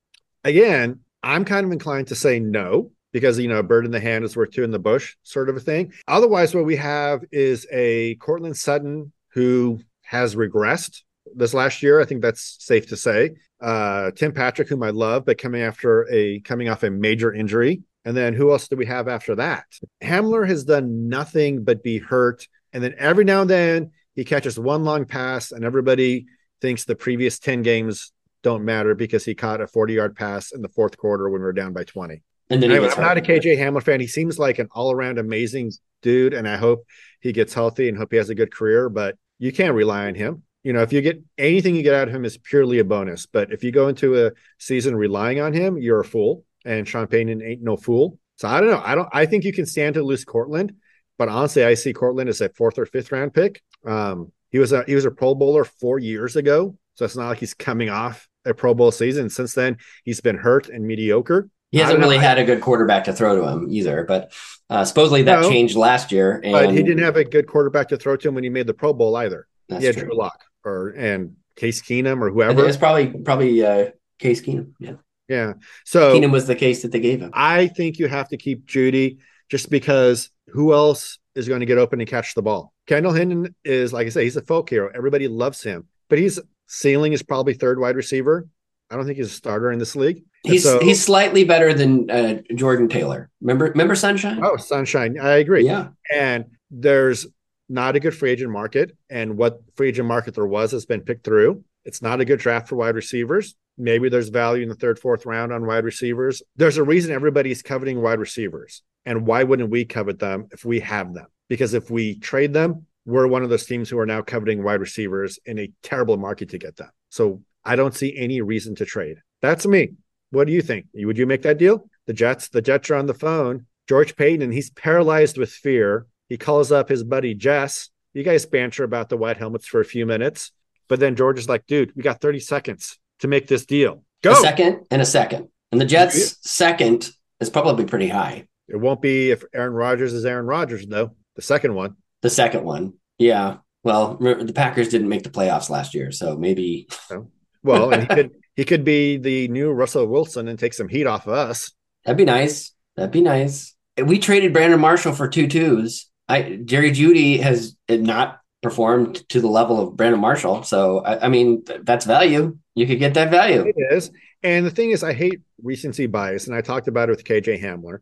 Again, 0.43 0.99
I'm 1.21 1.45
kind 1.45 1.65
of 1.65 1.71
inclined 1.71 2.07
to 2.07 2.15
say 2.15 2.39
no 2.39 2.91
because 3.13 3.39
you 3.39 3.47
know 3.47 3.59
a 3.59 3.63
bird 3.63 3.85
in 3.85 3.91
the 3.91 3.99
hand 3.99 4.25
is 4.25 4.35
worth 4.35 4.51
two 4.51 4.63
in 4.63 4.71
the 4.71 4.79
bush 4.79 5.15
sort 5.23 5.49
of 5.49 5.55
a 5.55 5.59
thing. 5.59 5.93
Otherwise, 6.07 6.53
what 6.53 6.65
we 6.65 6.75
have 6.75 7.21
is 7.31 7.65
a 7.71 8.15
Courtland 8.15 8.57
Sutton 8.57 9.13
who 9.29 9.79
has 10.01 10.35
regressed 10.35 11.01
this 11.35 11.53
last 11.53 11.83
year. 11.83 11.99
I 11.99 12.05
think 12.05 12.21
that's 12.21 12.57
safe 12.59 12.87
to 12.87 12.97
say. 12.97 13.31
Uh, 13.61 14.11
Tim 14.11 14.31
Patrick, 14.31 14.69
whom 14.69 14.83
I 14.83 14.89
love, 14.89 15.25
but 15.25 15.37
coming 15.37 15.61
after 15.61 16.07
a 16.11 16.39
coming 16.41 16.69
off 16.69 16.83
a 16.83 16.89
major 16.89 17.33
injury. 17.33 17.83
And 18.05 18.17
then 18.17 18.33
who 18.33 18.51
else 18.51 18.67
do 18.67 18.75
we 18.75 18.85
have 18.85 19.07
after 19.07 19.35
that? 19.35 19.65
Hamler 20.03 20.47
has 20.47 20.65
done 20.65 21.07
nothing 21.07 21.63
but 21.63 21.83
be 21.83 21.99
hurt. 21.99 22.47
And 22.73 22.83
then 22.83 22.95
every 22.97 23.23
now 23.23 23.41
and 23.41 23.49
then 23.49 23.91
he 24.15 24.25
catches 24.25 24.59
one 24.59 24.83
long 24.83 25.05
pass, 25.05 25.51
and 25.51 25.63
everybody 25.63 26.25
thinks 26.61 26.85
the 26.85 26.95
previous 26.95 27.39
10 27.39 27.61
games 27.61 28.11
don't 28.41 28.65
matter 28.65 28.93
because 28.93 29.25
he 29.25 29.33
caught 29.33 29.61
a 29.61 29.67
40 29.67 29.93
yard 29.93 30.15
pass 30.15 30.51
in 30.51 30.61
the 30.61 30.69
fourth 30.69 30.97
quarter 30.97 31.29
when 31.29 31.41
we 31.41 31.47
are 31.47 31.53
down 31.53 31.73
by 31.73 31.83
20. 31.83 32.21
And 32.49 32.61
then 32.61 32.71
anyway, 32.71 32.89
I'm 32.95 33.01
not 33.01 33.17
a 33.17 33.21
KJ 33.21 33.57
Hamler 33.57 33.81
fan. 33.81 33.99
He 33.99 34.07
seems 34.07 34.37
like 34.37 34.59
an 34.59 34.67
all 34.71 34.91
around 34.91 35.17
amazing 35.17 35.71
dude, 36.01 36.33
and 36.33 36.47
I 36.47 36.57
hope 36.57 36.85
he 37.21 37.31
gets 37.31 37.53
healthy 37.53 37.87
and 37.87 37.97
hope 37.97 38.11
he 38.11 38.17
has 38.17 38.29
a 38.29 38.35
good 38.35 38.53
career, 38.53 38.89
but 38.89 39.15
you 39.39 39.51
can't 39.51 39.73
rely 39.73 40.07
on 40.07 40.15
him. 40.15 40.43
You 40.63 40.71
know, 40.71 40.81
if 40.81 40.93
you 40.93 41.01
get 41.01 41.21
anything 41.37 41.75
you 41.75 41.83
get 41.83 41.93
out 41.93 42.07
of 42.07 42.15
him 42.15 42.25
is 42.25 42.37
purely 42.37 42.79
a 42.79 42.85
bonus. 42.85 43.25
But 43.25 43.51
if 43.51 43.63
you 43.63 43.71
go 43.71 43.89
into 43.89 44.25
a 44.25 44.31
season 44.57 44.95
relying 44.95 45.41
on 45.41 45.53
him, 45.53 45.77
you're 45.77 45.99
a 45.99 46.05
fool. 46.05 46.45
And 46.65 46.87
Sean 46.87 47.07
Payton 47.07 47.41
ain't 47.41 47.61
no 47.61 47.75
fool. 47.75 48.17
So 48.37 48.47
I 48.47 48.59
don't 48.59 48.69
know. 48.69 48.81
I 48.83 48.95
don't 48.95 49.09
I 49.11 49.25
think 49.25 49.43
you 49.43 49.53
can 49.53 49.65
stand 49.65 49.95
to 49.95 50.03
lose 50.03 50.25
Courtland, 50.25 50.73
but 51.17 51.29
honestly, 51.29 51.63
I 51.63 51.73
see 51.73 51.93
Courtland 51.93 52.29
as 52.29 52.41
a 52.41 52.49
fourth 52.49 52.79
or 52.79 52.85
fifth 52.85 53.11
round 53.11 53.33
pick. 53.33 53.61
Um, 53.85 54.31
he 54.49 54.59
was 54.59 54.71
a 54.71 54.83
he 54.85 54.95
was 54.95 55.05
a 55.05 55.11
Pro 55.11 55.35
Bowler 55.35 55.65
four 55.65 55.99
years 55.99 56.35
ago, 56.35 56.77
so 56.95 57.05
it's 57.05 57.15
not 57.15 57.27
like 57.27 57.39
he's 57.39 57.53
coming 57.53 57.89
off 57.89 58.27
a 58.45 58.53
Pro 58.53 58.73
Bowl 58.73 58.91
season. 58.91 59.29
Since 59.29 59.53
then, 59.53 59.77
he's 60.03 60.21
been 60.21 60.37
hurt 60.37 60.69
and 60.69 60.85
mediocre. 60.85 61.49
He 61.71 61.79
hasn't 61.79 61.99
really 61.99 62.17
know. 62.17 62.23
had 62.23 62.37
a 62.37 62.43
good 62.43 62.61
quarterback 62.61 63.05
to 63.05 63.13
throw 63.13 63.35
to 63.35 63.47
him 63.47 63.67
either, 63.69 64.03
but 64.03 64.31
uh, 64.69 64.85
supposedly 64.85 65.23
that 65.23 65.41
no, 65.41 65.49
changed 65.49 65.75
last 65.75 66.11
year. 66.11 66.39
And... 66.43 66.51
But 66.51 66.71
he 66.71 66.83
didn't 66.83 67.03
have 67.03 67.17
a 67.17 67.23
good 67.23 67.47
quarterback 67.47 67.89
to 67.89 67.97
throw 67.97 68.15
to 68.15 68.27
him 68.27 68.35
when 68.35 68.43
he 68.43 68.49
made 68.49 68.67
the 68.67 68.75
Pro 68.75 68.93
Bowl 68.93 69.15
either. 69.15 69.47
That's 69.69 69.81
he 69.81 69.87
had 69.87 69.95
true. 69.95 70.05
Drew 70.05 70.17
Lock 70.17 70.43
or 70.63 70.89
and 70.89 71.35
Case 71.55 71.81
Keenum 71.81 72.21
or 72.21 72.29
whoever. 72.29 72.65
It's 72.67 72.77
probably 72.77 73.07
probably 73.07 73.65
uh, 73.65 73.91
Case 74.19 74.41
Keenum. 74.41 74.73
Yeah. 74.79 74.95
Yeah. 75.27 75.53
So 75.85 76.13
Keenum 76.13 76.31
was 76.31 76.47
the 76.47 76.55
case 76.55 76.81
that 76.81 76.91
they 76.91 76.99
gave 76.99 77.21
him. 77.21 77.31
I 77.33 77.67
think 77.67 77.97
you 77.97 78.07
have 78.07 78.29
to 78.29 78.37
keep 78.37 78.65
Jeudy 78.65 79.19
just 79.49 79.69
because 79.69 80.29
who 80.47 80.73
else 80.73 81.19
is 81.35 81.47
going 81.47 81.61
to 81.61 81.65
get 81.65 81.77
open 81.77 81.99
and 81.99 82.09
catch 82.09 82.35
the 82.35 82.41
ball. 82.41 82.73
Kendall 82.87 83.13
Hinton 83.13 83.55
is, 83.63 83.93
like 83.93 84.07
I 84.07 84.09
say, 84.09 84.23
he's 84.23 84.35
a 84.35 84.41
folk 84.41 84.69
hero. 84.69 84.91
Everybody 84.93 85.27
loves 85.27 85.63
him, 85.63 85.87
but 86.09 86.19
he's 86.19 86.39
ceiling 86.67 87.13
is 87.13 87.23
probably 87.23 87.53
third 87.53 87.79
wide 87.79 87.95
receiver. 87.95 88.47
I 88.89 88.95
don't 88.95 89.05
think 89.05 89.17
he's 89.17 89.27
a 89.27 89.33
starter 89.35 89.71
in 89.71 89.79
this 89.79 89.95
league. 89.95 90.23
he's 90.43 90.63
so, 90.63 90.79
he's 90.79 91.03
slightly 91.03 91.45
better 91.45 91.73
than 91.73 92.09
uh, 92.11 92.41
Jordan 92.53 92.89
Taylor. 92.89 93.31
Remember 93.41 93.65
remember 93.65 93.95
Sunshine? 93.95 94.43
Oh, 94.43 94.57
Sunshine. 94.57 95.19
I 95.19 95.37
agree. 95.37 95.65
Yeah. 95.65 95.89
And 96.13 96.45
there's 96.69 97.25
not 97.69 97.95
a 97.95 97.99
good 97.99 98.15
free 98.15 98.31
agent 98.31 98.51
market, 98.51 98.95
and 99.09 99.37
what 99.37 99.61
free 99.75 99.89
agent 99.89 100.07
market 100.07 100.35
there 100.35 100.45
was 100.45 100.71
has 100.71 100.85
been 100.85 101.01
picked 101.01 101.23
through. 101.23 101.63
It's 101.85 102.01
not 102.01 102.21
a 102.21 102.25
good 102.25 102.39
draft 102.39 102.67
for 102.67 102.75
wide 102.75 102.95
receivers. 102.95 103.55
Maybe 103.77 104.09
there's 104.09 104.29
value 104.29 104.63
in 104.63 104.69
the 104.69 104.75
third, 104.75 104.99
fourth 104.99 105.25
round 105.25 105.51
on 105.51 105.65
wide 105.65 105.83
receivers. 105.83 106.41
There's 106.55 106.77
a 106.77 106.83
reason 106.83 107.11
everybody's 107.11 107.61
coveting 107.61 108.01
wide 108.01 108.19
receivers. 108.19 108.83
And 109.05 109.25
why 109.25 109.43
wouldn't 109.43 109.69
we 109.69 109.85
covet 109.85 110.19
them 110.19 110.47
if 110.51 110.63
we 110.63 110.79
have 110.81 111.13
them? 111.13 111.25
Because 111.49 111.73
if 111.73 111.89
we 111.89 112.19
trade 112.19 112.53
them, 112.53 112.85
we're 113.05 113.27
one 113.27 113.43
of 113.43 113.49
those 113.49 113.65
teams 113.65 113.89
who 113.89 113.99
are 113.99 114.05
now 114.05 114.21
coveting 114.21 114.63
wide 114.63 114.79
receivers 114.79 115.39
in 115.45 115.59
a 115.59 115.71
terrible 115.81 116.17
market 116.17 116.49
to 116.49 116.57
get 116.57 116.77
them. 116.77 116.89
So 117.09 117.41
I 117.65 117.75
don't 117.75 117.95
see 117.95 118.15
any 118.17 118.41
reason 118.41 118.75
to 118.75 118.85
trade. 118.85 119.17
That's 119.41 119.65
me. 119.65 119.93
What 120.29 120.47
do 120.47 120.53
you 120.53 120.61
think? 120.61 120.85
Would 120.93 121.17
you 121.17 121.25
make 121.25 121.41
that 121.41 121.57
deal? 121.57 121.89
The 122.05 122.13
Jets, 122.13 122.49
the 122.49 122.61
Jets 122.61 122.89
are 122.89 122.95
on 122.95 123.07
the 123.07 123.13
phone. 123.13 123.65
George 123.89 124.15
Paton, 124.15 124.51
he's 124.51 124.69
paralyzed 124.69 125.37
with 125.37 125.51
fear. 125.51 126.05
He 126.29 126.37
calls 126.37 126.71
up 126.71 126.89
his 126.89 127.03
buddy 127.03 127.33
Jess. 127.33 127.89
You 128.13 128.23
guys 128.23 128.45
banter 128.45 128.83
about 128.83 129.09
the 129.09 129.17
white 129.17 129.37
helmets 129.37 129.65
for 129.65 129.81
a 129.81 129.85
few 129.85 130.05
minutes. 130.05 130.51
But 130.87 130.99
then 130.99 131.15
George 131.15 131.39
is 131.39 131.49
like, 131.49 131.65
dude, 131.65 131.95
we 131.95 132.03
got 132.03 132.21
30 132.21 132.39
seconds 132.39 132.99
to 133.19 133.27
make 133.27 133.47
this 133.47 133.65
deal. 133.65 134.03
Go. 134.21 134.33
A 134.33 134.35
second 134.35 134.85
and 134.91 135.01
a 135.01 135.05
second. 135.05 135.49
And 135.71 135.81
the 135.81 135.85
Jets' 135.85 136.37
second 136.47 137.09
is 137.39 137.49
probably 137.49 137.85
pretty 137.85 138.07
high. 138.07 138.47
It 138.67 138.77
won't 138.77 139.01
be 139.01 139.31
if 139.31 139.43
Aaron 139.53 139.73
Rodgers 139.73 140.13
is 140.13 140.25
Aaron 140.25 140.45
Rodgers, 140.45 140.85
though. 140.85 141.15
The 141.35 141.41
second 141.41 141.73
one. 141.73 141.95
The 142.21 142.29
second 142.29 142.63
one. 142.63 142.93
Yeah. 143.17 143.57
Well, 143.83 144.15
the 144.15 144.53
Packers 144.53 144.89
didn't 144.89 145.09
make 145.09 145.23
the 145.23 145.29
playoffs 145.29 145.69
last 145.69 145.93
year, 145.93 146.11
so 146.11 146.37
maybe. 146.37 146.87
Oh. 147.11 147.27
Well, 147.63 147.91
and 147.91 148.03
he 148.03 148.07
could 148.07 148.31
he 148.55 148.65
could 148.65 148.83
be 148.83 149.17
the 149.17 149.47
new 149.47 149.71
Russell 149.71 150.05
Wilson 150.07 150.47
and 150.47 150.57
take 150.57 150.73
some 150.73 150.87
heat 150.87 151.05
off 151.05 151.27
of 151.27 151.33
us. 151.33 151.71
That'd 152.05 152.17
be 152.17 152.25
nice. 152.25 152.71
That'd 152.95 153.11
be 153.11 153.21
nice. 153.21 153.75
We 153.97 154.19
traded 154.19 154.53
Brandon 154.53 154.79
Marshall 154.79 155.13
for 155.13 155.27
two 155.27 155.47
twos. 155.47 156.09
I 156.27 156.59
Jerry 156.63 156.91
Jeudy 156.91 157.39
has 157.41 157.75
not 157.89 158.39
performed 158.61 159.27
to 159.29 159.41
the 159.41 159.47
level 159.47 159.79
of 159.79 159.95
Brandon 159.95 160.19
Marshall, 160.19 160.63
so 160.63 160.99
I, 160.99 161.25
I 161.25 161.29
mean 161.29 161.63
that's 161.81 162.05
value. 162.05 162.57
You 162.75 162.87
could 162.87 162.99
get 162.99 163.13
that 163.15 163.29
value. 163.29 163.65
It 163.67 163.75
is. 163.91 164.11
And 164.41 164.65
the 164.65 164.71
thing 164.71 164.91
is, 164.91 165.03
I 165.03 165.13
hate 165.13 165.41
recency 165.61 166.05
bias, 166.07 166.47
and 166.47 166.55
I 166.55 166.61
talked 166.61 166.87
about 166.87 167.09
it 167.09 167.15
with 167.15 167.23
KJ 167.23 167.61
Hamler. 167.61 167.99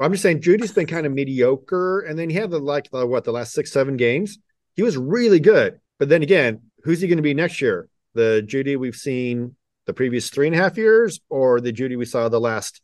I'm 0.00 0.12
just 0.12 0.22
saying 0.22 0.40
Jeudy's 0.40 0.72
been 0.72 0.86
kind 0.86 1.06
of 1.06 1.12
mediocre, 1.12 2.00
and 2.00 2.18
then 2.18 2.30
he 2.30 2.36
had 2.36 2.50
the 2.50 2.58
like 2.58 2.90
the, 2.90 3.06
what 3.06 3.24
the 3.24 3.32
last 3.32 3.52
six 3.52 3.72
seven 3.72 3.96
games, 3.96 4.38
he 4.74 4.82
was 4.82 4.96
really 4.96 5.40
good. 5.40 5.80
But 5.98 6.08
then 6.08 6.22
again, 6.22 6.62
who's 6.82 7.00
he 7.00 7.08
going 7.08 7.18
to 7.18 7.22
be 7.22 7.34
next 7.34 7.60
year? 7.60 7.88
The 8.14 8.44
Jeudy 8.46 8.76
we've 8.76 8.96
seen 8.96 9.56
the 9.86 9.94
previous 9.94 10.30
three 10.30 10.46
and 10.46 10.56
a 10.56 10.58
half 10.58 10.76
years, 10.76 11.20
or 11.28 11.60
the 11.60 11.72
Jeudy 11.72 11.96
we 11.96 12.04
saw 12.04 12.28
the 12.28 12.40
last 12.40 12.80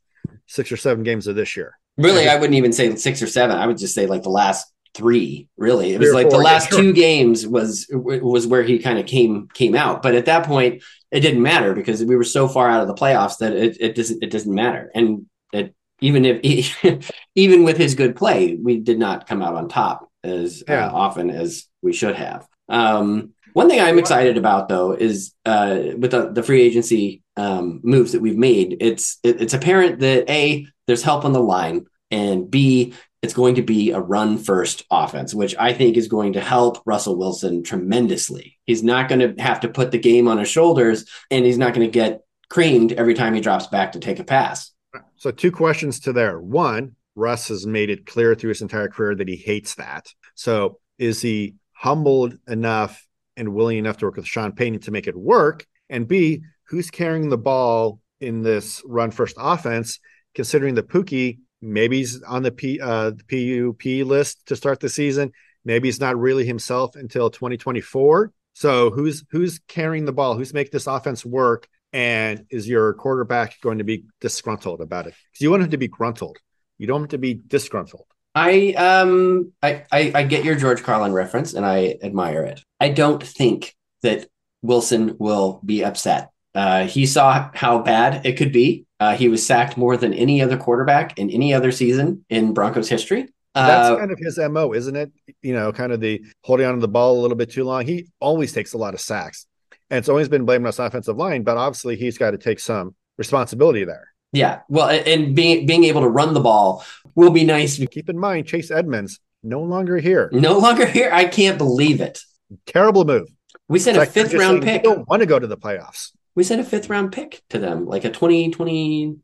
six 0.47 0.71
or 0.71 0.77
seven 0.77 1.03
games 1.03 1.27
of 1.27 1.37
this 1.37 1.57
year? 1.57 1.80
Really, 2.03 2.29
I 2.29 2.37
wouldn't 2.37 2.57
even 2.57 2.73
say 2.73 2.95
six 2.97 3.23
or 3.23 3.27
seven. 3.27 3.57
I 3.57 3.67
would 3.67 3.79
just 3.79 3.95
say 3.95 4.07
like 4.07 4.23
the 4.23 4.31
last 4.31 4.73
three. 4.95 5.49
Really, 5.57 5.93
it 5.93 6.01
was 6.01 6.13
like 6.13 6.31
four, 6.31 6.39
the 6.39 6.45
last 6.45 6.71
yeah, 6.71 6.77
sure. 6.77 6.83
two 6.83 6.93
games 6.93 7.47
was 7.47 7.87
was 7.91 8.47
where 8.47 8.63
he 8.63 8.79
kind 8.79 8.99
of 8.99 9.07
came 9.07 9.49
came 9.55 9.75
out. 9.75 10.03
But 10.03 10.15
at 10.15 10.27
that 10.27 10.47
point, 10.47 10.83
it 11.11 11.21
didn't 11.21 11.43
matter 11.43 11.75
because 11.75 12.05
we 12.05 12.17
were 12.17 12.25
so 12.25 12.49
far 12.49 12.69
out 12.69 12.83
of 12.83 12.89
the 12.89 12.95
playoffs 12.95 13.39
that 13.39 13.53
it, 13.53 13.77
it 13.81 13.95
doesn't 13.95 14.23
it 14.23 14.31
doesn't 14.31 14.55
matter. 14.55 14.91
And 14.95 15.27
it 15.53 15.75
even 16.01 16.25
if 16.25 16.41
he, 16.43 17.01
even 17.35 17.65
with 17.65 17.77
his 17.77 17.95
good 17.95 18.17
play, 18.17 18.57
we 18.57 18.79
did 18.79 18.99
not 18.99 19.27
come 19.27 19.43
out 19.43 19.55
on 19.55 19.69
top 19.69 20.11
as 20.25 20.63
uh, 20.69 20.73
yeah. 20.73 20.87
uh, 20.87 20.93
often 20.93 21.31
as 21.31 21.67
we 21.83 21.93
should 21.93 22.17
have. 22.17 22.47
Um, 22.69 23.33
one 23.53 23.69
thing 23.69 23.81
I'm 23.81 23.99
excited 23.99 24.37
about 24.37 24.69
though 24.69 24.93
is 24.93 25.35
uh, 25.45 25.79
with 25.99 26.13
the, 26.13 26.31
the, 26.31 26.43
free 26.43 26.63
agency 26.63 27.23
um, 27.37 27.81
moves 27.83 28.13
that 28.13 28.23
we've 28.23 28.37
made. 28.37 28.77
It's 28.81 29.19
it, 29.23 29.41
it's 29.41 29.55
apparent 29.55 30.01
that 30.01 30.31
a 30.31 30.67
there's 30.87 31.03
help 31.03 31.25
on 31.25 31.33
the 31.33 31.43
line, 31.43 31.87
and 32.11 32.51
b 32.51 32.95
it's 33.23 33.35
going 33.35 33.57
to 33.57 33.63
be 33.63 33.91
a 33.91 34.01
run 34.01 34.39
first 34.39 34.85
offense, 34.91 35.35
which 35.35 35.55
I 35.59 35.75
think 35.75 35.97
is 35.97 36.09
going 36.09 36.33
to 36.35 36.41
help 36.41 36.83
Russell 36.87 37.17
Wilson 37.17 37.63
tremendously. 37.63 38.59
He's 38.65 38.83
not 38.83 39.09
going 39.09 39.37
to 39.37 39.43
have 39.43 39.61
to 39.61 39.69
put 39.69 39.91
the 39.91 39.99
game 39.99 40.27
on 40.27 40.39
his 40.39 40.49
shoulders, 40.49 41.05
and 41.31 41.45
he's 41.45 41.59
not 41.59 41.75
going 41.75 41.87
to 41.87 41.93
get 41.93 42.23
creamed 42.49 42.93
every 42.93 43.15
time 43.15 43.35
he 43.35 43.41
drops 43.41 43.67
back 43.67 43.93
to 43.93 44.01
take 44.01 44.21
a 44.21 44.25
pass. 44.25 44.73
So, 45.17 45.31
two 45.31 45.53
questions 45.53 46.01
to 46.01 46.13
there. 46.13 46.41
One, 46.41 46.97
Russ 47.15 47.49
has 47.49 47.67
made 47.67 47.91
it 47.91 48.07
clear 48.07 48.35
through 48.35 48.51
his 48.51 48.63
entire 48.63 48.89
career 48.89 49.15
that 49.15 49.29
he 49.29 49.37
hates 49.37 49.75
that. 49.75 50.07
So, 50.35 50.79
is 50.99 51.21
he 51.21 51.57
humbled 51.73 52.39
enough 52.49 53.07
and 53.37 53.55
willing 53.55 53.79
enough 53.79 53.99
to 53.99 54.07
work 54.07 54.17
with 54.17 54.27
Sean 54.27 54.53
Payton 54.53 54.81
to 54.81 54.91
make 54.91 55.07
it 55.07 55.17
work? 55.17 55.67
And 55.91 56.09
B, 56.09 56.43
who's 56.65 56.91
carrying 56.91 57.29
the 57.29 57.39
ball 57.39 58.01
in 58.21 58.43
this 58.43 58.83
run 58.87 59.11
first 59.11 59.37
offense, 59.39 59.99
considering 60.35 60.75
that 60.77 60.89
Pookie 60.89 61.41
maybe 61.63 61.99
he's 61.99 62.23
on 62.23 62.43
the 62.43 62.51
P 62.51 62.81
uh 62.81 63.11
the 63.11 63.73
PUP 63.73 64.07
list 64.07 64.47
to 64.47 64.57
start 64.57 64.81
the 64.81 64.89
season. 64.89 65.33
Maybe 65.65 65.89
he's 65.89 66.01
not 66.01 66.19
really 66.19 66.47
himself 66.47 66.97
until 66.97 67.31
2024. 67.31 68.33
So 68.55 68.91
who's 68.91 69.25
who's 69.31 69.61
carrying 69.69 70.05
the 70.05 70.13
ball? 70.13 70.37
Who's 70.37 70.55
making 70.55 70.73
this 70.73 70.87
offense 70.87 71.25
work? 71.25 71.69
And 71.93 72.47
is 72.51 72.69
your 72.69 72.95
quarterback 72.95 73.61
going 73.61 73.79
to 73.79 73.85
be 73.85 74.05
disgruntled 74.21 74.81
about 74.81 75.07
it? 75.07 75.15
Because 75.33 75.43
you 75.43 75.51
want 75.51 75.65
him 75.65 75.71
to 75.71 75.77
be 75.77 75.89
gruntled. 75.89 76.39
You 76.79 76.87
don't 76.87 77.03
want 77.03 77.11
to 77.11 77.19
be 77.19 77.35
disgruntled. 77.35 78.07
I 78.35 78.73
um 78.75 79.53
I, 79.63 79.85
I 79.91 80.13
I 80.15 80.23
get 80.23 80.45
your 80.45 80.55
George 80.55 80.83
Carlin 80.83 81.13
reference 81.13 81.55
and 81.55 81.67
I 81.67 81.99
admire 82.03 82.45
it. 82.45 82.63
I 82.79 82.91
don't 82.91 83.23
think 83.23 83.75
that 84.03 84.29
Wilson 84.63 85.17
will 85.19 85.61
be 85.65 85.85
upset. 85.85 86.30
Uh, 86.55 86.87
he 86.87 87.07
saw 87.07 87.51
how 87.55 87.79
bad 87.81 88.27
it 88.27 88.37
could 88.37 88.53
be. 88.53 88.87
Uh, 88.99 89.17
he 89.17 89.29
was 89.29 89.45
sacked 89.45 89.77
more 89.77 89.97
than 89.97 90.13
any 90.13 90.43
other 90.43 90.57
quarterback 90.57 91.19
in 91.19 91.31
any 91.31 91.55
other 91.55 91.73
season 91.73 92.25
in 92.29 92.53
Broncos 92.53 92.89
history. 92.89 93.29
That's 93.55 93.89
uh, 93.89 93.97
kind 93.97 94.13
of 94.13 94.19
his 94.21 94.39
mo, 94.39 94.75
isn't 94.75 94.95
it? 94.95 95.11
You 95.43 95.55
know, 95.55 95.73
kind 95.73 95.93
of 95.93 96.01
the 96.01 96.23
holding 96.43 96.67
on 96.67 96.75
to 96.75 96.81
the 96.81 96.89
ball 96.89 97.19
a 97.19 97.21
little 97.21 97.37
bit 97.37 97.51
too 97.51 97.65
long. 97.65 97.85
He 97.85 98.07
always 98.21 98.53
takes 98.53 98.75
a 98.75 98.79
lot 98.79 98.95
of 98.95 99.01
sacks, 99.01 99.47
and 99.89 99.99
it's 99.99 100.09
always 100.09 100.29
been 100.29 100.45
blamed 100.45 100.65
on 100.65 100.69
his 100.69 100.79
offensive 100.79 101.17
line. 101.17 101.43
But 101.43 101.57
obviously, 101.57 101.97
he's 101.97 102.19
got 102.19 102.33
to 102.33 102.39
take 102.39 102.61
some 102.61 102.95
responsibility 103.19 103.85
there. 103.85 104.09
Yeah, 104.33 104.61
well, 104.69 104.89
and 104.89 105.35
being 105.35 105.67
being 105.67 105.85
able 105.85 106.03
to 106.03 106.09
run 106.09 106.35
the 106.35 106.41
ball 106.41 106.85
will 107.17 107.31
be 107.31 107.45
nice. 107.45 107.85
Keep 107.85 108.09
in 108.09 108.19
mind, 108.19 108.47
Chase 108.47 108.71
Edmonds 108.71 109.19
no 109.43 109.63
longer 109.63 109.99
here. 109.99 110.29
No 110.33 110.59
longer 110.59 110.87
here. 110.87 111.11
I 111.13 111.25
can't 111.25 111.59
believe 111.59 112.01
it. 112.01 112.21
Terrible 112.67 113.05
move. 113.05 113.29
We 113.69 113.79
sent 113.79 113.97
it's 113.97 114.03
a 114.03 114.07
like 114.07 114.11
fifth 114.11 114.35
round 114.39 114.63
pick. 114.63 114.85
don't 114.85 115.09
want 115.09 115.21
to 115.21 115.27
go 115.27 115.39
to 115.39 115.47
the 115.47 115.57
playoffs. 115.57 116.13
We 116.35 116.45
sent 116.45 116.61
a 116.61 116.65
fifth 116.65 116.89
round 116.91 117.13
pick 117.13 117.43
to 117.51 117.59
them, 117.59 117.87
like 117.87 118.05
a 118.05 118.11
2020 118.11 119.17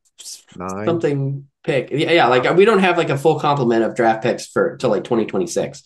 Nine. 0.56 0.86
something. 0.86 1.48
pick. 1.64 1.90
Yeah, 1.90 2.12
yeah, 2.12 2.26
like 2.28 2.56
we 2.56 2.64
don't 2.64 2.78
have 2.80 2.96
like 2.98 3.10
a 3.10 3.18
full 3.18 3.38
complement 3.40 3.84
of 3.84 3.94
draft 3.94 4.22
picks 4.22 4.46
for 4.46 4.76
till 4.76 4.90
like 4.90 5.04
2026. 5.04 5.82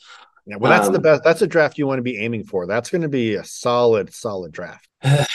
Yeah, 0.47 0.57
well, 0.57 0.71
that's 0.71 0.89
the 0.89 0.97
Um, 0.97 1.03
best. 1.03 1.23
That's 1.25 1.43
a 1.43 1.47
draft 1.47 1.79
you 1.79 1.87
want 1.87 1.99
to 1.99 2.03
be 2.03 2.19
aiming 2.19 2.45
for. 2.45 2.67
That's 2.67 2.91
going 2.91 3.03
to 3.03 3.09
be 3.09 3.35
a 3.35 3.45
solid, 3.45 4.13
solid 4.13 4.53
draft. 4.53 4.89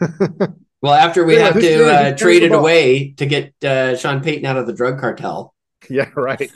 Well, 0.82 0.92
after 0.94 1.24
we 1.24 1.36
Yeah, 1.36 1.44
have 1.46 1.54
to 1.54 1.84
uh, 1.86 2.16
trade 2.16 2.42
it 2.42 2.52
away 2.52 3.12
to 3.16 3.26
get 3.26 3.54
uh, 3.64 3.96
Sean 3.96 4.22
Payton 4.22 4.44
out 4.44 4.56
of 4.56 4.66
the 4.66 4.72
drug 4.72 5.00
cartel, 5.00 5.54
yeah, 5.88 6.10
right. 6.16 6.50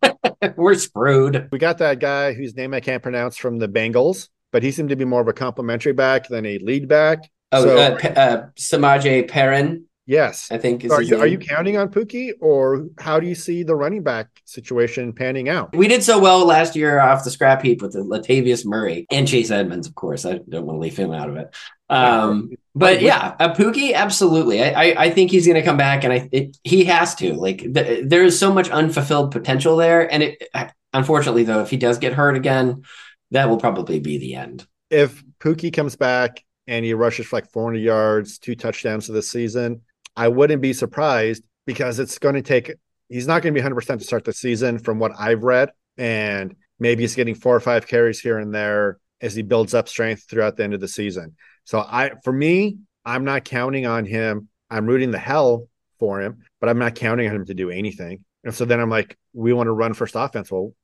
we're 0.56 0.74
screwed. 0.74 1.48
We 1.50 1.58
got 1.58 1.78
that 1.78 1.98
guy 1.98 2.32
whose 2.32 2.54
name 2.54 2.74
I 2.74 2.80
can't 2.80 3.02
pronounce 3.02 3.36
from 3.36 3.58
the 3.58 3.68
Bengals, 3.68 4.28
but 4.50 4.62
he 4.62 4.70
seemed 4.70 4.90
to 4.90 4.96
be 4.96 5.04
more 5.04 5.20
of 5.20 5.28
a 5.28 5.32
complimentary 5.32 5.92
back 5.92 6.28
than 6.28 6.46
a 6.46 6.58
lead 6.58 6.88
back. 6.88 7.30
Oh, 7.52 7.64
So- 7.64 7.76
uh, 7.76 8.08
uh, 8.08 8.46
Samaje 8.58 9.28
Perine, 9.28 9.82
Yes. 10.06 10.48
I 10.50 10.58
think 10.58 10.84
is 10.84 10.90
Are 10.90 11.00
you, 11.00 11.16
are 11.18 11.26
you 11.26 11.38
counting 11.38 11.76
on 11.76 11.88
Pookie, 11.88 12.32
or 12.40 12.88
how 12.98 13.20
do 13.20 13.26
you 13.26 13.36
see 13.36 13.62
the 13.62 13.76
running 13.76 14.02
back 14.02 14.26
situation 14.44 15.12
panning 15.12 15.48
out? 15.48 15.76
We 15.76 15.86
did 15.86 16.02
so 16.02 16.18
well 16.18 16.44
last 16.44 16.74
year 16.74 16.98
off 16.98 17.22
the 17.22 17.30
scrap 17.30 17.62
heap 17.62 17.82
with 17.82 17.92
the 17.92 18.00
Latavius 18.00 18.66
Murray 18.66 19.06
and 19.10 19.28
Chase 19.28 19.50
Edmonds, 19.50 19.86
of 19.86 19.94
course. 19.94 20.26
I 20.26 20.40
don't 20.48 20.66
want 20.66 20.76
to 20.76 20.80
leave 20.80 20.96
him 20.96 21.12
out 21.12 21.28
of 21.28 21.36
it. 21.36 21.54
Um, 21.88 22.50
but 22.74 23.00
yeah, 23.00 23.36
a 23.38 23.50
Pookie, 23.50 23.94
absolutely. 23.94 24.62
I, 24.62 24.70
I, 24.70 24.94
I 25.04 25.10
think 25.10 25.30
he's 25.30 25.46
going 25.46 25.60
to 25.60 25.64
come 25.64 25.76
back, 25.76 26.02
and 26.04 26.12
I 26.12 26.28
it, 26.32 26.56
he 26.64 26.84
has 26.86 27.14
to. 27.16 27.34
Like 27.34 27.58
th- 27.58 28.04
there 28.06 28.24
is 28.24 28.38
so 28.38 28.52
much 28.52 28.70
unfulfilled 28.70 29.30
potential 29.30 29.76
there, 29.76 30.12
and 30.12 30.22
it 30.22 30.48
unfortunately 30.92 31.44
though, 31.44 31.60
if 31.60 31.70
he 31.70 31.76
does 31.76 31.98
get 31.98 32.12
hurt 32.12 32.36
again, 32.36 32.82
that 33.30 33.48
will 33.48 33.58
probably 33.58 34.00
be 34.00 34.18
the 34.18 34.34
end. 34.34 34.66
If 34.90 35.22
Pookie 35.38 35.72
comes 35.72 35.96
back 35.96 36.42
and 36.66 36.84
he 36.84 36.94
rushes 36.94 37.26
for 37.26 37.36
like 37.36 37.50
400 37.50 37.78
yards, 37.78 38.38
two 38.38 38.54
touchdowns 38.54 39.08
of 39.08 39.14
the 39.14 39.22
season, 39.22 39.82
I 40.16 40.28
wouldn't 40.28 40.62
be 40.62 40.72
surprised 40.72 41.42
because 41.66 41.98
it's 41.98 42.18
going 42.18 42.34
to 42.34 42.42
take. 42.42 42.72
He's 43.08 43.26
not 43.26 43.42
going 43.42 43.52
to 43.52 43.58
be 43.58 43.62
100 43.62 43.74
percent 43.74 44.00
to 44.00 44.06
start 44.06 44.24
the 44.24 44.32
season, 44.32 44.78
from 44.78 44.98
what 44.98 45.12
I've 45.18 45.42
read, 45.42 45.70
and 45.98 46.54
maybe 46.78 47.02
he's 47.02 47.14
getting 47.14 47.34
four 47.34 47.54
or 47.54 47.60
five 47.60 47.86
carries 47.86 48.20
here 48.20 48.38
and 48.38 48.54
there 48.54 48.98
as 49.20 49.34
he 49.34 49.42
builds 49.42 49.74
up 49.74 49.88
strength 49.88 50.24
throughout 50.28 50.56
the 50.56 50.64
end 50.64 50.74
of 50.74 50.80
the 50.80 50.88
season. 50.88 51.36
So 51.64 51.78
I, 51.80 52.12
for 52.24 52.32
me, 52.32 52.78
I'm 53.04 53.24
not 53.24 53.44
counting 53.44 53.86
on 53.86 54.04
him. 54.04 54.48
I'm 54.70 54.86
rooting 54.86 55.10
the 55.10 55.18
hell 55.18 55.68
for 55.98 56.20
him, 56.20 56.38
but 56.60 56.68
I'm 56.68 56.78
not 56.78 56.94
counting 56.94 57.28
on 57.28 57.36
him 57.36 57.46
to 57.46 57.54
do 57.54 57.70
anything. 57.70 58.24
And 58.44 58.54
so 58.54 58.64
then 58.64 58.80
I'm 58.80 58.90
like, 58.90 59.16
we 59.32 59.52
want 59.52 59.68
to 59.68 59.72
run 59.72 59.94
first 59.94 60.14
offense. 60.16 60.50
Well, 60.50 60.74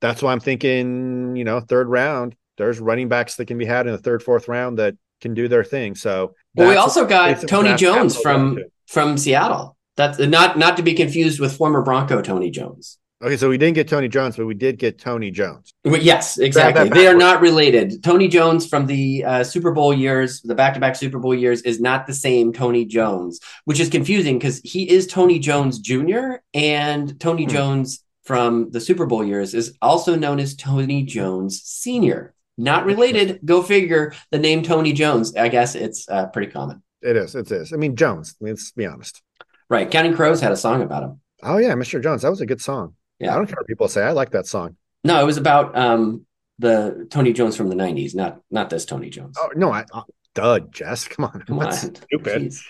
that's 0.00 0.22
why 0.22 0.32
I'm 0.32 0.40
thinking, 0.40 1.34
you 1.36 1.44
know, 1.44 1.60
third 1.60 1.88
round. 1.88 2.36
There's 2.56 2.78
running 2.78 3.08
backs 3.08 3.36
that 3.36 3.46
can 3.46 3.58
be 3.58 3.64
had 3.64 3.86
in 3.86 3.92
the 3.92 3.98
third, 3.98 4.22
fourth 4.22 4.46
round 4.46 4.78
that 4.78 4.94
can 5.20 5.34
do 5.34 5.48
their 5.48 5.64
thing. 5.64 5.94
So 5.94 6.34
Well, 6.54 6.68
we 6.68 6.76
also 6.76 7.06
got 7.06 7.46
Tony 7.46 7.74
Jones 7.76 8.16
from 8.20 8.56
to. 8.56 8.64
from 8.86 9.16
Seattle. 9.18 9.76
That's 9.96 10.18
not 10.18 10.58
not 10.58 10.76
to 10.78 10.82
be 10.82 10.94
confused 10.94 11.40
with 11.40 11.56
former 11.56 11.82
Bronco 11.82 12.22
Tony 12.22 12.50
Jones. 12.50 12.96
Okay, 13.22 13.36
so 13.36 13.50
we 13.50 13.58
didn't 13.58 13.74
get 13.74 13.86
Tony 13.86 14.08
Jones, 14.08 14.38
but 14.38 14.46
we 14.46 14.54
did 14.54 14.78
get 14.78 14.98
Tony 14.98 15.30
Jones. 15.30 15.74
Well, 15.84 16.00
Yes, 16.00 16.38
exactly. 16.38 16.88
They 16.88 17.06
are 17.06 17.14
not 17.14 17.42
related. 17.42 18.02
Tony 18.02 18.28
Jones 18.28 18.66
from 18.66 18.86
the 18.86 19.22
uh, 19.24 19.44
Super 19.44 19.72
Bowl 19.72 19.92
years, 19.92 20.40
the 20.40 20.54
back-to-back 20.54 20.96
Super 20.96 21.18
Bowl 21.18 21.34
years, 21.34 21.60
is 21.60 21.82
not 21.82 22.06
the 22.06 22.14
same 22.14 22.50
Tony 22.50 22.86
Jones, 22.86 23.38
which 23.66 23.78
is 23.78 23.90
confusing 23.90 24.38
because 24.38 24.58
he 24.64 24.88
is 24.90 25.06
Tony 25.06 25.38
Jones 25.38 25.80
Jr. 25.80 26.36
and 26.54 27.20
Tony 27.20 27.44
Hmm. 27.44 27.50
Jones 27.50 28.02
from 28.24 28.70
the 28.70 28.80
Super 28.80 29.04
Bowl 29.04 29.22
years 29.22 29.52
is 29.52 29.76
also 29.82 30.14
known 30.16 30.40
as 30.40 30.54
Tony 30.56 31.02
Jones 31.02 31.60
Sr. 31.62 32.32
Not 32.60 32.84
related. 32.84 33.40
Go 33.44 33.62
figure. 33.62 34.12
The 34.30 34.38
name 34.38 34.62
Tony 34.62 34.92
Jones. 34.92 35.34
I 35.34 35.48
guess 35.48 35.74
it's 35.74 36.08
uh, 36.08 36.26
pretty 36.26 36.52
common, 36.52 36.82
It 37.02 37.16
is. 37.16 37.34
It 37.34 37.50
is. 37.50 37.72
I 37.72 37.76
mean, 37.76 37.96
Jones. 37.96 38.36
Let's 38.40 38.72
be 38.72 38.84
honest. 38.86 39.22
right? 39.68 39.90
Counting 39.90 40.14
Crows 40.14 40.40
had 40.40 40.52
a 40.52 40.56
song 40.56 40.82
about 40.82 41.02
him. 41.02 41.20
Oh 41.42 41.56
yeah, 41.56 41.72
Mr. 41.72 42.02
Jones. 42.02 42.22
That 42.22 42.30
was 42.30 42.42
a 42.42 42.46
good 42.46 42.60
song. 42.60 42.94
Yeah. 43.18 43.32
I 43.32 43.36
don't 43.36 43.46
care 43.46 43.56
what 43.58 43.66
people 43.66 43.88
say. 43.88 44.02
I 44.02 44.10
like 44.12 44.30
that 44.32 44.46
song. 44.46 44.76
No, 45.04 45.20
it 45.20 45.24
was 45.24 45.38
about 45.38 45.76
um, 45.76 46.26
the 46.58 47.06
Tony 47.10 47.32
Jones 47.32 47.56
from 47.56 47.68
the 47.70 47.76
'90s, 47.76 48.14
not 48.14 48.40
not 48.50 48.68
this 48.68 48.84
Tony 48.84 49.08
Jones. 49.08 49.36
Oh 49.38 49.48
no, 49.56 49.72
I. 49.72 49.84
Oh, 49.94 50.04
duh, 50.34 50.60
Jess. 50.70 51.08
Come 51.08 51.24
on. 51.24 51.42
Come 51.46 51.58
on, 51.60 51.72
stupid. 51.72 52.42
Jeez. 52.42 52.60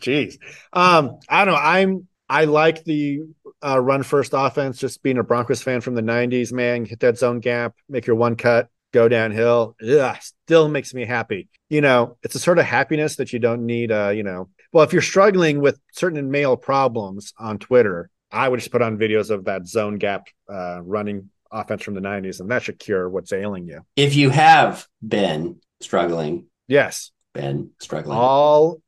Jeez. 0.00 0.38
Um, 0.74 1.18
I 1.28 1.44
don't 1.46 1.54
know. 1.54 1.60
I'm 1.60 2.08
I 2.28 2.44
like 2.44 2.84
the 2.84 3.20
uh, 3.64 3.80
run 3.80 4.02
first 4.02 4.32
offense. 4.34 4.76
Just 4.78 5.02
being 5.02 5.16
a 5.16 5.22
Broncos 5.22 5.62
fan 5.62 5.80
from 5.80 5.94
the 5.94 6.02
'90s, 6.02 6.52
man, 6.52 6.84
hit 6.84 7.00
that 7.00 7.16
zone 7.16 7.40
gap, 7.40 7.74
make 7.88 8.06
your 8.06 8.16
one 8.16 8.36
cut, 8.36 8.68
go 8.92 9.08
downhill. 9.08 9.76
Ugh, 9.86 10.16
still 10.20 10.68
makes 10.68 10.94
me 10.94 11.04
happy. 11.04 11.48
You 11.68 11.80
know, 11.80 12.16
it's 12.22 12.34
a 12.34 12.38
sort 12.38 12.58
of 12.58 12.64
happiness 12.64 13.16
that 13.16 13.32
you 13.32 13.38
don't 13.38 13.66
need. 13.66 13.92
Uh, 13.92 14.08
you 14.10 14.22
know, 14.22 14.48
well, 14.72 14.84
if 14.84 14.92
you're 14.92 15.02
struggling 15.02 15.60
with 15.60 15.78
certain 15.92 16.30
male 16.30 16.56
problems 16.56 17.32
on 17.38 17.58
Twitter, 17.58 18.10
I 18.30 18.48
would 18.48 18.60
just 18.60 18.72
put 18.72 18.82
on 18.82 18.98
videos 18.98 19.30
of 19.30 19.44
that 19.44 19.66
zone 19.66 19.96
gap 19.96 20.26
uh, 20.50 20.80
running 20.82 21.30
offense 21.50 21.82
from 21.82 21.94
the 21.94 22.00
'90s, 22.00 22.40
and 22.40 22.50
that 22.50 22.62
should 22.62 22.78
cure 22.78 23.08
what's 23.08 23.32
ailing 23.32 23.66
you. 23.66 23.80
If 23.96 24.16
you 24.16 24.30
have 24.30 24.86
been 25.06 25.60
struggling, 25.80 26.46
Yes, 26.66 27.10
been 27.34 27.70
struggling. 27.80 28.18
all 28.18 28.80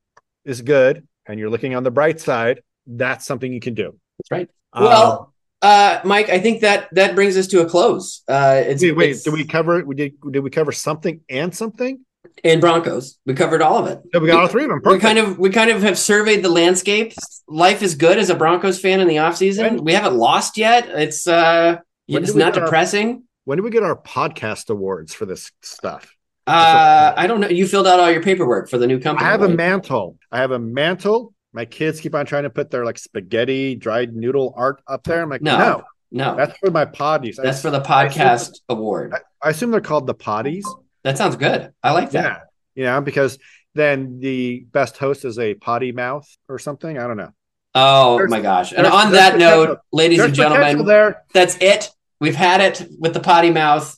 is 0.45 0.61
good, 0.63 1.07
and 1.27 1.39
you're 1.39 1.51
looking 1.51 1.75
on 1.75 1.83
the 1.83 1.91
bright 1.91 2.21
side. 2.21 2.63
That's 2.87 3.25
something 3.27 3.53
you 3.53 3.61
can 3.61 3.75
do. 3.75 3.97
That's 4.19 4.31
right. 4.31 4.49
Um, 4.73 4.85
Well, 4.85 5.35
uh, 5.63 6.01
Mike, 6.05 6.29
I 6.31 6.39
think 6.41 6.61
that 6.63 6.89
that 6.93 7.15
brings 7.15 7.37
us 7.37 7.47
to 7.49 7.61
a 7.61 7.67
close. 7.69 8.23
Uh, 8.29 8.63
it's 8.67 8.83
wait, 8.83 8.93
wait. 8.93 9.11
it's- 9.11 9.23
Did 9.25 9.33
we 9.35 9.45
cover? 9.45 9.85
We 9.85 9.95
did. 9.95 10.15
Did 10.31 10.41
we 10.41 10.51
cover 10.51 10.73
something 10.73 11.21
and 11.29 11.55
something? 11.55 12.05
And 12.45 12.61
Broncos? 12.61 13.19
We 13.27 13.35
covered 13.35 13.61
all 13.61 13.77
of 13.79 13.87
it. 13.87 14.01
No, 14.15 14.21
we 14.21 14.27
got 14.29 14.41
all 14.41 14.47
three 14.49 14.65
of 14.65 14.71
them. 14.71 14.81
We 14.85 14.99
kind 14.99 15.19
of 15.19 15.39
we 15.39 15.51
kind 15.51 15.71
of 15.71 15.83
have 15.83 15.99
surveyed 15.99 16.43
the 16.43 16.49
landscape. 16.49 17.13
Life 17.49 17.83
is 17.83 17.95
good 17.95 18.19
as 18.19 18.31
a 18.31 18.35
Broncos 18.35 18.81
fan 18.81 19.01
in 19.01 19.09
the 19.09 19.17
offseason. 19.17 19.75
When- 19.77 19.85
We 19.85 19.93
haven't 19.93 20.17
lost 20.17 20.57
yet. 20.57 20.89
It's 20.89 21.27
uh 21.27 21.79
it's 22.09 22.35
not 22.35 22.55
get 22.55 22.61
our- 22.63 22.67
depressing. 22.67 23.25
when 23.45 23.59
do 23.59 23.63
we 23.65 23.71
get 23.71 23.83
our 23.83 23.97
podcast 23.97 24.71
awards 24.71 25.13
for 25.15 25.27
this 25.27 25.51
stuff? 25.63 26.15
Uh 26.47 27.13
I 27.17 27.27
don't 27.27 27.41
know. 27.41 27.49
You 27.49 27.67
filled 27.67 27.87
out 27.87 28.01
all 28.01 28.11
your 28.11 28.23
paperwork 28.23 28.71
for 28.71 28.79
the 28.79 28.87
new 28.87 28.99
company. 29.01 29.27
I 29.29 29.31
have 29.33 29.43
a 29.43 29.49
mantle. 29.49 30.17
I 30.33 30.39
have 30.39 30.51
a 30.53 30.59
mantle. 30.59 31.35
My 31.53 31.65
kids 31.65 32.01
keep 32.01 32.15
on 32.15 32.27
trying 32.27 32.45
to 32.45 32.51
put 32.51 32.71
their 32.71 32.85
like 32.85 32.99
spaghetti 32.99 33.75
dried 33.75 34.15
noodle 34.15 34.55
art 34.57 34.83
up 34.87 35.03
there. 35.05 35.23
I'm 35.23 35.29
like, 35.29 35.43
No. 35.43 35.59
no, 35.59 35.83
No. 36.13 36.37
that's 36.37 36.57
for 36.59 36.71
my 36.71 36.85
potties. 36.85 37.39
I- 37.41 37.43
That's 37.45 37.61
for 37.63 37.71
the 37.71 37.81
podcast 37.81 38.61
award. 38.69 39.15
I 39.43 39.51
assume 39.51 39.71
they're 39.71 39.81
called 39.81 40.07
the 40.07 40.15
potties. 40.15 40.65
That 41.03 41.19
sounds 41.19 41.37
good. 41.37 41.73
I 41.83 41.93
like 41.93 42.11
that. 42.13 42.25
Yeah, 42.25 42.39
you 42.75 42.85
know, 42.85 43.01
because 43.01 43.39
then 43.75 44.21
the 44.21 44.65
best 44.71 44.99
host 44.99 45.25
is 45.25 45.39
a 45.39 45.55
potty 45.55 45.93
mouth 45.93 46.27
or 46.49 46.59
something. 46.59 46.99
I 46.99 47.07
don't 47.07 47.17
know. 47.17 47.31
Oh 47.75 48.17
There's- 48.17 48.31
my 48.31 48.41
gosh. 48.41 48.73
And 48.73 48.87
on 48.87 49.13
that 49.13 49.39
note, 49.39 49.79
ladies 49.93 50.21
and 50.21 50.35
gentlemen, 50.35 50.85
there. 50.87 51.23
that's 51.33 51.57
it. 51.61 51.91
We've 52.21 52.35
had 52.37 52.61
it 52.61 52.87
with 52.99 53.15
the 53.15 53.21
potty 53.21 53.51
mouth. 53.51 53.97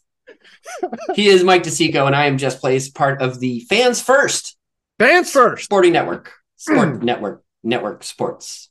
he 1.14 1.26
is 1.28 1.42
Mike 1.42 1.64
DeSico, 1.64 2.06
and 2.06 2.14
I 2.14 2.26
am 2.26 2.38
Jess 2.38 2.56
Place, 2.58 2.88
part 2.88 3.20
of 3.20 3.40
the 3.40 3.60
Fans 3.68 4.00
First 4.00 4.56
Fans 4.98 5.30
first. 5.30 5.64
Sporting 5.64 5.92
Network. 5.92 6.32
Sport 6.62 7.02
Network. 7.02 7.44
Network 7.64 8.04
Sports. 8.04 8.70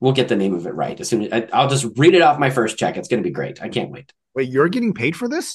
We'll 0.00 0.12
get 0.12 0.28
the 0.28 0.36
name 0.36 0.54
of 0.54 0.66
it 0.66 0.74
right 0.74 0.98
as 1.00 1.08
soon 1.08 1.22
as 1.22 1.32
I, 1.32 1.48
I'll 1.52 1.68
just 1.68 1.86
read 1.96 2.14
it 2.14 2.22
off 2.22 2.38
my 2.38 2.50
first 2.50 2.76
check. 2.76 2.96
It's 2.96 3.08
going 3.08 3.22
to 3.22 3.26
be 3.26 3.32
great. 3.32 3.62
I 3.62 3.68
can't 3.68 3.90
wait. 3.90 4.12
Wait, 4.34 4.48
you're 4.48 4.68
getting 4.68 4.92
paid 4.92 5.16
for 5.16 5.28
this? 5.28 5.50